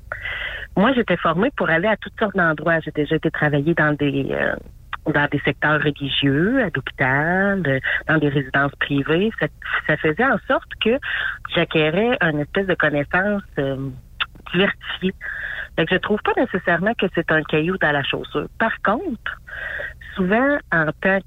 [0.77, 2.81] moi j'étais formée pour aller à toutes sortes d'endroits.
[2.81, 4.55] J'ai déjà été travailler dans des euh,
[5.13, 9.31] dans des secteurs religieux, à l'hôpital, euh, dans des résidences privées.
[9.39, 9.47] Ça,
[9.87, 10.99] ça faisait en sorte que
[11.55, 13.43] j'acquérais une espèce de connaissance
[14.53, 15.15] diversifiée.
[15.77, 18.49] Fait que je trouve pas nécessairement que c'est un caillou dans la chaussure.
[18.59, 19.41] Par contre,
[20.17, 21.19] souvent, en tant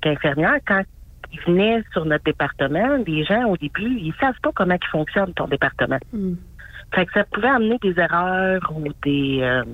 [0.00, 0.82] qu'infirmière, quand
[1.32, 5.32] ils venaient sur notre département, les gens, au début, ils savent pas comment il fonctionne
[5.34, 5.98] ton département.
[6.94, 9.40] Fait que ça pouvait amener des erreurs ou des...
[9.42, 9.64] Euh,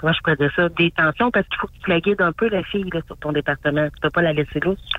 [0.00, 0.68] comment je pourrais dire ça?
[0.70, 3.16] Des tensions parce qu'il faut que tu la guides un peu, la fille, là, sur
[3.18, 3.86] ton département.
[3.86, 4.90] Tu peux pas la laisser lousse.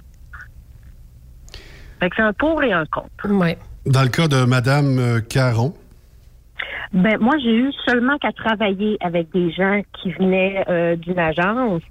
[2.00, 3.30] Fait que c'est un pour et un contre.
[3.30, 3.58] Ouais.
[3.86, 5.74] Dans le cas de Madame euh, Caron.
[6.94, 11.84] Ben moi j'ai eu seulement qu'à travailler avec des gens qui venaient euh, d'une agence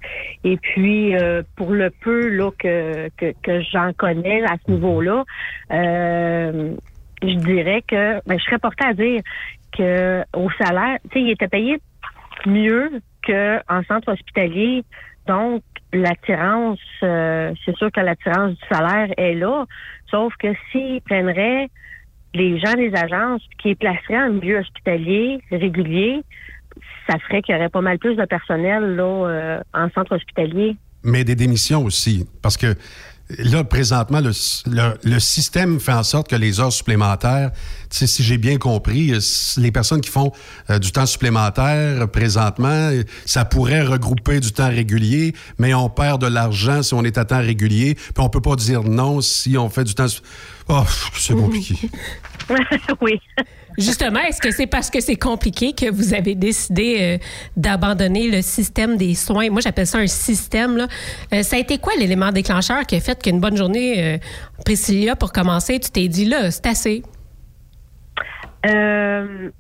[0.45, 5.25] et puis euh, pour le peu là que que, que j'en connais à ce niveau-là,
[5.73, 6.75] euh,
[7.23, 9.21] je dirais que ben, je serais portée à dire
[9.77, 11.79] que au salaire, tu sais, il était payé
[12.47, 14.85] mieux qu'en centre hospitalier.
[15.27, 15.63] Donc
[15.93, 19.65] l'attirance, euh, c'est sûr que l'attirance du salaire est là,
[20.11, 21.69] sauf que s'ils prendraient
[22.35, 26.23] les gens des agences qui les placeraient en milieu hospitalier régulier,
[27.09, 30.77] ça ferait qu'il y aurait pas mal plus de personnel là, euh, en centre hospitalier.
[31.03, 32.27] mais des démissions aussi.
[32.43, 32.75] Parce que
[33.39, 34.31] là, présentement, le,
[35.05, 37.51] le- système fait en sorte que les heures supplémentaires,
[37.91, 39.19] si j'ai bien compris, euh,
[39.59, 40.33] les personnes qui font
[40.71, 42.91] euh, du temps supplémentaire présentement,
[43.27, 47.25] ça pourrait regrouper du temps régulier, mais on perd de l'argent si on est à
[47.25, 50.09] temps régulier, puis on peut pas dire non si on fait du temps...
[50.09, 50.21] su-
[50.69, 50.83] Oh,
[51.15, 51.89] c'est compliqué.
[53.01, 53.21] oui.
[53.79, 57.19] Justement, est-ce que c'est parce que c'est compliqué que vous avez décidé euh,
[57.57, 59.51] d'abandonner le système des soins?
[59.51, 60.77] Moi, j'appelle ça un système.
[60.77, 60.89] Là.
[61.33, 64.19] Euh, ça a été quoi l'élément déclencheur qui a fait qu'une bonne journée, euh,
[64.65, 67.03] Priscilla, pour commencer, tu t'es dit là, c'est assez?
[68.67, 69.51] Euh,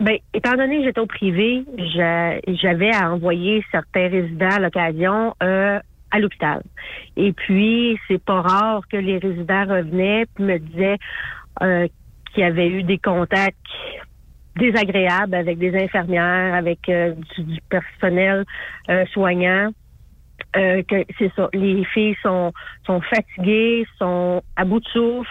[0.00, 1.64] Ben, étant donné que j'étais au privé,
[1.94, 5.78] j'a- j'avais à envoyer certains résidents à l'occasion euh,
[6.12, 6.62] à l'hôpital.
[7.16, 10.98] Et puis, c'est pas rare que les résidents revenaient puis me disaient
[11.62, 11.88] euh,
[12.32, 13.56] qu'il y avait eu des contacts
[14.56, 18.44] désagréables avec des infirmières, avec euh, du, du personnel
[18.90, 19.70] euh, soignant.
[20.56, 21.48] Euh, que c'est ça.
[21.54, 22.52] Les filles sont
[22.84, 25.30] sont fatiguées, sont à bout de souffle,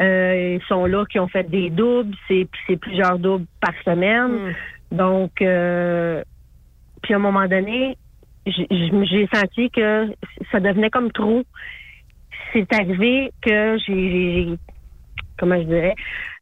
[0.00, 4.54] euh, ils sont là qui ont fait des doubles, c'est c'est plusieurs doubles par semaine.
[4.90, 6.22] Donc euh,
[7.02, 7.98] puis à un moment donné,
[8.46, 10.14] j'ai- senti que
[10.50, 11.42] ça devenait comme trop.
[12.52, 14.48] C'est arrivé que j'ai
[15.38, 15.94] comment je dirais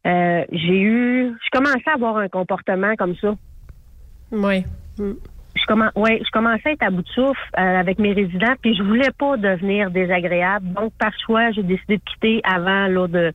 [0.06, 3.34] euh, j'ai eu je commençais à avoir un comportement comme ça.
[4.32, 4.64] Oui.
[5.54, 8.54] Je commence, ouais, je commençais à être à bout de souffle euh, avec mes résidents,
[8.62, 10.66] puis je voulais pas devenir désagréable.
[10.72, 13.32] Donc, par choix, j'ai décidé de quitter avant là, de,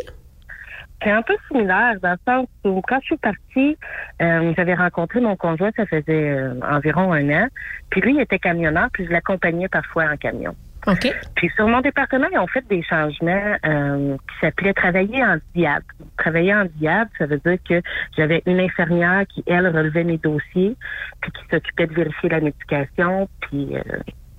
[1.02, 3.76] C'est un peu similaire dans le sens où quand je suis partie,
[4.22, 7.48] euh, j'avais rencontré mon conjoint, ça faisait euh, environ un an.
[7.90, 10.54] Puis lui, il était camionneur, puis je l'accompagnais parfois en camion.
[10.86, 11.12] OK.
[11.36, 15.86] Puis sur mon département, ils ont fait des changements euh, qui s'appelaient travailler en diable.
[16.20, 17.82] Travailler en diable, ça veut dire que
[18.16, 20.76] j'avais une infirmière qui, elle, relevait mes dossiers,
[21.22, 23.74] puis qui s'occupait de vérifier la médication, puis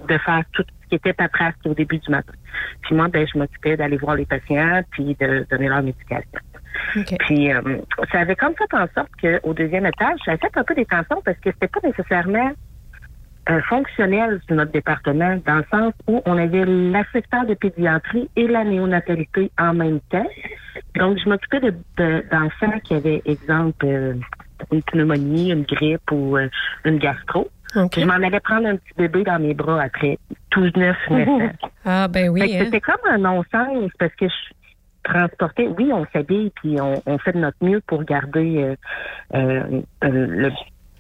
[0.09, 2.33] de faire tout qui était paperasse au début du matin.
[2.83, 6.41] Puis moi, ben, je m'occupais d'aller voir les patients, puis de donner leur médication.
[7.21, 7.61] Puis euh,
[8.13, 11.21] ça avait comme fait en sorte qu'au deuxième étage, a fait un peu des tensions
[11.25, 12.53] parce que c'était pas nécessairement
[13.51, 18.47] euh, fonctionnel sur notre département, dans le sens où on avait l'assistant de pédiatrie et
[18.47, 20.29] la néonatalité en même temps.
[20.97, 24.15] Donc, je m'occupais de, de- d'enfants qui avaient, exemple, euh,
[24.73, 26.49] une pneumonie, une grippe ou euh,
[26.85, 27.49] une gastro.
[27.75, 30.19] Je m'en allais prendre un petit bébé dans mes bras après,
[30.51, 31.51] tout neuf, naissant.
[31.85, 32.43] Ah, ben oui.
[32.43, 32.65] Hein.
[32.65, 34.35] C'était comme un non-sens parce que je
[35.09, 38.77] transportais, oui, on s'habille puis on, on fait de notre mieux pour garder euh,
[39.35, 40.51] euh, euh, le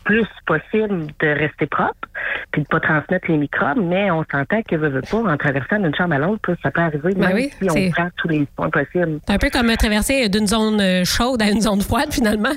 [0.04, 2.08] plus possible de rester propre
[2.50, 5.78] puis de pas transmettre les microbes, mais on s'entend que veut, veut pas, en traversant
[5.78, 8.48] d'une chambre à l'autre, ça peut arriver Ben même oui, si on prend tous les
[8.56, 9.20] soins possibles.
[9.26, 12.54] C'est un peu comme traverser d'une zone chaude à une zone froide, finalement.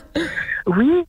[0.67, 1.03] Oui,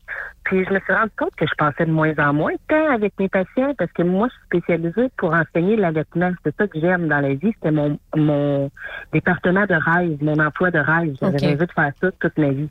[0.52, 2.92] puis je me suis rendu compte que je pensais de moins en moins de temps
[2.92, 6.30] avec mes patients parce que moi, je suis spécialisée pour enseigner l'allaitement.
[6.44, 7.52] C'est ça que j'aime dans la vie.
[7.54, 8.70] C'était mon, mon
[9.14, 11.16] département de rêve, mon emploi de rêve.
[11.22, 12.68] J'avais rêvé de faire ça toute ma vie.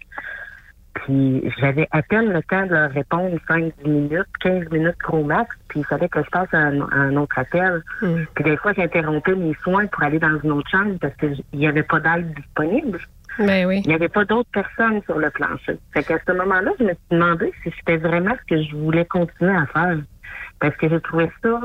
[0.94, 5.50] Puis j'avais à peine le temps de leur répondre 5-10 minutes, 15 minutes gros max,
[5.68, 7.82] puis il fallait que je passe à un, à un autre appel.
[8.04, 8.26] Hmm.
[8.36, 11.66] Puis des fois, j'interrompais mes soins pour aller dans une autre chambre parce qu'il n'y
[11.66, 13.00] avait pas d'aide disponible.
[13.40, 13.82] Ben oui.
[13.86, 15.78] Il n'y avait pas d'autres personnes sur le plancher.
[15.94, 19.06] Fait qu'à ce moment-là, je me suis demandé si c'était vraiment ce que je voulais
[19.06, 19.98] continuer à faire.
[20.60, 21.62] Parce que je trouvais ça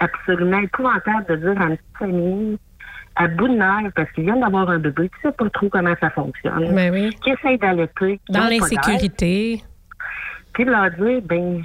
[0.00, 2.58] absolument épouvantable de dire à une petite famille
[3.16, 5.68] à bout de nerfs parce qu'ils viennent d'avoir un bébé, qui ne sait pas trop
[5.68, 7.10] comment ça fonctionne, Ben oui.
[7.22, 9.62] qui essaye d'allaiter, Dans l'insécurité.
[10.52, 11.62] puis de leur dire, ben,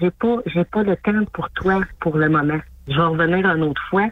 [0.00, 2.58] j'ai pas, j'ai pas le temps pour toi pour le moment.
[2.88, 4.08] Je vais revenir une autre fois.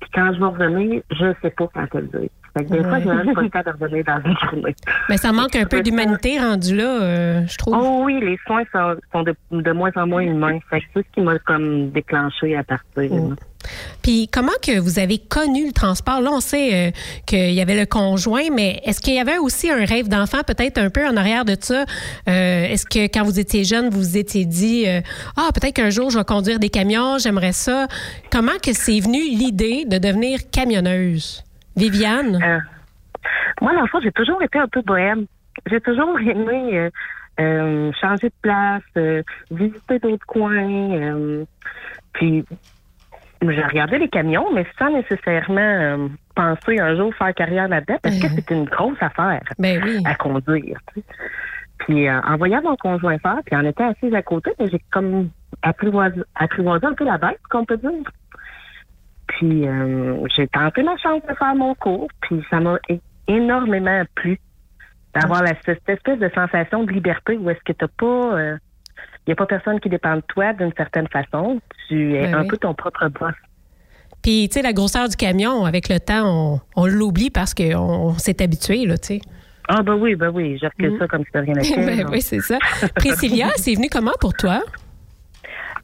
[0.00, 2.28] Puis quand je vais revenir, je sais pas quand te le dire.
[2.56, 3.02] Fait que des fois, Ouais.
[3.04, 4.74] j'ai même pas le temps de revenir dans une journée.
[5.10, 7.76] Mais ça manque un peu d'humanité rendu là, euh, je trouve.
[7.78, 10.58] Oh oui, les soins sont, sont de, de moins en moins humains.
[10.70, 13.12] C'est ce qui m'a comme déclenché à partir.
[13.12, 13.36] Mm.
[14.02, 16.20] Puis comment que vous avez connu le transport?
[16.20, 16.90] Là, on sait euh,
[17.26, 20.78] qu'il y avait le conjoint, mais est-ce qu'il y avait aussi un rêve d'enfant, peut-être
[20.78, 21.84] un peu en arrière de ça?
[22.28, 25.00] Euh, est-ce que quand vous étiez jeune, vous vous étiez dit euh,
[25.36, 27.86] Ah, peut-être qu'un jour je vais conduire des camions, j'aimerais ça.
[28.30, 31.42] Comment que c'est venu l'idée de devenir camionneuse?
[31.76, 32.42] Viviane?
[32.42, 32.58] Euh,
[33.60, 35.26] moi, dans le fond, j'ai toujours été un peu bohème.
[35.70, 36.90] J'ai toujours aimé euh,
[37.40, 38.82] euh, changer de place,
[39.50, 41.44] visiter d'autres coins.
[42.12, 42.44] puis,
[43.42, 48.28] j'ai regardé les camions, mais sans nécessairement penser un jour faire carrière là-dedans, parce que
[48.28, 49.40] c'est une grosse affaire
[50.04, 50.78] à conduire.
[50.94, 51.06] tu sais.
[51.78, 55.28] Puis, en voyant mon conjoint faire, puis en étant assise à côté, ben, j'ai comme
[55.62, 57.90] apprivoisé, apprivoisé un peu la bête, qu'on peut dire.
[59.26, 62.78] Puis euh, j'ai tenté ma chance de faire mon cours, puis ça m'a
[63.28, 64.38] énormément plu
[65.14, 68.56] d'avoir la- cette espèce de sensation de liberté où est-ce que t'as pas euh,
[69.26, 71.60] il n'y a pas personne qui dépend de toi d'une certaine façon.
[71.88, 72.48] Tu es Ben un oui.
[72.48, 73.34] peu ton propre boss.
[74.22, 77.74] Puis, tu sais, la grosseur du camion, avec le temps, on, on l'oublie parce qu'on
[77.74, 79.20] on s'est habitué, là, tu sais.
[79.68, 81.74] Ah, ben oui, ben oui, je recule ça comme si de rien n'était.
[82.04, 82.58] ben oui, c'est ça.
[82.94, 84.62] Priscilla, c'est venu comment pour toi?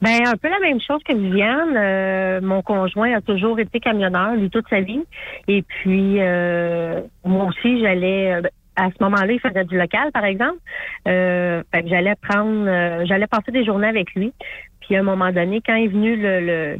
[0.02, 1.76] Ben un peu la même chose que Viviane.
[1.76, 5.04] Euh, mon conjoint a toujours été camionneur, lui toute sa vie.
[5.46, 8.42] Et puis euh, moi aussi, j'allais euh,
[8.74, 10.58] à ce moment-là, il faisait du local, par exemple.
[11.06, 14.32] Euh, que j'allais prendre, euh, j'allais passer des journées avec lui.
[14.80, 16.76] Puis à un moment donné, quand est venu le, le,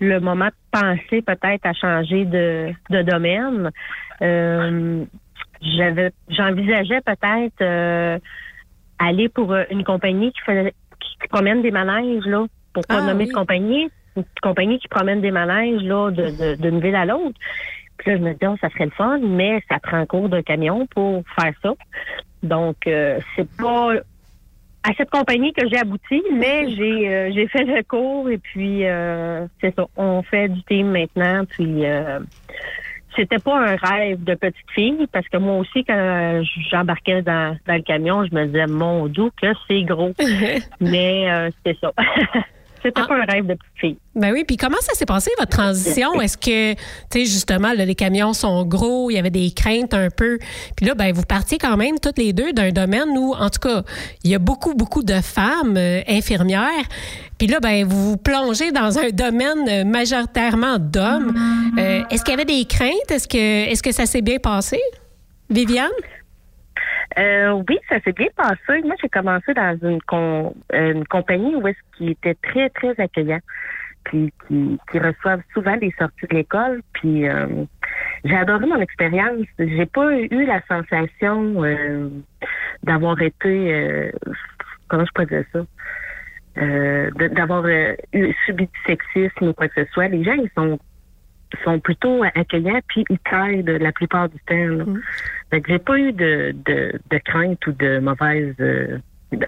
[0.00, 3.70] le moment de penser peut-être à changer de, de domaine,
[4.22, 5.04] euh,
[5.62, 8.20] j'avais, j'envisageais peut-être
[8.98, 10.72] aller pour une compagnie qui faisait
[11.22, 13.30] qui promène des manèges, là, pour pas Ah, nommer oui.
[13.30, 17.38] de compagnie, une compagnie qui promène des manèges là, de, de- d'une ville à l'autre.
[17.98, 20.28] Puis là, je me dis, oh, ça serait le fun, mais ça prend un cours
[20.28, 21.72] de camion pour faire ça.
[22.42, 23.94] Donc, euh, c'est pas
[24.82, 28.86] à cette compagnie que j'ai abouti, mais j'ai euh, j'ai fait le cours et puis
[28.86, 29.86] euh, c'est ça.
[29.96, 32.20] On fait du team maintenant, puis euh,
[33.16, 37.74] c'était pas un rêve de petite fille parce que moi aussi quand j'embarquais dans, dans
[37.74, 40.12] le camion, je me disais mon doux que c'est gros.
[40.80, 41.92] Mais euh, c'était ça.
[42.86, 43.96] c'était pas un rêve de petite fille.
[44.14, 46.20] Ben oui, puis comment ça s'est passé, votre transition?
[46.20, 46.78] Est-ce que, tu
[47.10, 50.38] sais, justement, là, les camions sont gros, il y avait des craintes un peu.
[50.76, 53.60] Puis là, ben, vous partiez quand même toutes les deux d'un domaine où, en tout
[53.60, 53.82] cas,
[54.24, 56.84] il y a beaucoup, beaucoup de femmes euh, infirmières.
[57.38, 61.34] Puis là, ben, vous vous plongez dans un domaine euh, majoritairement d'hommes.
[61.78, 63.10] Euh, est-ce qu'il y avait des craintes?
[63.10, 64.80] Est-ce que, est-ce que ça s'est bien passé?
[65.50, 65.90] Viviane?
[67.18, 68.82] Euh, oui, ça s'est bien passé.
[68.84, 72.98] Moi, j'ai commencé dans une, com- euh, une compagnie où est-ce qui était très, très
[73.00, 73.40] accueillant.
[74.04, 76.82] Puis qui, reçoivent souvent des sorties de l'école.
[76.92, 77.46] Puis euh,
[78.24, 79.46] j'ai adoré mon expérience.
[79.58, 82.08] J'ai pas eu la sensation euh,
[82.84, 84.12] d'avoir été
[84.88, 85.60] comment je pourrais dire ça?
[87.34, 87.64] D'avoir
[88.46, 90.06] subi du sexisme ou quoi que ce soit.
[90.08, 90.78] Les gens, ils sont
[91.64, 94.54] sont plutôt accueillants puis ils t'aident la plupart du temps.
[94.54, 94.84] là.
[95.50, 98.98] Fait que j'ai pas eu de, de, de crainte ou de mauvaise euh,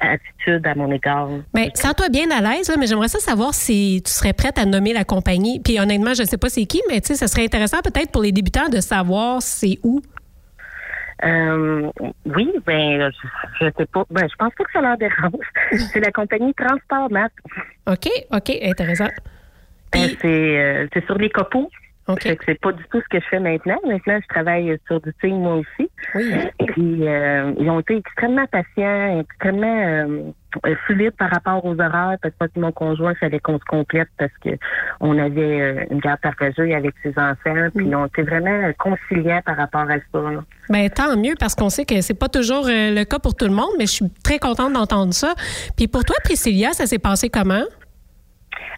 [0.00, 1.28] attitude à mon égard.
[1.54, 4.64] Ben, sens-toi bien à l'aise, là, mais j'aimerais ça savoir si tu serais prête à
[4.64, 5.60] nommer la compagnie.
[5.60, 8.12] Puis honnêtement, je ne sais pas c'est qui, mais tu sais, ça serait intéressant peut-être
[8.12, 10.00] pour les débutants de savoir c'est où.
[11.24, 11.90] Euh,
[12.26, 13.28] oui, ben je,
[13.60, 14.04] je sais pas.
[14.10, 15.32] Ben, je pense pas que ça leur dérange.
[15.92, 17.32] c'est la compagnie Transport Mat.
[17.88, 19.08] OK, OK, intéressant.
[19.96, 21.68] Euh, c'est euh, c'est sur les copeaux.
[22.16, 23.76] Que c'est pas du tout ce que je fais maintenant.
[23.86, 25.90] Maintenant, je travaille sur du team moi aussi.
[26.14, 26.32] Oui.
[26.68, 32.52] Puis euh, ils ont été extrêmement patients, extrêmement euh, fluides par rapport aux horaires, parce
[32.52, 34.50] que mon conjoint fallait qu'on se complète parce que
[35.00, 37.68] on avait euh, une garde partagée avec ses enfants.
[37.74, 40.30] Puis ils ont été vraiment conciliants par rapport à ça.
[40.30, 40.40] là.
[40.70, 43.46] Ben tant mieux parce qu'on sait que c'est pas toujours euh, le cas pour tout
[43.46, 45.34] le monde, mais je suis très contente d'entendre ça.
[45.76, 47.64] Puis pour toi, Priscilla, ça s'est passé comment?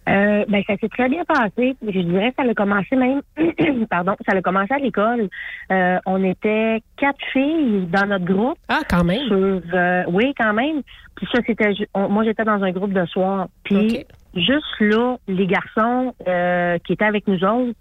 [0.09, 1.75] Euh, ben, ça s'est très bien passé.
[1.81, 3.21] Je dirais que ça a commencé même,
[3.89, 5.29] pardon, ça a commencé à l'école.
[5.71, 8.57] Euh, on était quatre filles dans notre groupe.
[8.67, 9.27] Ah, quand même.
[9.27, 10.81] Sur, euh, oui, quand même.
[11.15, 13.47] Puis ça, c'était, moi, j'étais dans un groupe de soir.
[13.63, 14.05] Puis
[14.35, 17.77] juste là, les garçons euh, qui étaient avec nous autres,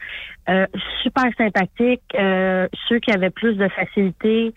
[0.48, 0.66] euh,
[1.02, 2.02] super sympathiques.
[2.18, 4.52] Euh, ceux qui avaient plus de facilité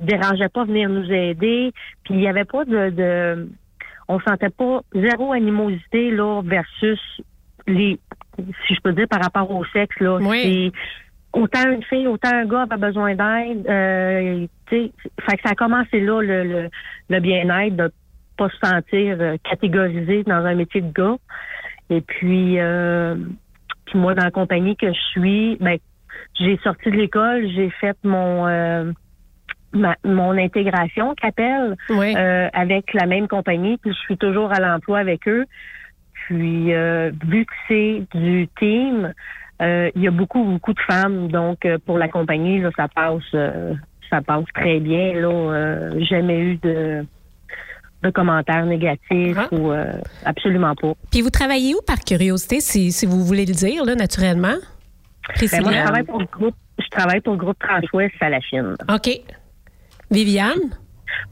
[0.00, 1.72] dérangeaient pas venir nous aider.
[2.04, 3.48] Puis il y avait pas de, de
[4.08, 7.00] on sentait pas zéro animosité là versus
[7.66, 7.98] les
[8.66, 10.18] si je peux dire par rapport au sexe là.
[10.32, 10.72] C'est
[11.32, 14.92] autant une fille autant un gars avait besoin d'aide euh, tu sais
[15.28, 16.70] fait que ça a commencé là le, le,
[17.10, 17.92] le bien-être de
[18.38, 21.16] pas se sentir euh, catégorisé dans un métier de gars.
[21.90, 23.16] Et puis euh,
[23.86, 25.78] puis moi dans la compagnie que je suis ben
[26.38, 28.92] j'ai sorti de l'école j'ai fait mon euh,
[29.72, 34.98] ma- mon intégration qu'appelle euh, avec la même compagnie puis je suis toujours à l'emploi
[34.98, 35.44] avec eux.
[36.26, 39.12] Puis euh, vu que c'est du team
[39.60, 41.28] euh, il y a beaucoup beaucoup de femmes.
[41.28, 43.74] Donc euh, pour la compagnie là ça passe euh,
[44.10, 45.28] ça passe très bien là.
[45.28, 47.04] Euh, jamais eu de
[48.02, 49.90] de commentaires négatifs ou euh,
[50.24, 50.92] absolument pas.
[51.10, 54.54] Puis vous travaillez où par curiosité, si, si vous voulez le dire, là, naturellement?
[55.40, 58.40] Ben, moi, je travaille pour le groupe je travaille pour le groupe Transouest à la
[58.40, 58.76] Chine.
[58.88, 59.20] OK.
[60.10, 60.70] Viviane?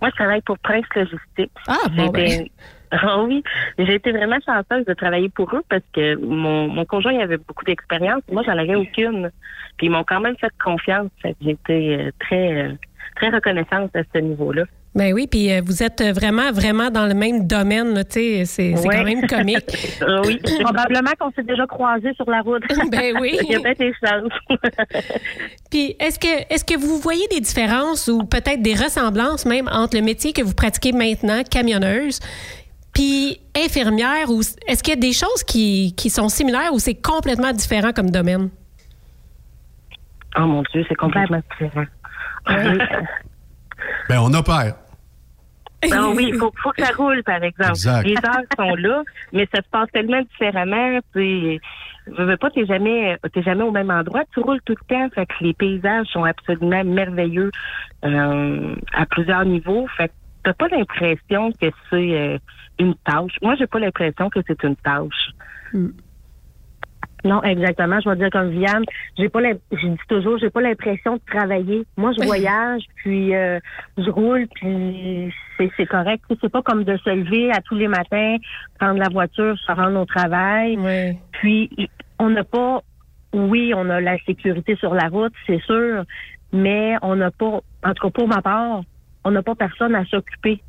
[0.01, 1.53] Moi, je travaille pour Prince Logistique.
[1.66, 2.47] Ah, bon, ben.
[2.93, 3.43] Ah oui,
[3.78, 7.36] j'ai été vraiment chanceuse de travailler pour eux parce que mon, mon conjoint il avait
[7.36, 8.23] beaucoup d'expérience.
[8.31, 9.32] Moi, j'en avais aucune.
[9.77, 11.11] Puis ils m'ont quand même fait confiance.
[11.40, 12.73] J'ai été euh, très, euh,
[13.16, 14.65] très reconnaissante à ce niveau-là.
[14.97, 18.44] Ben oui, puis euh, vous êtes vraiment, vraiment dans le même domaine, là, tu sais,
[18.47, 18.97] c'est Ouais.
[18.97, 19.98] quand même comique.
[20.01, 20.40] Ah oui.
[20.60, 22.62] Probablement qu'on s'est déjà croisés sur la route.
[22.90, 23.39] Ben oui.
[23.43, 24.59] Il y a peut-être des chances.
[25.70, 29.97] Puis est-ce que est-ce que vous voyez des différences ou peut-être des ressemblances même entre
[29.98, 32.18] le métier que vous pratiquez maintenant, camionneuse,
[32.94, 36.94] Puis infirmière, ou est-ce qu'il y a des choses qui, qui sont similaires ou c'est
[36.94, 38.48] complètement différent comme domaine?
[40.39, 41.85] Oh mon Dieu, c'est complètement différent.
[42.48, 42.78] Oui.
[44.09, 44.74] Ben, on opère.
[45.91, 47.71] Non, oui, il faut, faut que ça roule, par exemple.
[47.71, 48.07] Exact.
[48.07, 49.03] Les heures sont là,
[49.33, 50.99] mais ça se passe tellement différemment.
[51.15, 51.61] Tu
[52.07, 54.23] je veux pas, t'es jamais, t'es jamais au même endroit.
[54.33, 55.09] Tu roules tout le temps.
[55.15, 57.51] Fait que les paysages sont absolument merveilleux
[58.05, 59.87] euh, à plusieurs niveaux.
[59.97, 60.13] Fait que
[60.45, 62.39] t'as pas l'impression que c'est euh,
[62.79, 63.33] une tâche.
[63.43, 65.31] Moi, j'ai pas l'impression que c'est une tâche.
[67.27, 67.98] Non, exactement.
[68.01, 68.85] Je vais dire comme Vianne,
[69.19, 69.40] j'ai pas
[69.73, 71.85] je dis toujours, j'ai pas l'impression de travailler.
[71.97, 73.59] Moi, je voyage, puis euh,
[73.98, 75.32] je roule, puis
[75.77, 76.23] c'est correct.
[76.40, 78.36] C'est pas comme de se lever à tous les matins,
[78.78, 80.77] prendre la voiture, se rendre au travail.
[81.32, 81.69] Puis
[82.19, 82.81] on n'a pas,
[83.32, 86.05] oui, on a la sécurité sur la route, c'est sûr,
[86.53, 88.82] mais on n'a pas, en tout cas pour ma part,
[89.24, 90.62] on n'a pas personne à s'occuper.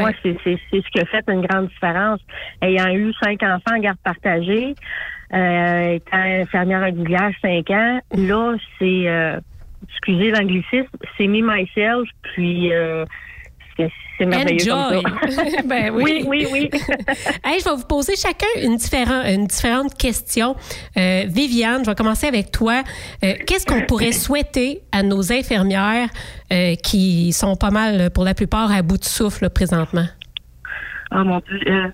[0.00, 2.20] Moi, c'est c'est- c'est ce qui a fait une grande différence.
[2.60, 4.74] Ayant eu cinq enfants en garde partagée,
[5.34, 9.38] euh, étant infirmière régulière cinq ans, là, c'est, euh,
[9.88, 13.04] excusez l'anglicisme, c'est me myself, puis euh,
[14.18, 15.02] c'est merveilleux Enjoy.
[15.02, 15.42] comme ça.
[15.64, 16.24] ben oui.
[16.26, 16.70] oui, oui, oui.
[17.44, 20.56] Hey, je vais vous poser chacun une, différent- une différente question.
[20.96, 22.82] Euh, Viviane, je vais commencer avec toi.
[23.22, 26.08] Euh, Qu'est-ce qu'on pourrait souhaiter à nos infirmières
[26.52, 30.06] euh, qui sont pas mal, pour la plupart, à bout de souffle là, présentement?
[31.14, 31.60] Oh mon Dieu.
[31.68, 31.88] Euh,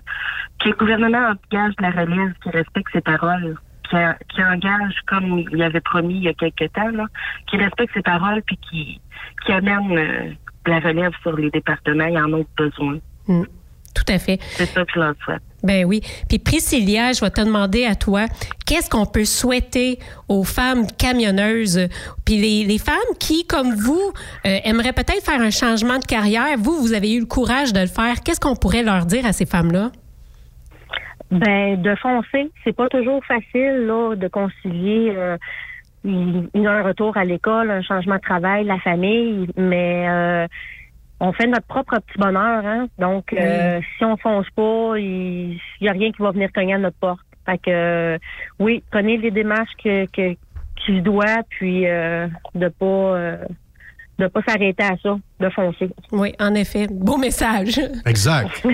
[0.59, 3.55] que le gouvernement engage la relève, qui respecte ses paroles,
[3.89, 7.05] qui, a- qui engage, comme il avait promis il y a quelque temps, là,
[7.47, 9.01] qui respecte ses paroles puis qui,
[9.45, 10.31] qui amène euh,
[10.65, 12.05] la relève sur les départements.
[12.05, 12.97] Ils en ont besoin.
[13.27, 13.43] Mm.
[13.95, 14.39] Tout à fait.
[14.41, 15.41] C'est ça que je leur souhaite.
[15.65, 16.01] Ben oui.
[16.29, 18.25] Puis Priscilla, je vais te demander à toi,
[18.65, 21.87] qu'est-ce qu'on peut souhaiter aux femmes camionneuses,
[22.25, 24.11] puis les, les femmes qui, comme vous,
[24.45, 26.57] euh, aimeraient peut-être faire un changement de carrière.
[26.59, 28.21] Vous, vous avez eu le courage de le faire.
[28.23, 29.91] Qu'est-ce qu'on pourrait leur dire à ces femmes-là?
[31.31, 35.37] Ben, de foncer, c'est pas toujours facile là, de concilier euh,
[36.05, 40.47] un retour à l'école, un changement de travail, la famille, mais euh,
[41.19, 42.87] on fait notre propre petit bonheur, hein.
[42.99, 46.77] Donc, euh, si on fonce pas, il y a rien qui va venir cogner à
[46.77, 47.25] notre porte.
[47.45, 48.17] Fait que, euh,
[48.59, 50.35] oui, prenez les démarches que, que
[50.75, 53.37] qu'il doit, puis euh, de pas euh,
[54.17, 55.89] de pas s'arrêter à ça, de foncer.
[56.11, 56.87] Oui, en effet.
[56.89, 57.79] Beau message.
[58.05, 58.49] Exact.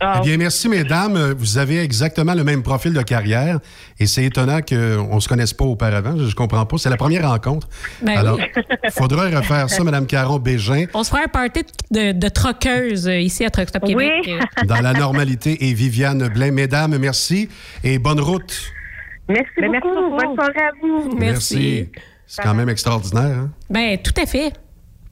[0.00, 0.20] Ah.
[0.22, 1.32] Eh bien, merci, mesdames.
[1.38, 3.58] Vous avez exactement le même profil de carrière
[3.98, 6.14] et c'est étonnant qu'on ne se connaisse pas auparavant.
[6.18, 6.76] Je ne comprends pas.
[6.76, 7.68] C'est la première rencontre.
[8.02, 8.44] Ben Alors, oui.
[8.84, 13.18] il faudrait refaire ça, Mme Caron-Bégin, On se fera un party de, de troqueuses euh,
[13.18, 14.12] ici à Truck Stop Québec.
[14.26, 14.32] Oui.
[14.34, 16.50] Euh, dans la normalité, et Viviane Blain.
[16.50, 17.48] Mesdames, merci
[17.82, 18.72] et bonne route.
[19.28, 19.88] Merci Ben, beaucoup.
[19.88, 20.16] merci beaucoup.
[20.26, 21.16] Bonne soirée à vous.
[21.16, 21.88] Merci.
[22.26, 23.38] C'est quand même extraordinaire.
[23.38, 23.50] hein?
[23.70, 24.52] Ben, tout à fait.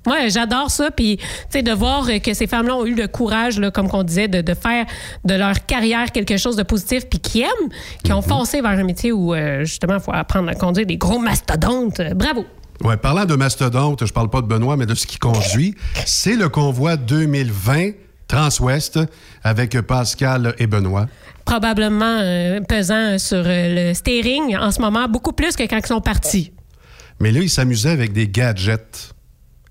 [0.04, 0.90] Moi, j'adore ça.
[0.90, 4.02] Puis, tu sais, de voir que ces femmes-là ont eu le courage, là, comme qu'on
[4.02, 4.84] disait, de, de faire
[5.24, 7.68] de leur carrière quelque chose de positif, puis qui aiment,
[8.02, 8.28] qui ont Mhm.
[8.28, 12.00] foncé vers un métier où, euh, justement, il faut apprendre à conduire des gros mastodontes.
[12.16, 12.44] Bravo.
[12.82, 16.34] Ouais, parlant de mastodonte, je parle pas de Benoît, mais de ce qui conduit, c'est
[16.34, 17.92] le convoi 2020
[18.26, 18.98] Transouest
[19.44, 21.06] avec Pascal et Benoît.
[21.44, 25.86] Probablement euh, pesant sur euh, le steering en ce moment, beaucoup plus que quand ils
[25.86, 26.52] sont partis.
[27.22, 29.14] Mais là, ils s'amusaient avec des gadgets.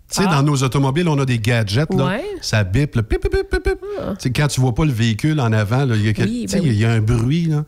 [0.09, 1.93] Tu sais, dans nos automobiles, on a des gadgets.
[1.93, 2.05] Là.
[2.07, 2.11] Ah.
[2.11, 2.23] Ouais.
[2.23, 2.39] Ah.
[2.41, 2.93] Ça bip.
[2.93, 3.79] Pip, pip, pip, pip,
[4.19, 6.85] sais, quand tu vois pas le véhicule en avant, il y Oui, ben il y
[6.85, 7.47] a un bruit.
[7.47, 7.65] Là.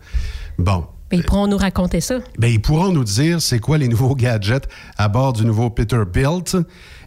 [0.57, 0.85] Bon.
[1.11, 2.19] Ben, ils pourront nous raconter ça.
[2.39, 6.57] Ben, ils pourront nous dire c'est quoi les nouveaux gadgets à bord du nouveau Peterbilt.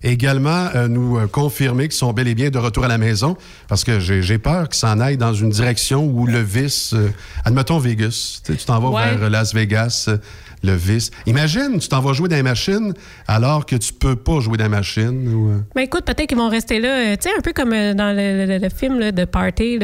[0.02, 3.36] Également, euh, nous euh, confirmer qu'ils sont bel et bien de retour à la maison
[3.68, 7.08] parce que j'ai peur qu'ils s'en aillent dans une direction où le vice, euh,
[7.44, 9.14] admettons Vegas, tu t'en vas Ouais.
[9.16, 10.18] vers euh, Las Vegas, euh,
[10.62, 11.10] le vice.
[11.26, 12.94] Imagine, tu t'en vas jouer dans les machines
[13.26, 15.26] alors que tu peux pas jouer dans les machines.
[15.28, 17.94] Euh, Ben écoute, peut-être qu'ils vont rester là, euh, tu sais, un peu comme euh,
[17.94, 19.78] dans le, film de Party.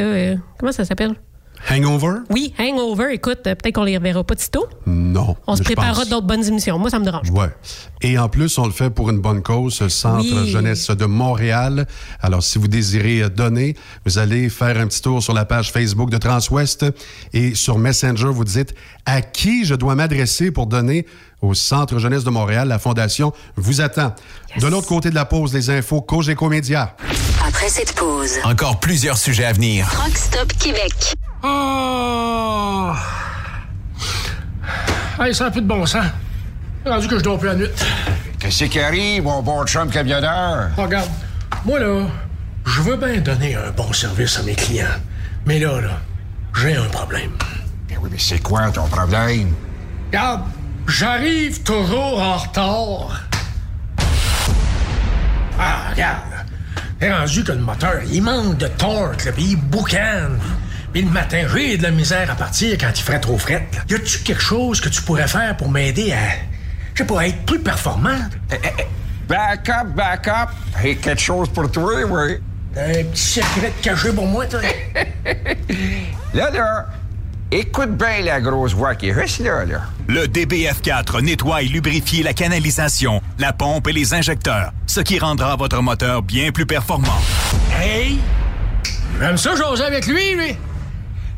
[0.57, 1.15] Comment ça s'appelle?
[1.71, 2.19] Hangover?
[2.29, 3.13] Oui, Hangover.
[3.13, 4.67] Écoute, euh, peut-être qu'on les reverra pas tôt.
[4.85, 5.35] Non.
[5.47, 6.09] On se préparera pense.
[6.09, 6.77] d'autres bonnes émissions.
[6.77, 7.29] Moi, ça me dérange.
[7.31, 7.47] Ouais.
[8.01, 10.49] Et en plus, on le fait pour une bonne cause, ce Centre Oui.
[10.49, 11.87] Jeunesse de Montréal.
[12.21, 13.75] Alors, si vous désirez euh, donner,
[14.05, 16.85] vous allez faire un petit tour sur la page Facebook de Transwest
[17.33, 18.73] et sur Messenger, vous dites
[19.05, 21.05] à qui je dois m'adresser pour donner
[21.41, 22.67] au Centre Jeunesse de Montréal.
[22.67, 24.13] La Fondation vous attend.
[24.59, 26.95] De l'autre côté de la pause, les infos Cogeco Média.
[27.45, 29.87] Après cette pause, Encore plusieurs sujets à venir.
[30.01, 30.93] Rock Stop Québec.
[31.43, 32.93] Oh!
[35.19, 36.05] Hey, ça n'a plus de bon sens.
[36.85, 37.69] Rendu que je dors plus la nuit.
[38.39, 40.69] Qu'est-ce qui arrive, mon bon chum camionneur?
[40.77, 41.09] Regarde,
[41.65, 42.05] moi là,
[42.65, 44.87] je veux bien donner un bon service à mes clients.
[45.45, 45.99] Mais là, là,
[46.55, 47.31] j'ai un problème.
[47.89, 49.53] Ben oui, mais c'est quoi ton problème?
[50.07, 50.43] Regarde,
[50.87, 53.21] j'arrive toujours en retard.
[55.59, 56.21] Ah, regarde.
[56.99, 60.39] C'est rendu que le moteur, il manque de torque, là, puis il boucane.
[60.93, 63.67] Puis le matin, j'ai de la misère à partir quand il ferait trop fret.
[63.73, 63.79] là.
[63.89, 66.17] Y a-tu quelque chose que tu pourrais faire pour m'aider à,
[66.93, 68.17] je sais pas, à être plus performant?
[69.27, 70.49] Back up, back up.
[70.79, 72.37] Hey, quelque chose pour toi, oui.
[72.77, 74.59] Un petit secret caché pour moi, toi?
[76.33, 76.87] Là, là,
[77.51, 79.81] écoute bien la grosse voix qui est juste là, là.
[80.07, 85.55] Le DBF4 nettoie et lubrifie la canalisation, la pompe et les injecteurs, ce qui rendra
[85.55, 87.21] votre moteur bien plus performant.
[87.79, 88.17] Hey!
[89.19, 90.55] J'aime ça, j'ose avec lui, lui.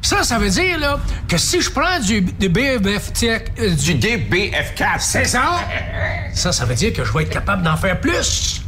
[0.05, 2.79] Ça, ça veut dire, là, que si je prends du, du BF...
[3.23, 3.39] euh,
[3.75, 4.99] du DBF4.
[4.99, 5.61] C'est ça?
[6.31, 8.61] Ça, ça veut dire que je vais être capable d'en faire plus.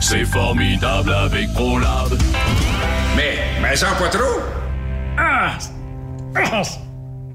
[0.00, 2.18] C'est formidable avec ProLab.
[3.16, 4.40] Mais, mais ça pas trop.
[5.16, 5.56] Ah!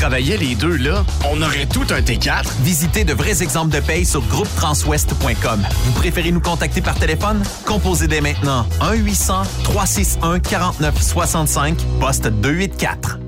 [0.00, 2.46] travaillait les deux là, on aurait tout un T4.
[2.62, 5.62] Visitez de vrais exemples de paye sur groupetranswest.com.
[5.84, 7.42] Vous préférez nous contacter par téléphone?
[7.66, 13.18] Composez dès maintenant 1-800-361-4965, poste 284.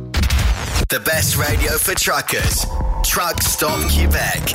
[0.89, 2.67] The best radio for truckers.
[3.03, 4.55] Truck Stop Québec.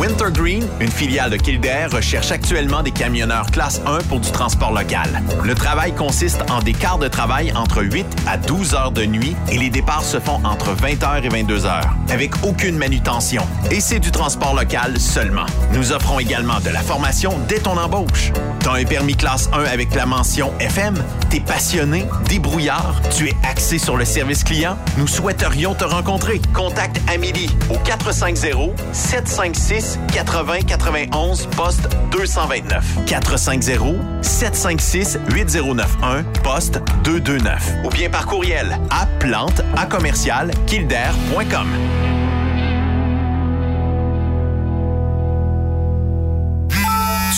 [0.00, 5.22] Wintergreen, une filiale de Kildare, recherche actuellement des camionneurs classe 1 pour du transport local.
[5.44, 9.36] Le travail consiste en des quarts de travail entre 8 à 12 heures de nuit
[9.52, 13.42] et les départs se font entre 20h et 22h, avec aucune manutention.
[13.70, 15.44] Et c'est du transport local seulement.
[15.74, 18.32] Nous offrons également de la formation dès ton embauche.
[18.60, 20.94] T'as un permis classe 1 avec la mention FM?
[21.28, 24.78] T'es passionné, débrouillard, tu es axé sur le service client?
[24.96, 26.40] Nous souhaiterions te rencontrer.
[26.54, 37.90] Contacte Amélie au 450 756 80 91 poste 229 450 756 8091 poste 229 ou
[37.90, 42.19] bien par courriel à plante à commercial kildare.com.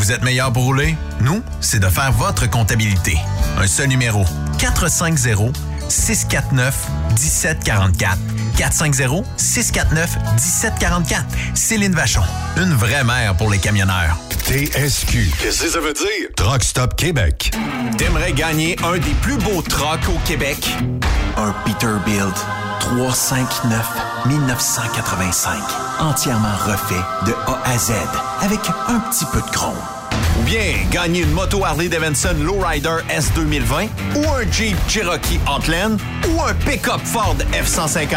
[0.00, 0.96] Vous êtes meilleur pour rouler?
[1.20, 3.18] Nous, c'est de faire votre comptabilité.
[3.58, 4.24] Un seul numéro.
[4.58, 5.54] 450
[5.90, 8.16] 649 1744.
[8.56, 11.24] 450 649 1744.
[11.54, 12.22] Céline Vachon,
[12.56, 14.16] une vraie mère pour les camionneurs.
[14.46, 15.32] TSQ.
[15.38, 16.28] Qu'est-ce que ça veut dire?
[16.34, 17.50] Truck Stop Québec.
[17.98, 20.76] T'aimerais gagner un des plus beaux trucks au Québec?
[21.36, 22.34] Un Peterbilt
[22.80, 25.58] 359 1985.
[26.00, 27.92] Entièrement refait de A à Z
[28.42, 29.76] avec un petit peu de chrome.
[30.38, 33.86] Ou bien gagner une moto Harley Davidson Lowrider S 2020
[34.16, 35.98] ou un Jeep Cherokee Outland
[36.28, 38.16] ou un pick-up Ford F-150,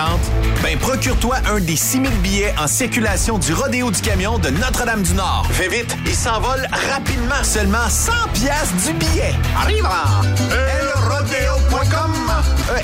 [0.62, 5.46] ben procure-toi un des 6000 billets en circulation du Rodéo du Camion de Notre-Dame-du-Nord.
[5.52, 7.44] Fais vite, il s'envole rapidement.
[7.44, 9.34] Seulement 100 pièces du billet.
[9.62, 9.86] Arrive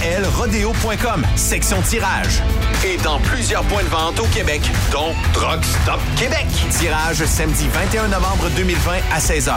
[0.03, 2.41] elrodeo.com, section tirage.
[2.85, 4.61] Et dans plusieurs points de vente au Québec,
[4.91, 6.45] dont Drug Stop Québec.
[6.71, 9.53] Tirage samedi 21 novembre 2020 à 16h.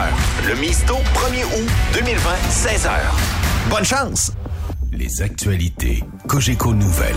[0.47, 2.89] Le Misto, 1er août 2020, 16h.
[3.69, 4.31] Bonne chance!
[4.91, 7.15] Les actualités Cogeco Nouvelles.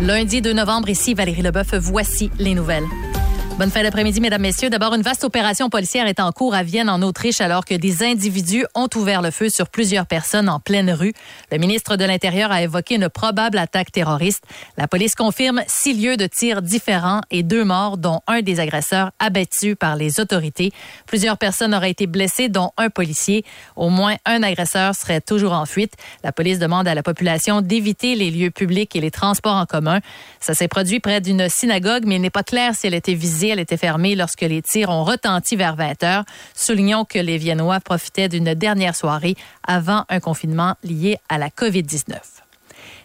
[0.00, 2.84] Lundi 2 novembre, ici Valérie Leboeuf, voici les nouvelles.
[3.56, 4.68] Bonne fin d'après-midi, mesdames, messieurs.
[4.68, 8.02] D'abord, une vaste opération policière est en cours à Vienne, en Autriche, alors que des
[8.02, 11.12] individus ont ouvert le feu sur plusieurs personnes en pleine rue.
[11.52, 14.42] Le ministre de l'Intérieur a évoqué une probable attaque terroriste.
[14.76, 19.12] La police confirme six lieux de tir différents et deux morts, dont un des agresseurs
[19.20, 20.72] abattu par les autorités.
[21.06, 23.44] Plusieurs personnes auraient été blessées, dont un policier.
[23.76, 25.92] Au moins un agresseur serait toujours en fuite.
[26.24, 30.00] La police demande à la population d'éviter les lieux publics et les transports en commun.
[30.44, 33.48] Ça s'est produit près d'une synagogue, mais il n'est pas clair si elle était visée
[33.48, 36.24] elle était fermée lorsque les tirs ont retenti vers 20 heures.
[36.54, 42.18] Soulignons que les Viennois profitaient d'une dernière soirée avant un confinement lié à la COVID-19.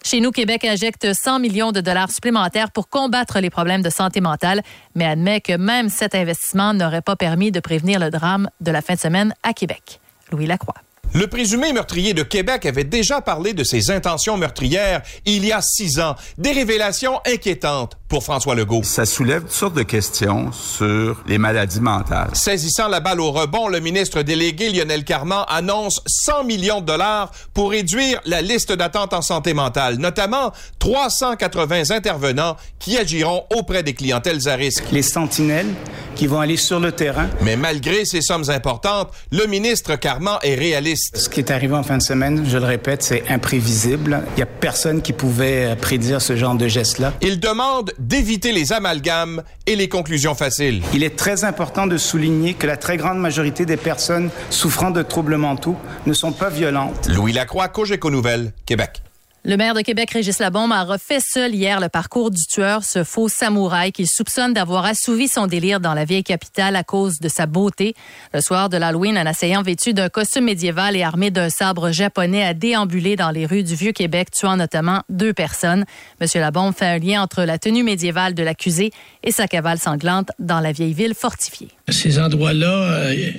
[0.04, 4.20] Chez nous, Québec injecte 100 millions de dollars supplémentaires pour combattre les problèmes de santé
[4.20, 4.62] mentale,
[4.94, 8.82] mais admet que même cet investissement n'aurait pas permis de prévenir le drame de la
[8.82, 10.02] fin de semaine à Québec.
[10.30, 10.76] Louis Lacroix.
[11.14, 15.62] Le présumé meurtrier de Québec avait déjà parlé de ses intentions meurtrières il y a
[15.62, 16.16] six ans.
[16.38, 18.82] Des révélations inquiétantes pour François Legault.
[18.84, 22.32] Ça soulève toutes sortes de questions sur les maladies mentales.
[22.34, 27.32] Saisissant la balle au rebond, le ministre délégué Lionel Carman annonce 100 millions de dollars
[27.54, 33.94] pour réduire la liste d'attente en santé mentale, notamment 380 intervenants qui agiront auprès des
[33.94, 34.86] clientèles à risque.
[34.92, 35.74] Les sentinelles
[36.16, 37.30] qui vont aller sur le terrain.
[37.42, 41.16] Mais malgré ces sommes importantes, le ministre Carman est réaliste.
[41.16, 44.24] Ce qui est arrivé en fin de semaine, je le répète, c'est imprévisible.
[44.32, 47.14] Il n'y a personne qui pouvait prédire ce genre de geste-là.
[47.22, 50.82] Il demande d'éviter les amalgames et les conclusions faciles.
[50.94, 55.04] Il est très important de souligner que la très grande majorité des personnes souffrant de
[55.04, 57.08] troubles mentaux ne sont pas violentes.
[57.08, 59.02] Louis Lacroix, Cogeco Nouvelles, Québec.
[59.46, 63.06] Le maire de Québec, Régis Labombe, a refait seul hier le parcours du tueur, ce
[63.06, 67.30] faux samouraï qu'il soupçonne d'avoir assouvi son délire dans la vieille capitale à cause de
[67.30, 67.96] sa beauté.
[68.34, 72.44] Le soir de l'Halloween, un assaillant vêtu d'un costume médiéval et armé d'un sabre japonais
[72.44, 75.86] a déambulé dans les rues du Vieux-Québec, tuant notamment deux personnes.
[76.20, 78.92] Monsieur Labombe fait un lien entre la tenue médiévale de l'accusé
[79.24, 81.70] et sa cavale sanglante dans la vieille ville fortifiée.
[81.88, 83.32] Ces endroits-là, euh,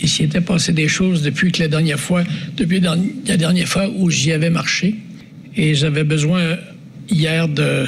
[0.00, 2.22] il s'y était passé des choses depuis que la dernière fois,
[2.56, 4.94] depuis la dernière fois où j'y avais marché.
[5.58, 6.56] Et j'avais besoin
[7.10, 7.86] hier de,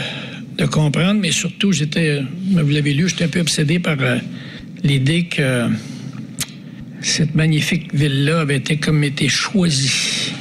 [0.73, 2.21] comprendre, mais surtout, j'étais,
[2.51, 4.19] vous l'avez lu, j'étais un peu obsédé par euh,
[4.83, 5.69] l'idée que
[7.01, 10.35] cette magnifique ville-là avait été comme été choisie.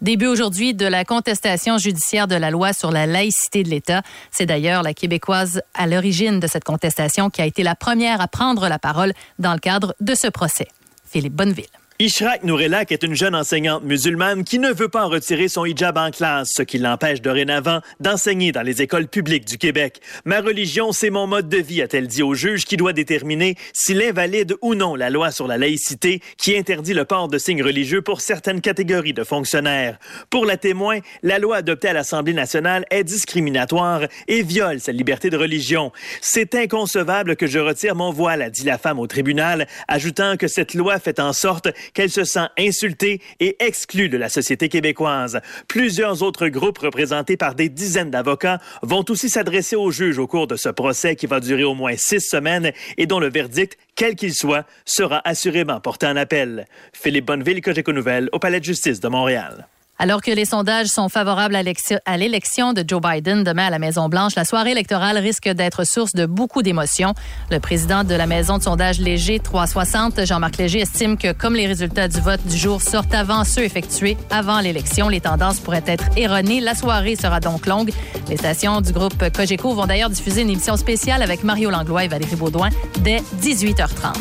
[0.00, 4.02] Début aujourd'hui de la contestation judiciaire de la loi sur la laïcité de l'État.
[4.30, 8.28] C'est d'ailleurs la Québécoise à l'origine de cette contestation qui a été la première à
[8.28, 10.68] prendre la parole dans le cadre de ce procès.
[11.10, 11.77] Philippe Bonneville.
[12.00, 15.98] Ishrak Nourelak est une jeune enseignante musulmane qui ne veut pas en retirer son hijab
[15.98, 20.00] en classe, ce qui l'empêche dorénavant d'enseigner dans les écoles publiques du Québec.
[20.24, 24.00] Ma religion, c'est mon mode de vie, a-t-elle dit au juge qui doit déterminer s'il
[24.00, 28.00] invalide ou non la loi sur la laïcité qui interdit le port de signes religieux
[28.00, 29.98] pour certaines catégories de fonctionnaires.
[30.30, 35.30] Pour la témoin, la loi adoptée à l'Assemblée nationale est discriminatoire et viole sa liberté
[35.30, 35.90] de religion.
[36.20, 40.46] C'est inconcevable que je retire mon voile, a dit la femme au tribunal, ajoutant que
[40.46, 45.40] cette loi fait en sorte qu'elle se sent insultée et exclue de la société québécoise.
[45.68, 50.46] Plusieurs autres groupes représentés par des dizaines d'avocats vont aussi s'adresser au juge au cours
[50.46, 54.14] de ce procès qui va durer au moins six semaines et dont le verdict, quel
[54.14, 56.66] qu'il soit, sera assurément porté en appel.
[56.92, 59.68] Philippe Bonneville, Cogeco Nouvelle, au Palais de justice de Montréal.
[60.00, 64.36] Alors que les sondages sont favorables à l'élection de Joe Biden demain à la Maison-Blanche,
[64.36, 67.14] la soirée électorale risque d'être source de beaucoup d'émotions.
[67.50, 71.66] Le président de la maison de sondage Léger 360, Jean-Marc Léger, estime que comme les
[71.66, 76.04] résultats du vote du jour sortent avant ceux effectués avant l'élection, les tendances pourraient être
[76.16, 76.60] erronées.
[76.60, 77.90] La soirée sera donc longue.
[78.28, 82.08] Les stations du groupe Cogeco vont d'ailleurs diffuser une émission spéciale avec Mario Langlois et
[82.08, 82.70] Valérie Baudouin
[83.00, 84.14] dès 18h30.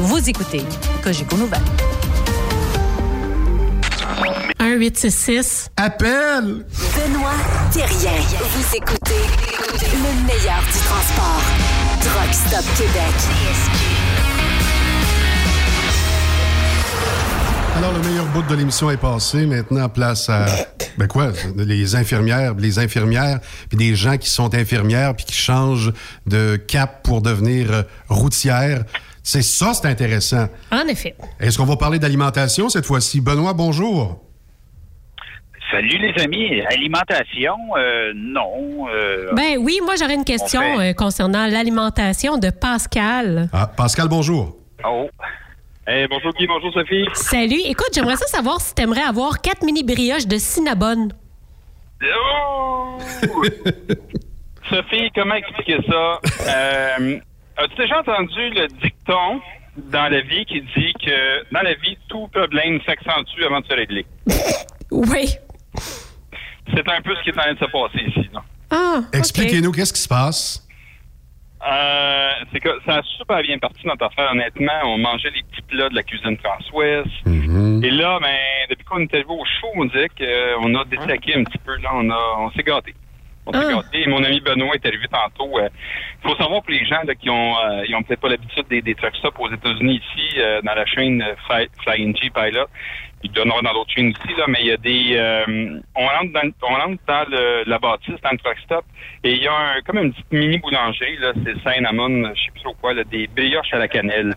[0.00, 0.62] Vous écoutez
[1.04, 1.60] Cogeco Nouvelles.
[4.62, 5.70] 1-866.
[5.76, 6.64] Appelle!
[6.94, 7.32] Benoît
[7.72, 8.12] Thérien.
[8.38, 9.26] Vous écoutez
[9.92, 11.42] le meilleur du transport.
[12.00, 13.12] Truck Stop Québec.
[17.76, 19.46] Alors, le meilleur bout de l'émission est passé.
[19.46, 20.46] Maintenant, place à.
[20.96, 21.32] Ben quoi?
[21.56, 25.92] Les infirmières, les infirmières, puis des gens qui sont infirmières, puis qui changent
[26.26, 28.84] de cap pour devenir euh, routières.
[29.24, 30.46] C'est ça, c'est intéressant.
[30.70, 31.16] En effet.
[31.40, 33.20] Est-ce qu'on va parler d'alimentation cette fois-ci?
[33.20, 34.20] Benoît, bonjour.
[35.72, 36.60] Salut les amis.
[36.70, 38.86] Alimentation, euh, non.
[38.88, 43.48] euh, Ben oui, moi j'aurais une question fait- euh, concernant l'alimentation de Pascal.
[43.52, 44.56] Ah, Pascal, bonjour.
[44.84, 45.08] Oh.
[45.86, 47.04] Bonjour Guy, bonjour Sophie.
[47.14, 47.60] Salut.
[47.66, 51.08] Écoute, j'aimerais ça savoir si t'aimerais avoir quatre mini brioches de Cinnabon.
[52.04, 52.98] Oh!
[54.70, 56.20] Sophie, comment expliquer ça?
[56.48, 57.18] Euh,
[57.56, 59.40] As-tu déjà entendu le dicton
[59.90, 63.74] dans la vie qui dit que dans la vie, tout problème s'accentue avant de se
[63.74, 64.04] régler?
[64.94, 65.24] Oui.
[66.74, 68.30] C'est un peu ce qui est en train de se passer ici.
[68.32, 68.40] non?
[68.70, 70.66] Ah, Expliquez-nous qu'est-ce qui se passe?
[71.64, 74.72] Euh, c'est que ça a super bien parti notre affaire, honnêtement.
[74.84, 77.06] On mangeait les petits plats de la cuisine françoise.
[77.26, 78.36] Et là, ben,
[78.70, 81.76] depuis qu'on est arrivé au show, on dirait qu'on a détraqué un petit peu.
[81.76, 82.94] Là, on, a, on s'est gâté.
[83.46, 84.02] On s'est gâté.
[84.02, 85.50] Et mon ami Benoît est arrivé tantôt.
[85.60, 88.66] Il faut savoir pour les gens là, qui ont, euh, ils ont peut-être pas l'habitude
[88.68, 92.30] des, des truck stops aux États-Unis ici, euh, dans la chaîne euh, Fly, Flying G
[92.30, 92.66] Pilot.
[93.24, 95.14] Il avoir dans d'autres chaînes aussi, là, mais il y a des.
[95.16, 98.84] euh, on rentre dans, on rentre dans le, la bâtisse, dans le truck stop,
[99.24, 102.50] et il y a un, comme une petite mini boulangerie, là, c'est Saint-Amon, je sais
[102.52, 104.34] plus trop quoi, là, des brioches à la cannelle.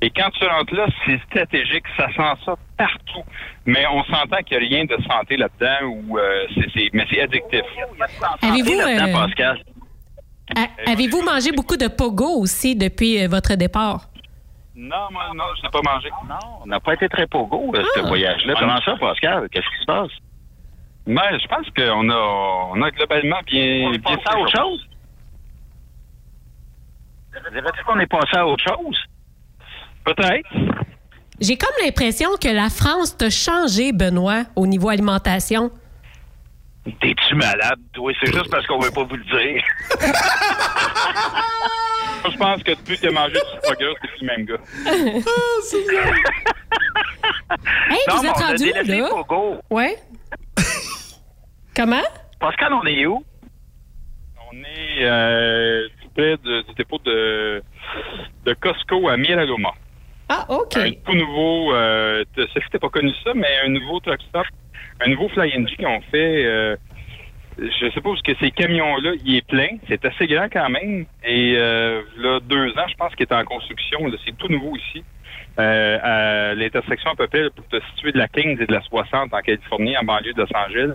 [0.00, 3.24] Et quand tu rentres là, c'est stratégique, ça sent ça partout.
[3.66, 7.06] Mais on s'entend qu'il n'y a rien de santé là-dedans, ou euh, c'est, c'est, mais
[7.10, 7.62] c'est addictif.
[8.42, 9.58] Avez-vous, euh, Pascal.
[10.56, 14.08] A- Avez-vous mangé beaucoup de pogo aussi depuis euh, votre départ?
[14.80, 16.08] Non, moi, non, je n'ai pas mangé.
[16.28, 18.06] Non, on n'a pas été très pogo, euh, ce Ah.
[18.06, 18.54] voyage-là.
[18.60, 19.48] Comment ça, Pascal?
[19.50, 20.12] Qu'est-ce qui se passe?
[21.04, 23.90] Mais je pense qu'on a, on a globalement bien.
[23.90, 24.88] Bien passé à autre chose?
[27.50, 28.98] Dirais-tu qu'on est passé à autre chose?
[30.04, 30.48] Peut-être.
[31.40, 35.70] J'ai comme l'impression que la France t'a changé, Benoît, au niveau alimentation.
[37.00, 38.12] T'es-tu malade, toi?
[38.20, 39.62] C'est juste parce qu'on veut pas vous le dire.
[42.28, 44.44] Moi, je pense que depuis que tu as mangé du spaghetti, c'est plus le même
[44.46, 44.60] gars.
[47.90, 49.08] Hey, Non, vous êtes on a rendu où, là?
[49.10, 49.56] Pogo.
[49.70, 49.96] Ouais.
[51.74, 52.02] Comment?
[52.40, 53.24] Pascal, on est où?
[54.52, 57.62] On est euh, tout près de- du dépôt de,
[58.44, 59.70] de Costco à Miraloma.
[60.28, 60.76] Ah, OK.
[60.76, 64.44] Un tout nouveau, euh, t- Sophie, t'as pas connu ça, mais un nouveau truck stop,
[65.00, 66.44] un nouveau Fly NG qu'on fait.
[66.44, 66.76] Euh,
[67.58, 69.68] je parce que ces camions-là, il est plein.
[69.88, 71.06] C'est assez grand quand même.
[71.24, 74.00] Et euh, là, deux ans, je pense qu'il est en construction.
[74.24, 75.04] C'est tout nouveau ici.
[75.58, 78.80] Euh, à l'intersection à peu près pour te situer de la 15 et de la
[78.80, 80.94] 60 en Californie, en banlieue de Los Angeles.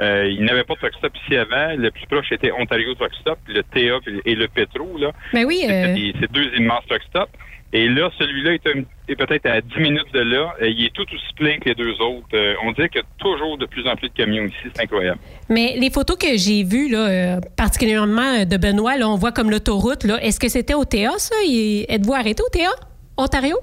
[0.00, 1.74] Euh, il n'avait pas de truck stop ici avant.
[1.76, 4.98] Le plus proche était Ontario Truck Stop, le TA et le Petro.
[4.98, 5.10] Là.
[5.32, 5.64] Ben oui.
[5.68, 7.32] Euh, C'est deux immenses truck stops.
[7.76, 10.54] Et là, celui-là est, peut-être à 10 minutes de là.
[10.62, 12.28] Il est tout aussi plein que les deux autres.
[12.32, 14.70] Euh, on dirait qu'il y a toujours de plus en plus de camions ici.
[14.72, 15.18] C'est incroyable.
[15.48, 19.32] Mais les photos que j'ai vues, là, euh, particulièrement euh, de Benoît, là, on voit
[19.32, 20.04] comme l'autoroute.
[20.04, 21.34] Est-ce que c'était au TA, ça?
[21.44, 22.70] Êtes-vous arrêté au TA?
[23.16, 23.56] Ontario?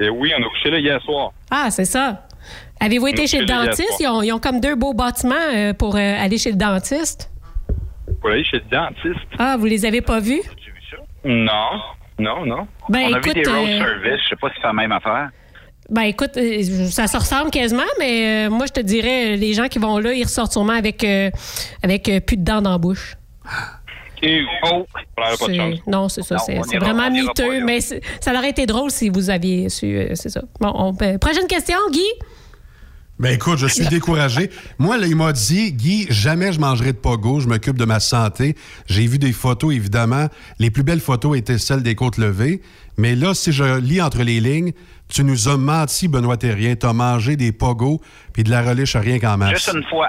[0.00, 1.32] Oui, on a couché là hier soir.
[1.50, 2.28] Ah, c'est ça.
[2.78, 3.98] Avez-vous été chez le dentiste?
[3.98, 7.28] Ils ont, ils ont comme deux beaux bâtiments euh, pour aller chez le dentiste.
[8.20, 9.26] Pour aller chez le dentiste.
[9.36, 10.42] Ah, vous les avez pas vus?
[11.24, 11.80] Non,
[12.20, 12.66] non, non.
[12.88, 14.20] Ben, on a écoute, vu des road euh, service.
[14.24, 15.30] Je sais pas si c'est la même affaire.
[15.88, 19.66] Ben écoute, euh, ça se ressemble quasiment, mais euh, moi je te dirais, les gens
[19.66, 21.30] qui vont là, ils ressortent sûrement avec, euh,
[21.82, 23.16] avec plus de dents dans la bouche.
[24.22, 24.86] Et, oh, on n'aurait
[25.16, 25.78] pas de C'est- chance.
[25.86, 26.36] Non, c'est ça.
[26.38, 27.98] C'est vraiment miteux, mais ça
[28.36, 30.08] aurait été drôle si vous aviez su.
[30.14, 30.42] c'est ça.
[30.60, 32.04] Bon, on peut- prochaine question, Guy?
[33.20, 34.48] Ben écoute, je suis découragé.
[34.78, 38.00] Moi, là, il m'a dit, Guy, jamais je mangerai de pogo, je m'occupe de ma
[38.00, 38.56] santé.
[38.86, 40.28] J'ai vu des photos, évidemment.
[40.58, 42.62] Les plus belles photos étaient celles des côtes levées.
[42.96, 44.72] Mais là, si je lis entre les lignes,
[45.10, 46.76] tu nous as menti, Benoît Thérien.
[46.76, 48.00] Tu as mangé des pogos
[48.32, 49.50] puis de la reliche rien qu'en masse.
[49.50, 50.08] Juste une fois.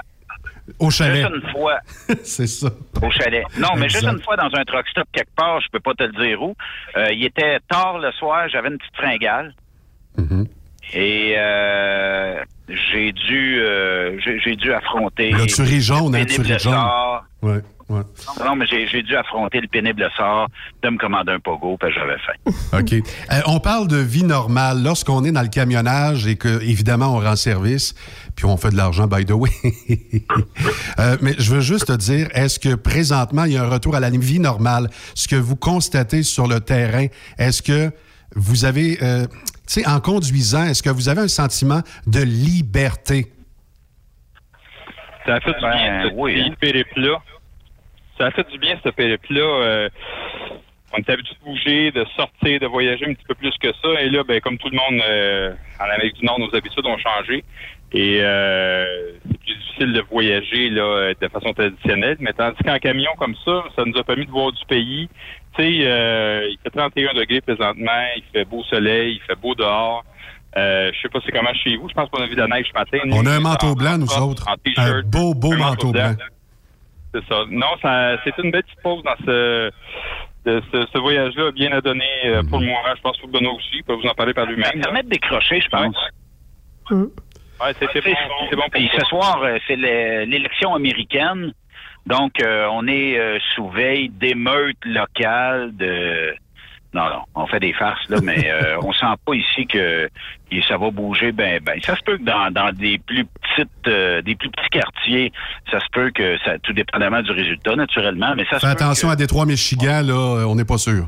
[0.78, 1.26] Au chalet.
[1.26, 1.78] Juste une fois.
[2.24, 2.70] C'est ça.
[3.02, 3.44] Au chalet.
[3.58, 6.04] Non, mais juste une fois dans un truck stop quelque part, je peux pas te
[6.04, 6.56] le dire où.
[6.96, 9.54] Euh, il était tard le soir, j'avais une petite fringale.
[10.16, 10.46] Mm-hmm.
[10.94, 15.30] Et euh, j'ai dû euh, j'ai dû affronter.
[15.30, 16.72] Là, tu ris jaune, hein, le tu pénible ris jaune.
[16.72, 17.24] sort.
[17.42, 18.00] Ouais, ouais.
[18.38, 20.48] Non, non, mais j'ai dû affronter le pénible sort
[20.82, 22.78] de me commander un pogo parce que j'avais faim.
[22.78, 22.92] OK.
[22.92, 24.82] Euh, on parle de vie normale.
[24.82, 27.94] Lorsqu'on est dans le camionnage et que, évidemment, on rend service,
[28.36, 29.50] puis on fait de l'argent, by the way.
[30.98, 33.96] Euh, mais je veux juste te dire, est-ce que présentement, il y a un retour
[33.96, 34.90] à la vie normale?
[35.14, 37.06] Ce que vous constatez sur le terrain,
[37.38, 37.90] est-ce que
[38.36, 39.26] vous avez, euh,
[39.66, 43.26] sais, en conduisant, est-ce que vous avez un sentiment de liberté?
[45.26, 47.22] Ça a fait du bien, ce petit périple-là.
[48.18, 49.40] Ça a fait du bien, ce périple-là.
[49.40, 49.88] Euh,
[50.92, 54.00] on est habitué de bouger, de sortir, de voyager un petit peu plus que ça.
[54.02, 56.98] Et là, ben, comme tout le monde euh, en Amérique du Nord, nos habitudes ont
[56.98, 57.44] changé.
[57.92, 62.16] Et euh, c'est plus difficile de voyager là, de façon traditionnelle.
[62.20, 65.08] Mais tandis qu'en camion comme ça, ça nous a permis de voir du pays.
[65.56, 69.54] Tu sais, euh, il fait 31 degrés présentement, il fait beau soleil, il fait beau
[69.54, 70.04] dehors.
[70.56, 71.88] Euh, je sais pas c'est comment chez vous.
[71.88, 72.98] Je pense qu'on a vu de la neige ce matin.
[73.10, 74.46] On a un manteau blanc, nous autres.
[74.78, 76.14] Un beau, beau Un manteau blanc.
[77.14, 77.44] C'est ça.
[77.50, 79.70] Non, ça, c'est une belle petite pause dans ce,
[80.46, 82.78] de ce, ce voyage-là, bien à donner euh, pour le moment.
[82.96, 83.68] Je pense pour Benoît aussi.
[83.74, 84.64] Il peut vous en parler par lui-même.
[84.64, 85.94] Ça permet de décrocher, je pense.
[87.60, 88.14] Ouais, c'est, c'est bon,
[88.50, 91.52] c'est bon pour Puis ce soir, euh, c'est le- l'élection américaine.
[92.06, 96.34] Donc, euh, on est euh, sous veille d'émeutes locales, de...
[96.94, 100.08] Non, non, on fait des farces, là, mais euh, on sent pas ici que
[100.50, 101.80] que ça va bouger ben ben.
[101.82, 105.32] Ça se peut que dans, dans des plus petites euh, des plus petits quartiers,
[105.70, 108.82] ça se peut que ça tout dépendamment du résultat, naturellement, mais ça se Fais peut
[108.84, 111.06] attention à Détroit, Michigan, là, euh, on n'est pas sûr.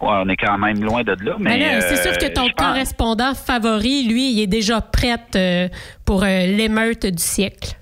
[0.00, 2.48] ouais, on est quand même loin de là, mais, Mais c'est sûr que euh, ton
[2.50, 5.68] pense- correspondant favori, lui, il est déjà prêt euh,
[6.04, 7.77] pour euh, l'émeute du siècle.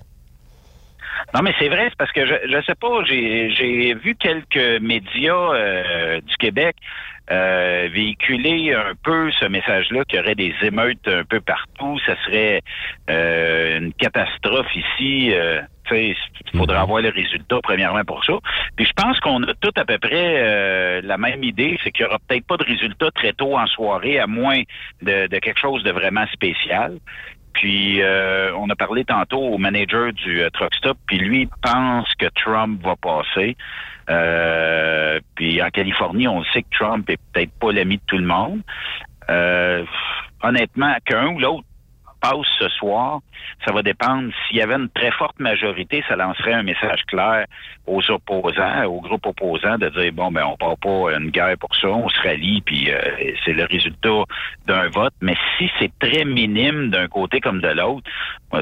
[1.35, 4.81] Non, mais c'est vrai, c'est parce que je, je sais pas, j'ai, j'ai vu quelques
[4.81, 6.75] médias euh, du Québec
[7.29, 11.99] euh, véhiculer un peu ce message-là qu'il y aurait des émeutes un peu partout.
[12.05, 12.61] Ça serait
[13.09, 15.31] euh, une catastrophe ici.
[15.33, 16.15] Euh, il
[16.53, 18.33] faudrait avoir les résultats premièrement pour ça.
[18.75, 22.03] Puis je pense qu'on a tout à peu près euh, la même idée, c'est qu'il
[22.03, 24.61] y aura peut-être pas de résultats très tôt en soirée, à moins
[25.01, 26.97] de, de quelque chose de vraiment spécial.
[27.57, 32.07] Puis euh, on a parlé tantôt au manager du euh, Truck Stop, puis lui pense
[32.19, 33.57] que Trump va passer.
[34.11, 38.27] Euh, puis en Californie, on sait que Trump est peut-être pas l'ami de tout le
[38.27, 38.61] monde.
[39.31, 39.83] Euh,
[40.43, 41.66] honnêtement, qu'un ou l'autre
[42.59, 43.19] ce soir,
[43.65, 44.31] ça va dépendre.
[44.47, 47.45] S'il y avait une très forte majorité, ça lancerait un message clair
[47.85, 51.73] aux opposants, au groupe opposant, de dire bon ben on part pas une guerre pour
[51.75, 52.99] ça, on se rallie, puis euh,
[53.45, 54.23] c'est le résultat
[54.65, 55.13] d'un vote.
[55.21, 58.09] Mais si c'est très minime d'un côté comme de l'autre,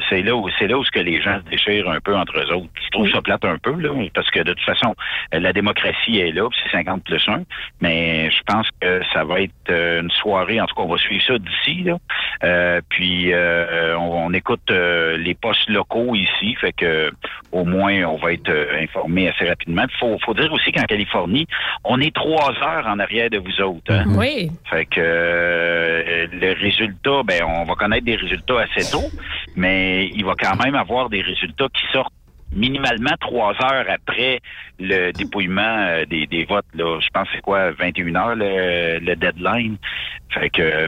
[0.10, 2.38] c'est là où c'est là où ce que les gens se déchirent un peu entre
[2.40, 2.70] eux autres.
[2.84, 4.96] Je trouve ça plate un peu là, parce que de toute façon
[5.34, 7.44] euh, la démocratie est là, c'est 50 plus 1.
[7.82, 10.98] Mais je pense que ça va être euh, une soirée, en tout cas on va
[10.98, 11.98] suivre ça d'ici là.
[12.44, 17.12] Euh, puis euh, on, on écoute euh, les postes locaux ici, fait que
[17.52, 18.52] au moins on va être
[18.82, 19.86] informé assez rapidement.
[20.00, 21.48] Faut, faut dire aussi qu'en Californie,
[21.84, 23.92] on est trois heures en arrière de vous autres.
[23.94, 24.04] hein.
[24.18, 24.50] Oui.
[24.70, 29.10] Fait que euh, le résultat, ben on va connaître des résultats assez tôt,
[29.56, 32.14] mais il va quand même avoir des résultats qui sortent
[32.56, 34.40] minimalement trois heures après
[34.80, 36.66] le dépouillement euh, des, votes.
[36.74, 39.78] Là, je pense que c'est quoi, 21 heures le, deadline?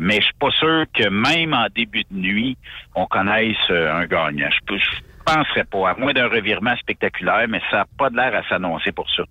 [0.01, 2.57] Mais je suis pas sûr que même en début de nuit,
[2.95, 4.49] on connaisse euh, un gagnant.
[4.49, 8.35] Je, je penserais pas, à moins d'un revirement spectaculaire, mais ça n'a pas de l'air
[8.35, 9.23] à s'annoncer pour ça.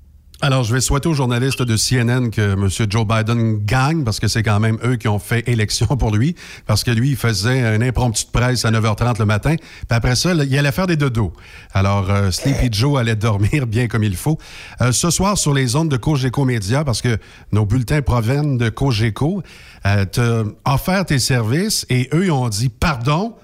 [0.43, 2.69] Alors, je vais souhaiter aux journalistes de CNN que M.
[2.91, 6.37] Joe Biden gagne, parce que c'est quand même eux qui ont fait élection pour lui,
[6.67, 10.35] parce que lui, faisait un impromptu de presse à 9h30 le matin, puis après ça,
[10.35, 11.33] il allait faire des dodos.
[11.73, 14.37] Alors, euh, Sleepy Joe allait dormir bien comme il faut.
[14.83, 17.17] Euh, ce soir, sur les ondes de Cogeco Média, parce que
[17.53, 19.43] nos bulletins proviennent de Cogeco,
[19.87, 23.35] euh, t'as offert tes services et eux, ont dit «Pardon».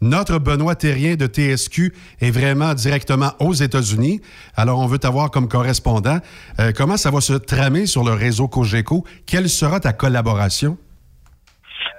[0.00, 4.20] Notre Benoît Terrien de TSQ est vraiment directement aux États-Unis.
[4.56, 6.18] Alors, on veut t'avoir comme correspondant.
[6.60, 9.04] Euh, comment ça va se tramer sur le réseau Cogeco?
[9.26, 10.78] Quelle sera ta collaboration?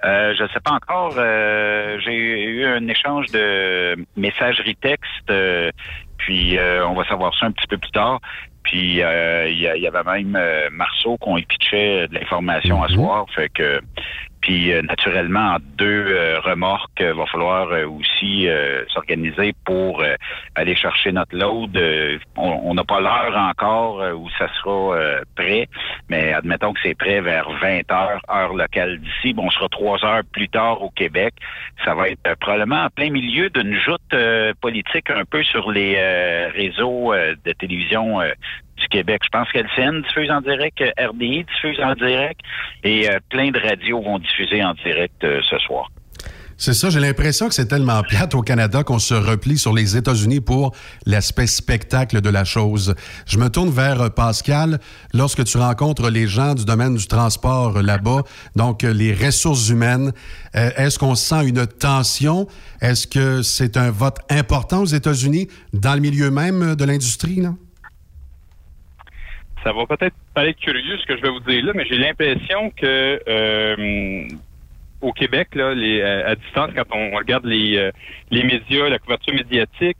[0.05, 1.15] Euh, je ne sais pas encore.
[1.17, 5.71] Euh, J'ai eu un échange de messagerie texte, euh,
[6.17, 8.21] puis on va savoir ça un petit peu plus tard.
[8.69, 13.25] Puis euh, il y, avait même euh, Marceau qu'on pitchait de l'information à soir.
[13.33, 13.81] Fait que
[14.41, 20.01] puis euh, naturellement, en deux euh, remorques, il va falloir euh, aussi euh, s'organiser pour
[20.01, 20.15] euh,
[20.55, 21.75] aller chercher notre load.
[21.75, 25.67] Euh, on n'a pas l'heure encore euh, où ça sera euh, prêt,
[26.09, 29.33] mais admettons que c'est prêt vers 20 heures, heure locale d'ici.
[29.33, 31.33] Bon, on sera trois heures plus tard au Québec.
[31.83, 35.71] Ça va être euh, probablement en plein milieu d'une joute euh, politique un peu sur
[35.71, 38.31] les euh, réseaux euh, de télévision euh,
[38.79, 39.21] du Québec.
[39.23, 42.39] Je pense qu'LCN diffuse en direct, euh, RDI diffuse en direct
[42.83, 45.89] et euh, plein de radios vont diffuser en direct euh, ce soir.
[46.61, 49.95] C'est ça, j'ai l'impression que c'est tellement plate au Canada qu'on se replie sur les
[49.95, 50.75] États-Unis pour
[51.05, 52.95] l'aspect spectacle de la chose.
[53.25, 54.79] Je me tourne vers Pascal.
[55.13, 58.23] Lorsque tu rencontres les gens du domaine du transport là-bas,
[58.57, 60.11] donc les ressources humaines,
[60.53, 62.45] est-ce qu'on sent une tension?
[62.81, 67.41] Est-ce que c'est un vote important aux États-Unis dans le milieu même de l'industrie?
[69.63, 72.69] Ça va peut-être paraître curieux ce que je vais vous dire là, mais j'ai l'impression
[72.71, 74.27] que euh,
[75.01, 77.91] au Québec, là, les, à distance, quand on regarde les, euh,
[78.31, 79.97] les médias, la couverture médiatique,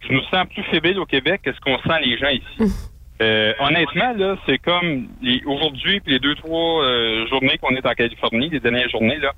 [0.00, 2.74] je nous sens plus fébrile au Québec que ce qu'on sent les gens ici.
[3.20, 5.06] Euh, honnêtement, là, c'est comme
[5.46, 9.32] aujourd'hui, puis les deux, trois euh, journées qu'on est en Californie, les dernières journées, là,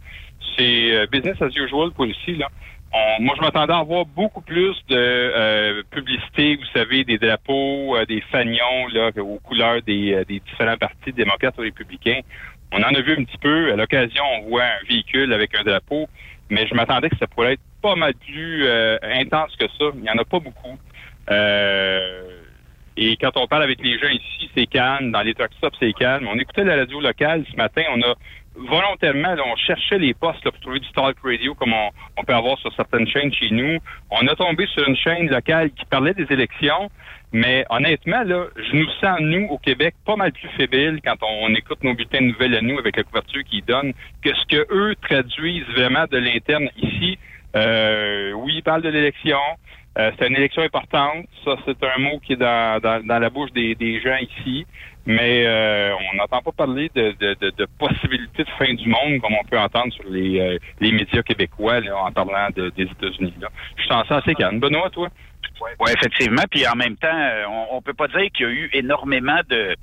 [0.57, 2.49] c'est business as usual pour ici, là.
[2.97, 7.97] On- moi, je m'attendais à voir beaucoup plus de euh, publicité, vous savez, des drapeaux,
[7.97, 12.21] euh, des fanions là, aux couleurs des, euh, des différents partis démocrates ou républicains.
[12.73, 13.73] On en a vu un petit peu.
[13.73, 16.09] À l'occasion, on voit un véhicule avec un drapeau,
[16.51, 19.87] mais je m'attendais que ça pourrait être pas mal plus euh, intense que ça.
[19.97, 20.79] Il n'y en a pas beaucoup.
[21.31, 22.23] Euh,
[22.97, 25.11] et quand on parle avec les gens ici, c'est calme.
[25.11, 26.29] Dans les truck stops, c'est calme.
[26.29, 27.83] On écoutait la radio locale ce matin.
[27.91, 28.15] On a
[28.56, 32.24] volontairement, là, on cherchait les postes là, pour trouver du talk radio comme on, on
[32.24, 33.78] peut avoir sur certaines chaînes chez nous.
[34.10, 36.90] On a tombé sur une chaîne locale qui parlait des élections.
[37.32, 41.47] Mais honnêtement, là, je nous sens, nous, au Québec, pas mal plus fébriles quand on,
[41.51, 44.47] on écoute nos bulletins de nouvelles à nous avec la couverture qu'ils donnent que ce
[44.47, 47.18] que eux traduisent vraiment de l'interne ici.
[47.56, 49.39] Euh, oui, ils parlent de l'élection.
[49.97, 51.27] Euh, c'est une élection importante.
[51.45, 54.66] Ça, c'est un mot qui est dans, dans, dans la bouche des, des gens ici.
[55.07, 59.21] Mais euh, on n'entend pas parler de, de, de, de possibilités de fin du monde
[59.21, 62.85] comme on peut entendre sur les, euh, les médias québécois là, en parlant de- des
[62.85, 63.35] États-Unis.
[63.77, 64.61] Je suis assez calme.
[64.61, 65.09] Benoît, toi?
[65.61, 66.43] Oui, effectivement.
[66.51, 69.41] Puis en même temps, euh, on, on peut pas dire qu'il y a eu énormément
[69.49, 69.77] de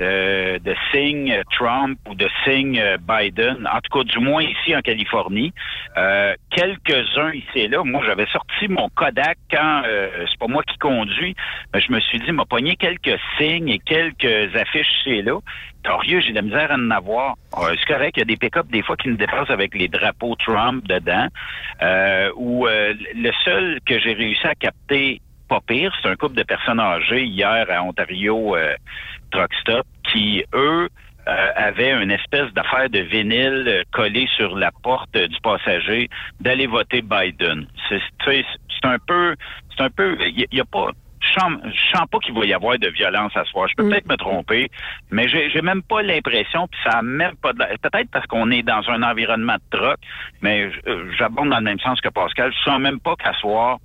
[0.00, 4.80] de signes Trump ou de signes euh, Biden, en tout cas du moins ici en
[4.80, 5.52] Californie.
[5.96, 7.82] Euh, Quelques-uns ici et là.
[7.84, 11.34] Moi, j'avais sorti mon Kodak quand euh, c'est pas moi qui conduis,
[11.72, 15.38] mais je me suis dit, m'a pogné quelques signes et quelques affiches ici et là.
[15.84, 17.34] Torieux, j'ai de la misère à en avoir.
[17.58, 19.88] Euh, c'est correct, il y a des pick-up des fois qui nous dépassent avec les
[19.88, 21.28] drapeaux Trump dedans.
[21.82, 26.36] Euh, où euh, le seul que j'ai réussi à capter pas pire, c'est un couple
[26.36, 28.74] de personnes âgées hier à Ontario euh,
[29.30, 30.88] Truck Stop qui, eux,
[31.26, 36.08] euh, avaient une espèce d'affaire de vinyle euh, collée sur la porte du passager
[36.40, 37.66] d'aller voter Biden.
[37.88, 38.00] C'est
[38.82, 39.34] un peu,
[39.74, 40.90] c'est un peu, a pas.
[41.26, 43.66] Je sens, je sens pas qu'il va y avoir de violence à soir.
[43.68, 44.70] Je peux peut-être me tromper,
[45.10, 48.26] mais j'ai j'ai même pas l'impression, puis ça a même pas de la- peut-être parce
[48.26, 49.96] qu'on est dans un environnement de troc,
[50.42, 52.52] mais euh, j'abonde dans le même sens que Pascal.
[52.52, 53.78] Je sens même pas qu'à soir,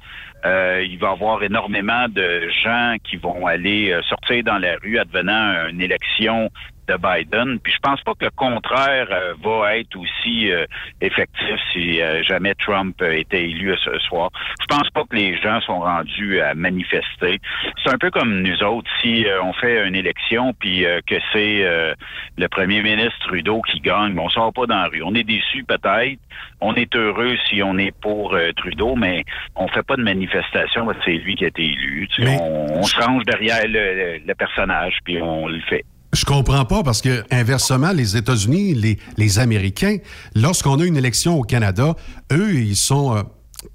[0.46, 4.76] euh, il va y avoir énormément de gens qui vont aller euh, sortir dans la
[4.82, 6.50] rue advenant une élection
[6.90, 7.60] de Biden.
[7.60, 10.66] Puis je pense pas que le contraire euh, va être aussi euh,
[11.02, 14.32] effectif si euh, jamais Trump était élu ce soir.
[14.60, 17.40] Je pense pas que les gens sont rendus à manifester.
[17.84, 21.64] C'est un peu comme nous autres si on fait une élection puis que c'est
[22.38, 25.04] le premier ministre Trudeau qui gagne, mais on sort pas dans la rue.
[25.04, 26.20] On est déçu peut-être.
[26.62, 29.24] On est heureux si on est pour Trudeau, mais
[29.56, 32.08] on fait pas de manifestation parce que c'est lui qui a été élu.
[32.14, 35.86] Tu sais, on, on se range derrière le personnage puis on le fait.
[36.12, 39.98] Je comprends pas parce que, inversement, les États-Unis, les, les Américains,
[40.36, 41.96] lorsqu'on a une élection au Canada,
[42.32, 43.22] eux, ils sont euh,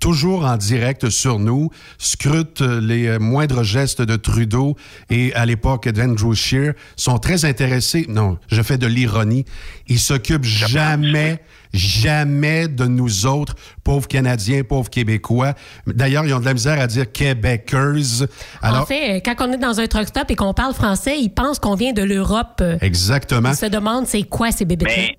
[0.01, 4.77] toujours en direct sur nous, scrutent euh, les euh, moindres gestes de Trudeau
[5.11, 8.07] et à l'époque d'Andrew Scheer, sont très intéressés.
[8.09, 9.45] Non, je fais de l'ironie.
[9.87, 11.41] Ils s'occupent jamais,
[11.75, 15.55] jamais de nous autres, pauvres Canadiens, pauvres Québécois.
[15.87, 18.27] D'ailleurs, ils ont de la misère à dire Québécois.
[18.63, 21.19] Alors, En fait, euh, quand on est dans un truck stop et qu'on parle français,
[21.19, 22.63] ils pensent qu'on vient de l'Europe.
[22.81, 23.51] Exactement.
[23.51, 25.19] Ils se demandent c'est quoi ces bébés Mais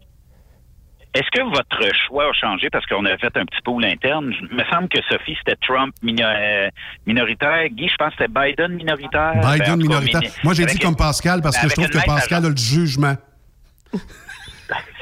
[1.15, 4.34] est-ce que votre choix a changé parce qu'on a fait un petit peu l'interne?
[4.52, 6.69] Il me semble que Sophie, c'était Trump euh,
[7.07, 7.69] minoritaire.
[7.69, 9.32] Guy, je pense que c'était Biden minoritaire.
[9.41, 10.22] Ben, en Biden cas, minoritaire.
[10.44, 13.15] Moi, j'ai dit comme Pascal parce que je trouve que Pascal a le jugement.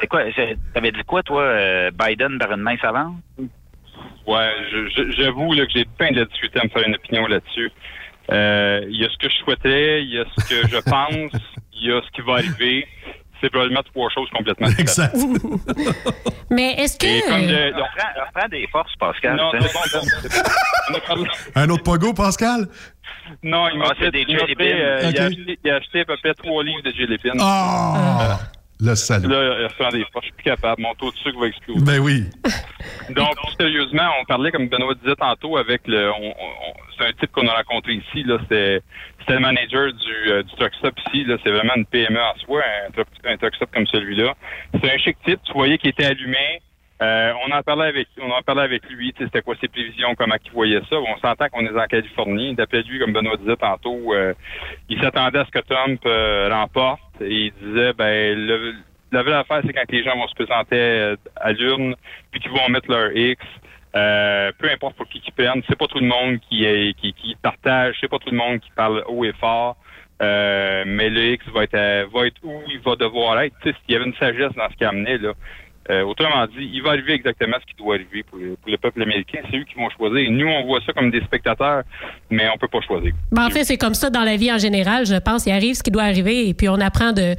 [0.03, 0.21] C'est quoi?
[0.73, 3.15] T'avais dit quoi, toi, euh, Biden par une main savante?
[4.27, 7.25] Ouais, je- je- j'avoue là, que j'ai peine de discuter à me faire une opinion
[7.25, 7.71] là-dessus.
[8.31, 11.31] Euh, Il y a ce que je souhaitais, il y a ce que je pense,
[11.73, 12.85] il y a ce qui va arriver.
[13.39, 15.15] c'est probablement trois choses complètement Exact.
[16.49, 17.05] Mais est-ce que.
[17.05, 19.35] Et comme le- On prend, on prend des forces, Pascal.
[19.37, 19.59] Non, bon,
[21.15, 21.25] bon,
[21.55, 22.67] Un autre pogo, Pascal?
[23.41, 25.99] Non, il m'a Ah, c'est fait, des il euh, il, a acheté, il a acheté
[26.01, 27.17] à peu près trois livres de jelly.
[27.39, 28.37] Ah!
[29.27, 29.67] Le.
[29.69, 29.99] Là, des.
[29.99, 30.81] Je suis plus capable.
[30.81, 31.83] Mon taux de sucre va exploser.
[31.85, 32.23] Ben oui.
[33.09, 36.11] Donc, plus sérieusement, on parlait, comme Benoît disait tantôt, avec le.
[36.11, 38.23] on- on- c'est un type qu'on a rencontré ici.
[38.23, 38.81] Là, c'était,
[39.19, 41.23] c'était le manager du, euh, du truck stop ici.
[41.25, 44.33] Là, c'est vraiment une PME en soi, un, truck- un truck stop comme celui-là.
[44.79, 45.39] C'est un chic type.
[45.45, 46.61] Tu voyais qu'il était allumé.
[47.01, 49.13] Euh, on en parlait avec, on en parlait avec lui.
[49.17, 50.95] C'était quoi ses prévisions, comment il voyait ça.
[50.97, 52.53] On s'entend qu'on est en Californie.
[52.55, 54.33] D'après lui, comme Benoît disait tantôt, euh,
[54.87, 57.01] il s'attendait à ce que Trump euh, remporte.
[57.27, 58.73] Il disait, ben, le,
[59.11, 61.95] la vraie affaire, c'est quand les gens vont se présenter euh, à l'urne,
[62.31, 63.43] puis qu'ils vont mettre leur X.
[63.95, 66.65] Euh, peu importe pour qui qu'ils prennent, c'est pas tout le monde qui,
[67.41, 69.77] partage, c'est pas tout le monde qui parle haut et fort.
[70.21, 73.55] Euh, mais le X va être, à- va être où il va devoir être.
[73.61, 75.33] Tu sais, il y avait une sagesse dans ce qu'il amenait là.
[75.89, 79.39] Euh, autrement dit, il va arriver exactement ce qui doit arriver pour le, peuple américain.
[79.51, 80.31] C'est eux qui vont choisir.
[80.31, 81.83] Nous, on voit ça comme des spectateurs,
[82.29, 83.13] mais on peut pas choisir.
[83.37, 85.45] En fait, c'est comme ça dans la vie en général, je pense.
[85.45, 87.35] Il arrive ce qui doit arriver et puis on apprend de,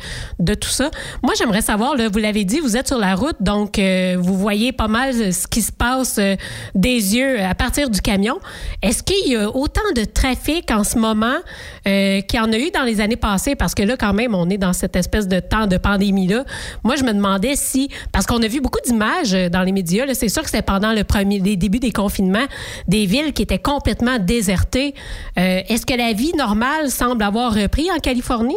[0.54, 0.90] tout ça.
[1.22, 4.72] Moi, j'aimerais savoir, vous l'avez dit, vous êtes sur la route, donc euh, vous voyez
[4.72, 6.36] pas mal ce qui se passe euh,
[6.74, 8.38] des yeux à partir du camion.
[8.82, 11.36] Est-ce qu'il y a autant de trafic en ce moment
[11.84, 13.56] qu'il y en a eu dans les années passées?
[13.56, 16.44] Parce que là, quand même, on est dans cette espèce de temps de pandémie-là.
[16.82, 20.06] Moi, je me demandais si, parce qu'on a vu beaucoup d'images euh, dans les médias,
[20.14, 22.46] c'est sûr que c'était pendant le premier, les débuts des confinements,
[22.88, 24.94] des villes qui étaient complètement désertées.
[25.38, 28.54] Euh, Est-ce que la vie normale semble avoir repris en Californie?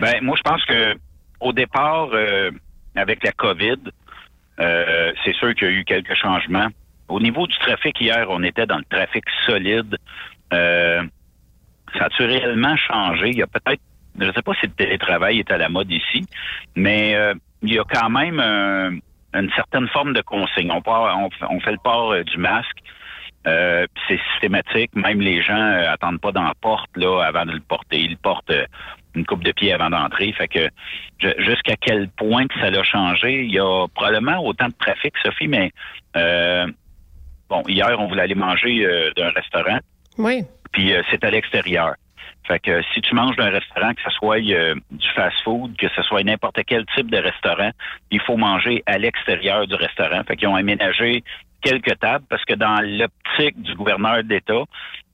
[0.00, 0.94] Ben, moi, je pense que
[1.40, 2.50] au départ, euh,
[2.94, 3.78] avec la COVID,
[4.58, 6.68] c'est sûr qu'il y a eu quelques changements.
[7.08, 9.96] Au niveau du trafic hier, on était dans le trafic solide.
[10.50, 13.30] Ça a-tu réellement changé?
[13.30, 13.80] Il y a peut-être,
[14.18, 16.26] je ne sais pas si le télétravail est à la mode ici,
[16.74, 18.90] mais euh, il y a quand même euh,
[19.34, 20.70] une certaine forme de consigne.
[20.72, 22.78] On, part- on, fait- on fait le port euh, du masque.
[23.44, 24.94] C'est systématique.
[24.94, 27.98] Même les gens attendent pas dans la porte là avant de le porter.
[28.00, 28.52] Ils le portent
[29.14, 30.30] une coupe de pied avant d'entrer.
[30.34, 30.68] Fait que
[31.38, 35.48] jusqu'à quel point que ça l'a changé, il y a probablement autant de trafic, Sophie,
[35.48, 35.72] mais
[37.48, 39.78] bon, hier on voulait aller manger d'un restaurant,
[40.18, 40.42] Oui.
[40.72, 41.94] puis c'est à l'extérieur.
[42.50, 46.02] Fait que si tu manges d'un restaurant, que ce soit euh, du fast-food, que ce
[46.02, 47.70] soit n'importe quel type de restaurant,
[48.10, 50.24] il faut manger à l'extérieur du restaurant.
[50.26, 51.22] Fait qu'ils ont aménagé
[51.62, 54.64] quelques tables parce que dans l'optique du gouverneur d'État,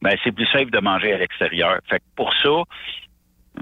[0.01, 1.79] ben, c'est plus safe de manger à l'extérieur.
[1.91, 2.63] Fait que pour ça,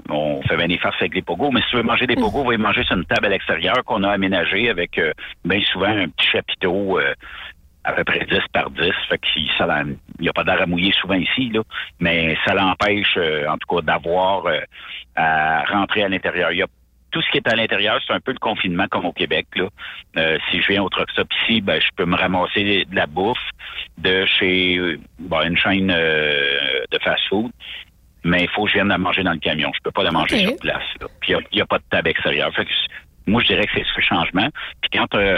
[0.09, 2.41] on fait bien des farces avec les pogos, mais si tu veux manger des pogos,
[2.45, 5.11] on va y manger sur une table à l'extérieur qu'on a aménagée avec euh,
[5.43, 7.13] bien souvent un petit chapiteau euh,
[7.85, 8.91] à peu près 10 par 10.
[9.09, 11.61] Fait que si ça il n'y a pas d'air à mouiller souvent ici, là,
[11.99, 14.59] mais ça l'empêche, euh, en tout cas, d'avoir euh,
[15.15, 16.51] à rentrer à l'intérieur.
[16.51, 16.67] Il y a
[17.15, 19.47] tout ce qui est à l'intérieur, c'est un peu le confinement comme au Québec.
[19.55, 19.69] Là.
[20.17, 23.37] Euh, si je viens au stop ici, ben, je peux me ramasser de la bouffe
[23.97, 27.51] de chez euh, bon, une chaîne euh, de fast-food,
[28.25, 29.71] mais il faut que je vienne la manger dans le camion.
[29.73, 30.83] Je peux pas la manger sur place.
[30.99, 31.07] là.
[31.21, 32.53] Puis il n'y a, pas de table extérieure.
[32.53, 32.71] Fait que
[33.27, 34.49] moi, je dirais que c'est ce changement.
[34.81, 35.37] Puis quand euh,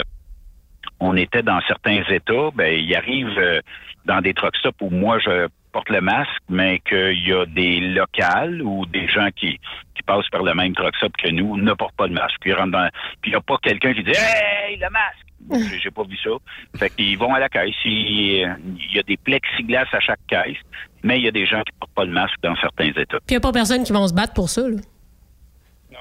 [1.00, 3.60] on était dans certains États, ben il arrive euh,
[4.04, 7.80] dans des truck stops où moi je porte le masque, mais qu'il y a des
[7.80, 9.58] locales ou des gens qui,
[9.94, 12.36] qui passent par le même truck stop que nous ne portent pas le masque.
[12.40, 12.88] Puis ils rentrent dans,
[13.20, 15.24] puis il n'y a pas quelqu'un qui dit Hey, le masque!
[15.70, 16.30] J'ai- J'ai pas vu ça.
[16.78, 17.74] Fait qu'ils vont à la caisse.
[17.84, 20.56] Il il y a des plexiglas à chaque caisse,
[21.02, 23.18] mais il y a des gens qui portent pas le masque dans certains États.
[23.20, 24.62] Puis il n'y a pas personne qui va se battre pour ça.
[24.62, 24.76] là.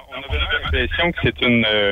[0.10, 1.92] on avait l'impression que c'est une euh,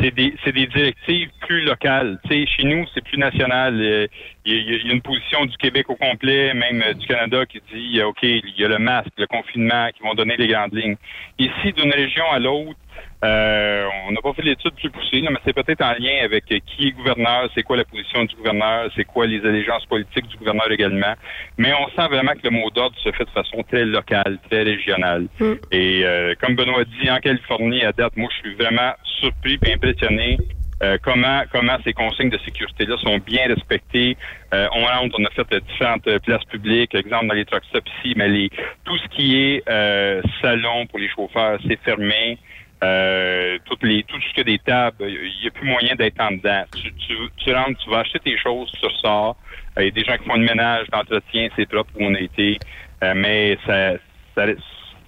[0.00, 2.18] c'est des c'est des directives plus locales.
[2.28, 3.80] Tu sais, chez nous, c'est plus national.
[3.80, 4.06] Euh,
[4.44, 7.06] Il y, a- il y a une position du Québec au complet, même euh, du
[7.06, 10.36] Canada, qui dit euh, OK, il y a le masque, le confinement, qui vont donner
[10.36, 10.96] les grandes lignes.
[11.38, 12.78] Ici, d'une région à l'autre,
[13.24, 16.44] euh, on n'a pas fait l'étude plus poussée, là, mais c'est peut-être en lien avec
[16.52, 20.26] euh, qui est gouverneur, c'est quoi la position du gouverneur, c'est quoi les allégeances politiques
[20.28, 21.14] du gouverneur également.
[21.56, 24.62] Mais on sent vraiment que le mot d'ordre se fait de façon très locale, très
[24.62, 25.28] régionale.
[25.72, 29.72] Et euh, comme Benoît dit, en Californie, à date, moi, je suis vraiment surpris et
[29.72, 30.36] impressionné
[30.82, 34.16] euh, comment comment ces consignes de sécurité-là sont bien respectées.
[34.52, 38.14] Euh, on rentre, on a fait différentes places publiques, exemple dans les truck stops ici,
[38.16, 38.50] mais les,
[38.84, 42.38] tout ce qui est euh, salon pour les chauffeurs, c'est fermé.
[42.84, 46.30] Euh, toutes les, tout ce que des tables, il n'y a plus moyen d'être en
[46.32, 46.64] dedans.
[46.74, 49.36] Tu, tu, tu rentres, tu vas acheter tes choses, tu ressors.
[49.78, 52.14] Euh, Il y a des gens qui font le ménage, l'entretien, c'est propre où on
[52.14, 52.58] a été.
[53.02, 53.92] Euh, mais ça,
[54.34, 54.46] ça,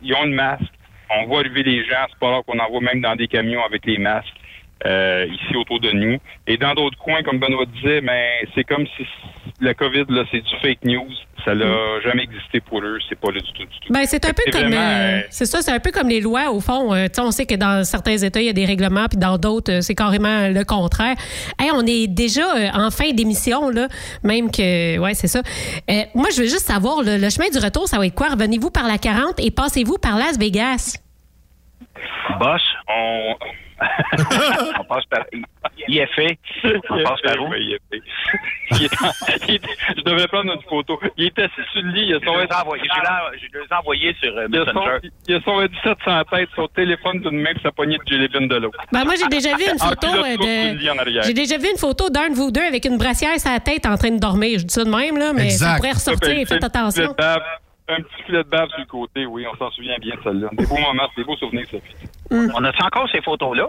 [0.03, 0.73] ils ont le masque.
[1.11, 3.65] On voit arriver les gens, c'est pas rare qu'on en voit même dans des camions
[3.65, 4.37] avec les masques.
[4.87, 6.19] Euh, ici autour de nous.
[6.47, 9.05] Et dans d'autres coins, comme Benoît disait, mais c'est comme si
[9.61, 11.13] la COVID, là, c'est du fake news.
[11.45, 12.99] Ça n'a jamais existé pour eux.
[13.09, 13.93] C'est pas là du tout, du tout.
[13.93, 14.61] Ben, c'est un peu C'est comme.
[14.63, 16.93] vraiment, euh, euh, c'est ça, c'est un peu comme les lois, au fond.
[16.95, 19.81] Euh, on sait que dans certains États, il y a des règlements, puis dans d'autres,
[19.81, 21.17] c'est carrément le contraire.
[21.59, 22.45] Hey, on est déjà
[22.75, 23.89] en fin d'émission, là.
[24.23, 24.99] Même que.
[24.99, 25.41] Ouais, c'est ça.
[25.91, 28.29] Euh, moi, je veux juste savoir, le, le chemin du retour, ça va être quoi?
[28.29, 30.99] Revenez-vous par la 40 et passez-vous par Las Vegas?
[32.39, 33.35] Boss, on...
[34.81, 36.35] on passe par IFA.
[36.91, 37.49] On passe par où?
[37.51, 38.03] Oui, il est fait.
[38.73, 39.13] Il est en-
[39.49, 39.61] il est-
[39.97, 41.01] Je devrais prendre une photo.
[41.17, 42.07] Il est assis sur le lit.
[42.09, 42.83] Il a Je son les ai envoyés-
[43.39, 45.11] je les ai envoyés sur euh, Il a, son, Messenger.
[45.29, 48.49] il a son 17 sur la tête, son téléphone d'une main, sa poignée de gélébine
[48.49, 48.79] de l'autre.
[48.93, 51.23] Ben, moi, j'ai déjà vu une photo euh, de.
[51.23, 53.87] J'ai déjà vu une photo d'un de vous deux avec une brassière sur la tête
[53.87, 54.59] en train de dormir.
[54.59, 56.47] Je dis ça de même, là, mais ça pourrait ressortir.
[56.47, 57.15] Faites attention.
[57.89, 60.49] Un petit filet de bave sur le côté, oui, on s'en souvient bien de celle-là.
[60.53, 61.95] Des beaux moments, des beaux souvenirs, Sophie.
[62.31, 63.69] On a-tu encore ces photos-là?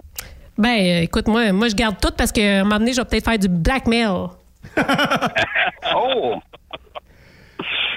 [0.58, 3.00] Ben, euh, écoute, moi, moi, je garde tout parce que à un moment donné, je
[3.00, 4.28] vais peut-être faire du blackmail.
[5.96, 6.36] Oh!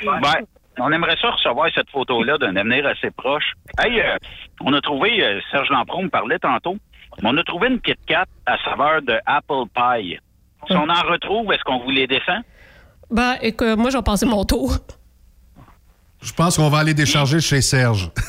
[0.05, 0.45] Ben,
[0.79, 3.53] on aimerait ça recevoir cette photo-là d'un avenir assez proche.
[3.79, 4.17] Hey, euh,
[4.61, 6.77] on a trouvé, euh, Serge Lampron me parlait tantôt,
[7.21, 10.19] mais on a trouvé une Kit Kat à saveur de apple pie.
[10.69, 12.43] Si on en retrouve, est-ce qu'on vous les descend?
[13.11, 14.77] Ben, écoute, moi, je vais passer mon tour.
[16.23, 18.11] Je pense qu'on va aller décharger chez Serge.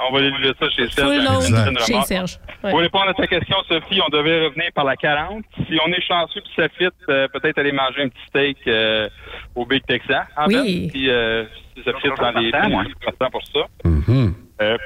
[0.00, 1.84] On va aller lever ça chez Serge.
[1.86, 2.00] Chez.
[2.02, 2.38] Serge.
[2.62, 2.70] Ouais.
[2.70, 5.44] Pour répondre à ta question, Sophie, on devait revenir par la 40.
[5.66, 9.08] Si on est chanceux puis ça fit, euh, peut-être aller manger un petit steak euh,
[9.54, 10.20] au Big Texan.
[10.36, 10.88] En Oui.
[10.92, 11.44] fait, si, euh,
[11.76, 12.84] si ça fit dans les Partant, moi.
[13.18, 13.60] temps pour ça.
[13.84, 14.34] Mhm.
[14.62, 14.76] Euh,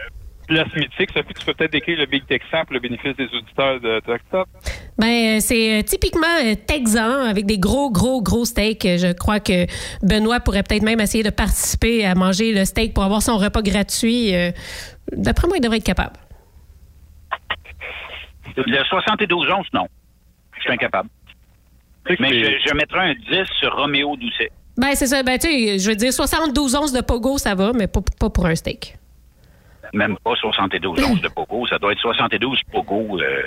[0.46, 3.80] place mythique, Sophie, tu peux peut-être décrire le Big Texan pour le bénéfice des auditeurs
[3.80, 4.46] de Truck.
[4.98, 8.82] Ben, euh, c'est euh, typiquement euh, texan avec des gros, gros, gros steaks.
[8.82, 9.66] Je crois que
[10.02, 13.62] Benoît pourrait peut-être même essayer de participer à manger le steak pour avoir son repas
[13.62, 14.32] gratuit.
[15.12, 16.16] D'après moi, il devrait être capable.
[18.56, 19.86] Le 72 onces, non.
[20.56, 21.08] Je suis incapable.
[22.20, 24.50] Mais je, je mettrais un 10 sur Roméo Doucet.
[24.76, 25.22] Ben, c'est ça.
[25.22, 28.30] Ben, tu sais, je veux dire, 72 onces de pogo, ça va, mais pas, pas
[28.30, 28.96] pour un steak.
[29.92, 31.66] Même pas 72 onces de Pogo.
[31.66, 33.20] Ça doit être 72 Pogo.
[33.20, 33.42] euh,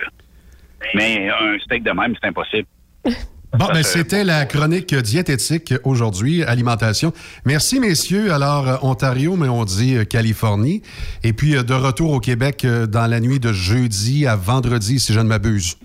[0.94, 2.68] mais un steak de même, c'est impossible.
[3.58, 7.14] Bon, ben, c'était la chronique diététique aujourd'hui, alimentation.
[7.46, 8.34] Merci, messieurs.
[8.34, 10.82] Alors, euh, Ontario, mais on dit euh, Californie.
[11.24, 15.00] Et puis, euh, de retour au Québec euh, dans la nuit de jeudi à vendredi,
[15.00, 15.78] si je ne m'abuse.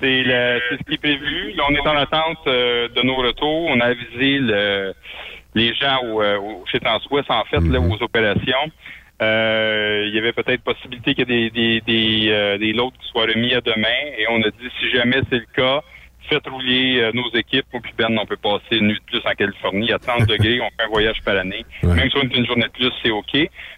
[0.00, 1.52] C'est ce qui est prévu.
[1.52, 3.66] Là, on est en attente euh, de nos retours.
[3.68, 4.92] On a avisé le-
[5.54, 8.70] les gens au, euh, au- chez Transwest, en fait, là, aux opérations.
[9.22, 12.90] Euh, il y avait peut-être possibilité qu'il y ait des, des, des, euh, des lots
[12.90, 14.12] qui soient remis à demain.
[14.18, 15.82] Et on a dit, si jamais c'est le cas,
[16.28, 17.66] faites rouler euh, nos équipes.
[17.72, 19.92] Moi puis Ben, on peut passer une nuit de plus en Californie.
[19.92, 21.64] À 30 degrés, on fait un voyage par année.
[21.82, 23.36] Même si on est une journée de plus, c'est OK.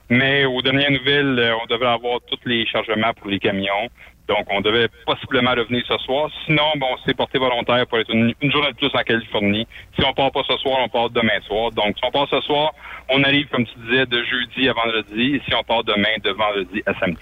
[0.08, 3.88] Mais aux dernières nouvelles, euh, on devrait avoir tous les chargements pour les camions.
[4.28, 6.30] Donc, on devait possiblement revenir ce soir.
[6.44, 9.66] Sinon, bon, on s'est porté volontaire pour être une, journée de plus en Californie.
[9.98, 11.70] Si on part pas ce soir, on part demain soir.
[11.72, 12.72] Donc, si on part ce soir,
[13.08, 15.36] on arrive, comme tu disais, de jeudi à vendredi.
[15.36, 17.20] Et si on part demain, de vendredi à samedi.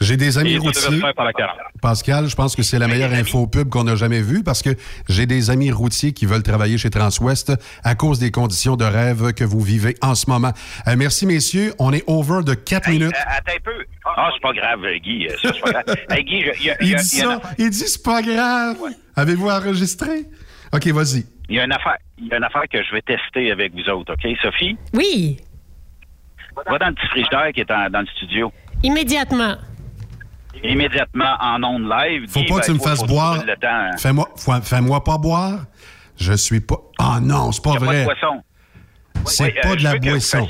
[0.00, 1.00] J'ai des amis routiers.
[1.00, 1.56] faire par la 40.
[1.80, 4.70] Pascal, je pense que c'est la meilleure info pub qu'on a jamais vue parce que
[5.08, 7.52] j'ai des amis routiers qui veulent travailler chez Transwest
[7.82, 10.52] à cause des conditions de rêve que vous vivez en ce moment.
[10.86, 11.72] Euh, merci, messieurs.
[11.78, 13.12] On est over de 4 minutes.
[13.14, 13.84] Euh, attends un peu.
[14.04, 15.28] Ah, c'est pas grave, euh, Guy.
[15.42, 15.96] Ça, c'est pas grave.
[16.10, 17.40] Hey, Guy, je- il y a, il y Il a- dit y a ça.
[17.58, 18.76] Il dit c'est pas grave.
[19.16, 20.24] Avez-vous enregistré?
[20.72, 21.24] OK, vas-y.
[21.48, 23.72] Il y a une affaire, il y a une affaire que je vais tester avec
[23.72, 24.36] vous autres, OK?
[24.42, 25.38] Sophie, Oui,
[26.70, 28.52] va dans le petit frigidaire qui est en- dans le studio.
[28.82, 29.54] immédiatement.
[30.64, 32.28] Immédiatement en ondes live.
[32.28, 33.42] Faut pas ben, que tu me faut- fasses boire.
[33.62, 33.90] hein.
[33.98, 34.28] Fais-moi
[34.62, 35.60] fais-moi pas boire.
[36.18, 36.76] Je suis pas.
[36.98, 38.00] Ah non, c'est pas n'y a pas vrai.
[38.00, 38.42] de boisson.
[39.26, 40.48] C'est Oui, pas euh, de la boisson.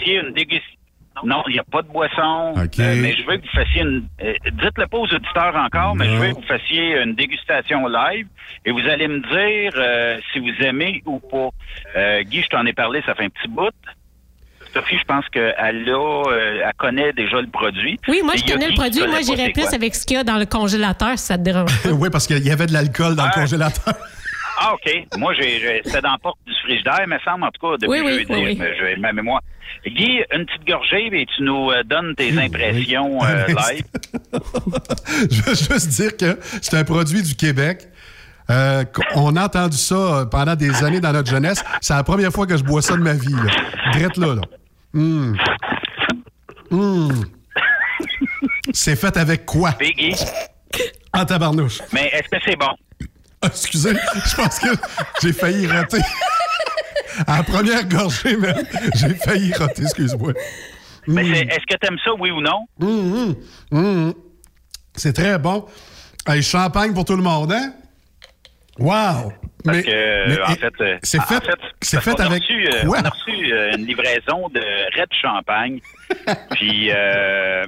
[1.25, 2.53] Non, il n'y a pas de boisson.
[2.57, 4.07] Euh, mais je veux que vous fassiez une.
[4.23, 8.27] euh, Dites-le pas aux auditeurs encore, mais je veux que vous fassiez une dégustation live
[8.67, 11.49] et vous allez me dire euh, si vous aimez ou pas.
[11.97, 13.71] Euh, Guy, je t'en ai parlé, ça fait un petit bout.
[14.81, 15.55] Sophie, je pense qu'elle
[15.89, 17.99] a, euh, elle connaît déjà le produit.
[18.09, 19.01] Oui, moi, je connais le produit.
[19.07, 19.75] Moi, j'irais plus quoi?
[19.75, 21.71] avec ce qu'il y a dans le congélateur, si ça te dérange.
[21.93, 23.31] oui, parce qu'il y avait de l'alcool dans Ah.
[23.35, 23.95] le congélateur.
[24.59, 24.91] Ah, OK.
[25.19, 27.91] Moi, j'ai, j'ai- c'était dans la porte du frigidaire, me semble, en tout cas, depuis
[27.91, 28.33] Oui, oui, jeudi.
[28.33, 28.59] oui, oui.
[28.59, 29.43] Je me- je- ma mémoire.
[29.87, 33.85] Guy, une petite gorgée et tu nous euh, donnes tes impressions euh, live.
[35.31, 37.83] Je veux juste dire que c'est un produit du Québec.
[38.51, 38.85] Euh,
[39.17, 41.63] on a entendu ça pendant des années dans notre jeunesse.
[41.83, 43.35] C'est la première fois que je bois ça de ma vie.
[43.35, 43.53] Là.
[43.93, 44.41] Drette là, là.
[44.97, 45.37] Hum.
[46.71, 47.25] Hum.
[48.73, 49.73] C'est fait avec quoi?
[49.81, 50.15] Guy,
[51.13, 51.81] En tabarnouche.
[51.93, 52.71] mais est-ce que c'est bon?
[53.43, 53.93] Ah, Excusez,
[54.25, 54.69] je pense que
[55.23, 56.01] j'ai failli rater.
[57.27, 60.33] À la première gorgée, même, j'ai failli rater, excuse-moi.
[61.07, 62.67] Mais c'est- est-ce que t'aimes ça, oui ou non?
[62.81, 63.35] Hum,
[63.73, 64.15] hum.
[64.95, 65.67] C'est très bon.
[66.27, 67.73] Hey, champagne pour tout le monde, hein?
[68.79, 69.33] Wow!
[69.67, 71.43] Parce Mais- que, euh, mais- en fait, c'est en fait-
[71.83, 72.99] c'est fait a avec reçu, euh, quoi?
[73.01, 74.61] On a reçu euh, une livraison de
[75.01, 75.81] Red Champagne.
[76.53, 77.65] puis, euh,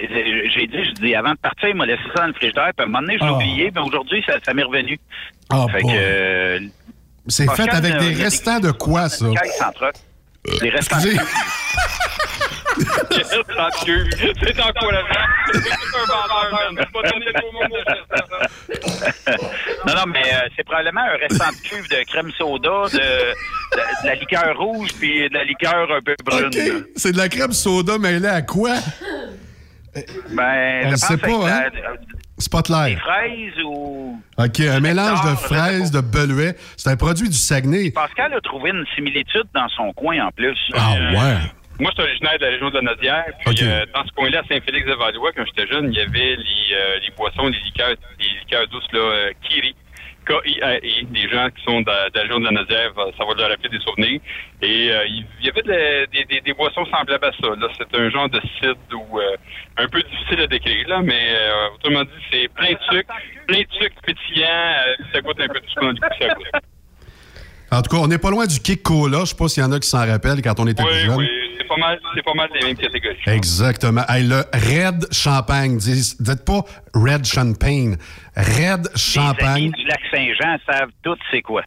[0.00, 2.70] j'ai dit, je dis, avant de partir, il m'a laissé ça dans le frigidaire.
[2.76, 3.34] Puis à un moment donné, je l'ai Ah.
[3.34, 3.70] oublié.
[3.74, 4.98] Mais aujourd'hui, ça, ça m'est revenu.
[5.50, 5.92] Ah, fait boy.
[5.92, 6.60] que, euh,
[7.28, 9.26] C'est fait avec des restants de quoi, ça?
[9.58, 9.92] en.
[10.60, 10.96] Des restants.
[13.10, 15.26] C'est encourageant.
[15.52, 16.84] C'est un vendeur, man.
[16.94, 17.42] Vas donner le de
[19.86, 24.02] non, non, mais euh, c'est probablement un restant de cuve de crème soda, de, de-
[24.02, 26.50] de la liqueur rouge, puis de la liqueur un peu brune.
[26.54, 26.76] là.
[26.78, 26.84] OK.
[26.96, 28.74] C'est de la crème soda mêlée à quoi?
[30.30, 31.64] Ben, On je sait pas, hein?
[31.74, 31.92] la-
[32.38, 32.94] Spotlight.
[32.96, 34.20] Des fraises ou...
[34.38, 36.56] OK, un mélange de fraises, de beluet.
[36.76, 37.90] C'est un produit du Saguenay.
[37.92, 40.56] Pascal a trouvé une similitude dans son coin en plus.
[40.74, 41.36] Ah Euh, ouais.
[41.82, 43.24] Moi, je suis originaire de la région de la Nodière.
[43.44, 46.98] Puis, euh, dans ce coin-là, à Saint-Félix-de-Valois, quand j'étais jeune, il y avait les, euh,
[47.02, 49.74] les boissons, les liqueurs, les liqueurs douces, là, euh, Kiri.
[50.24, 51.04] K-I-R-I.
[51.10, 53.68] Des gens qui sont de, de la région de la Nodière, ça va leur rappeler
[53.70, 54.20] des souvenirs.
[54.62, 57.48] Et euh, il y avait de- des, des- des boissons semblables à ça.
[57.56, 59.36] Là, c'est un genre de cidre ou euh,
[59.78, 63.12] un peu difficile à décrire, là, mais euh, autrement dit, c'est plein de sucre,
[63.48, 64.74] plein de sucre pétillant.
[65.12, 66.46] ça goûte un peu tout ce qu'on a du coup, ça goûte.
[67.72, 69.20] En tout cas, on n'est pas loin du Kick Cola.
[69.20, 71.00] Je sais pas s'il y en a qui s'en rappellent quand on était plus Oui,
[71.06, 71.16] jeune.
[71.16, 71.26] oui,
[71.58, 73.16] c'est pas mal, c'est pas mal des mêmes catégories.
[73.26, 74.02] Exactement.
[74.08, 75.78] Hey, le Red Champagne.
[75.78, 77.96] Dis- Dites pas Red Champagne.
[78.36, 79.70] Red Les amis Champagne.
[79.70, 81.62] du lac Saint-Jean savent tout c'est quoi.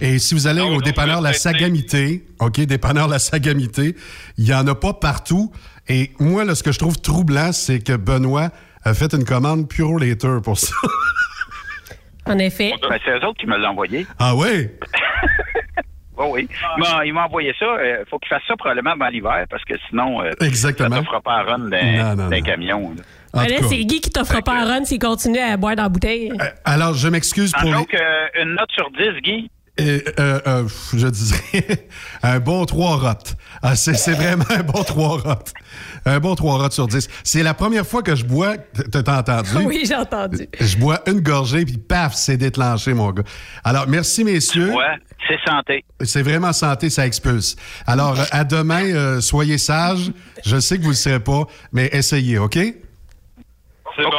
[0.00, 1.32] Et si vous allez Non, au dépanneur La.
[1.32, 3.96] Sagamité, OK, dépanneur La Sagamité,
[4.38, 5.52] il n'y en a pas partout.
[5.88, 8.50] Et moi, là, ce que je trouve troublant, c'est que Benoît
[8.84, 10.74] a fait une commande Pure Later pour ça.
[12.26, 12.72] En effet.
[12.88, 14.06] Ben, c'est eux autres qui me l'ont envoyé.
[14.18, 14.76] ah ouais?
[16.16, 16.48] Oui, oui.
[16.78, 17.66] Bon, ils m'ont envoyé ça.
[17.82, 20.94] Il faut qu'ils fassent ça probablement avant l'hiver parce que sinon, euh, Exactement.
[20.94, 22.94] ça ne fera pas à run d'un camion.
[22.96, 23.46] là.
[23.48, 26.30] Ben c'est Guy qui t'offre pas un run s'il continue à boire dans la bouteille.
[26.40, 29.50] Euh, Alors, je m'excuse pour donc, euh, une note sur 10, Guy.
[29.80, 31.88] Euh, euh, euh, je dirais
[32.22, 33.34] un bon 3 rottes.
[33.60, 35.52] Ah, c'est, c'est vraiment un bon 3 rottes.
[36.06, 37.08] Un bon 3 rottes sur 10.
[37.22, 38.56] C'est la première fois que je bois,
[38.92, 39.48] t'as entendu?
[39.64, 40.46] Oui, j'ai entendu.
[40.60, 43.22] Je bois une gorgée, puis paf, c'est déclenché, mon gars.
[43.64, 44.72] Alors, merci, messieurs.
[44.74, 45.84] Ouais, c'est santé.
[46.02, 47.56] C'est vraiment santé, ça expulse.
[47.86, 50.12] Alors, à demain, euh, soyez sages.
[50.44, 52.58] Je sais que vous ne le serez pas, mais essayez, OK?
[53.96, 54.10] C'est bon,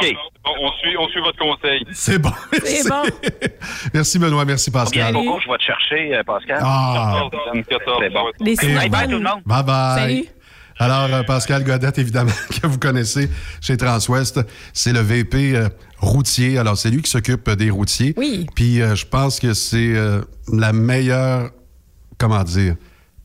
[0.58, 1.84] on suit, on suit votre conseil.
[1.92, 2.32] C'est bon.
[2.64, 3.02] C'est bon.
[3.94, 4.44] Merci, Benoît.
[4.46, 5.12] Merci, Bien Pascal.
[5.12, 6.58] beaucoup, je vais te chercher, euh, Pascal.
[6.62, 7.28] Ah.
[7.30, 8.24] 14, 14, C'est bon.
[8.40, 9.06] Les Et- Bye bye cinnamon.
[9.06, 9.42] tout le monde.
[9.44, 9.98] Bye bye.
[10.00, 10.24] Salut.
[10.78, 12.32] Alors, euh, Pascal Godette, évidemment,
[12.62, 13.30] que vous connaissez
[13.60, 14.40] chez Transwest,
[14.72, 16.58] c'est le VP euh, routier.
[16.58, 18.14] Alors, c'est lui qui s'occupe des routiers.
[18.16, 18.46] Oui.
[18.54, 20.20] Puis, euh, je pense que c'est euh,
[20.52, 21.50] la meilleure,
[22.18, 22.76] comment dire,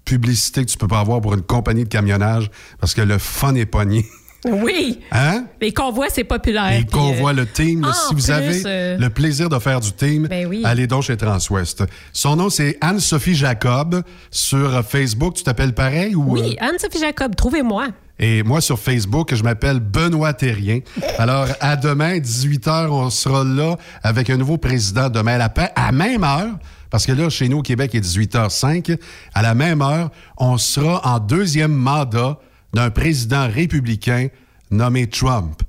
[0.06, 2.50] publicité que tu peux pas avoir pour une compagnie de camionnage
[2.80, 4.06] parce que le fun est pogné.
[4.46, 5.00] Oui.
[5.12, 5.46] Hein?
[5.62, 6.72] Les convois, c'est populaire.
[6.74, 7.86] Et puis, qu'on euh, voit le team.
[7.86, 10.62] en si vous plus, avez euh, le plaisir de faire du team, Ben oui.
[10.66, 11.84] allez donc chez Transwest.
[12.12, 14.02] Son nom, c'est Anne-Sophie Jacob.
[14.32, 16.16] Sur euh, Facebook, tu t'appelles pareil?
[16.16, 17.88] Ou, Oui, euh, Anne-Sophie Jacob, trouvez-moi.
[18.18, 20.80] et moi, sur Facebook, je m'appelle Benoît Terrien.
[21.20, 25.70] Alors, à demain, 18h, on sera là avec un nouveau président demain à la paix,
[25.76, 26.50] à même heure.
[26.90, 28.98] Parce que là, chez nous, au Québec, il est 18h05.
[29.34, 32.38] À la même heure, on sera en deuxième mandat
[32.74, 34.28] d'un président républicain
[34.70, 35.62] nommé Trump.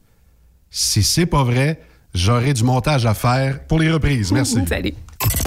[0.71, 1.81] Si c'est pas vrai,
[2.15, 4.33] j'aurai du montage à faire pour les reprises.
[4.33, 4.59] Merci.
[4.69, 4.95] Salut.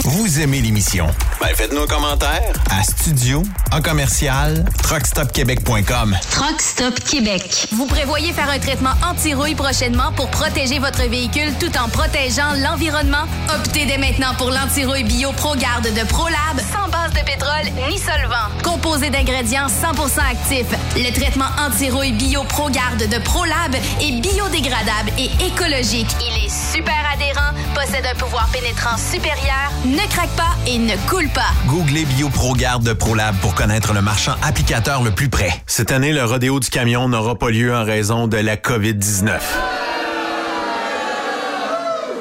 [0.04, 1.06] Vous aimez l'émission?
[1.40, 3.42] Ben faites-nous un commentaire à studio
[3.72, 6.16] en commercial truckstopquebec.com.
[6.30, 7.68] Truck Stop Québec.
[7.72, 13.24] Vous prévoyez faire un traitement anti-rouille prochainement pour protéger votre véhicule tout en protégeant l'environnement?
[13.54, 18.48] Optez dès maintenant pour l'anti-rouille bio ProGarde de ProLab, sans de pétrole ni solvant.
[18.62, 26.08] Composé d'ingrédients 100% actifs, le traitement anti-rouille bio ProGarde de ProLab est biodégradable et écologique.
[26.20, 31.28] Il est super adhérent, possède un pouvoir pénétrant supérieur, ne craque pas et ne coule
[31.28, 31.52] pas.
[31.66, 35.50] Googlez BioProGarde de ProLab pour connaître le marchand applicateur le plus près.
[35.66, 39.38] Cette année, le rodéo du camion n'aura pas lieu en raison de la COVID-19.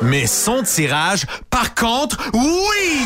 [0.02, 3.06] Mais son tirage, par contre, oui!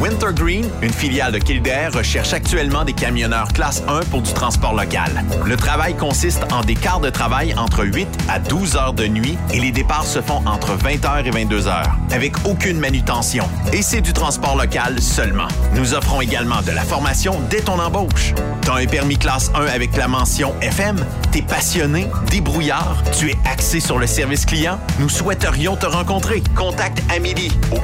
[0.00, 5.24] Wintergreen, une filiale de Kildare, recherche actuellement des camionneurs classe 1 pour du transport local.
[5.46, 9.38] Le travail consiste en des quarts de travail entre 8 à 12 heures de nuit
[9.54, 11.82] et les départs se font entre 20h et 22h,
[12.12, 13.48] avec aucune manutention.
[13.72, 15.48] Et c'est du transport local seulement.
[15.74, 18.34] Nous offrons également de la formation dès ton embauche.
[18.62, 20.96] T'as un permis classe 1 avec la mention FM?
[21.32, 24.78] T'es passionné, débrouillard, tu es axé sur le service client?
[24.98, 26.42] Nous souhaiterions te rencontrer.
[26.54, 27.80] Contacte Amélie au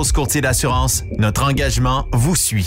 [0.00, 2.66] Burrows Courtier d'assurance, notre engagement vous suit.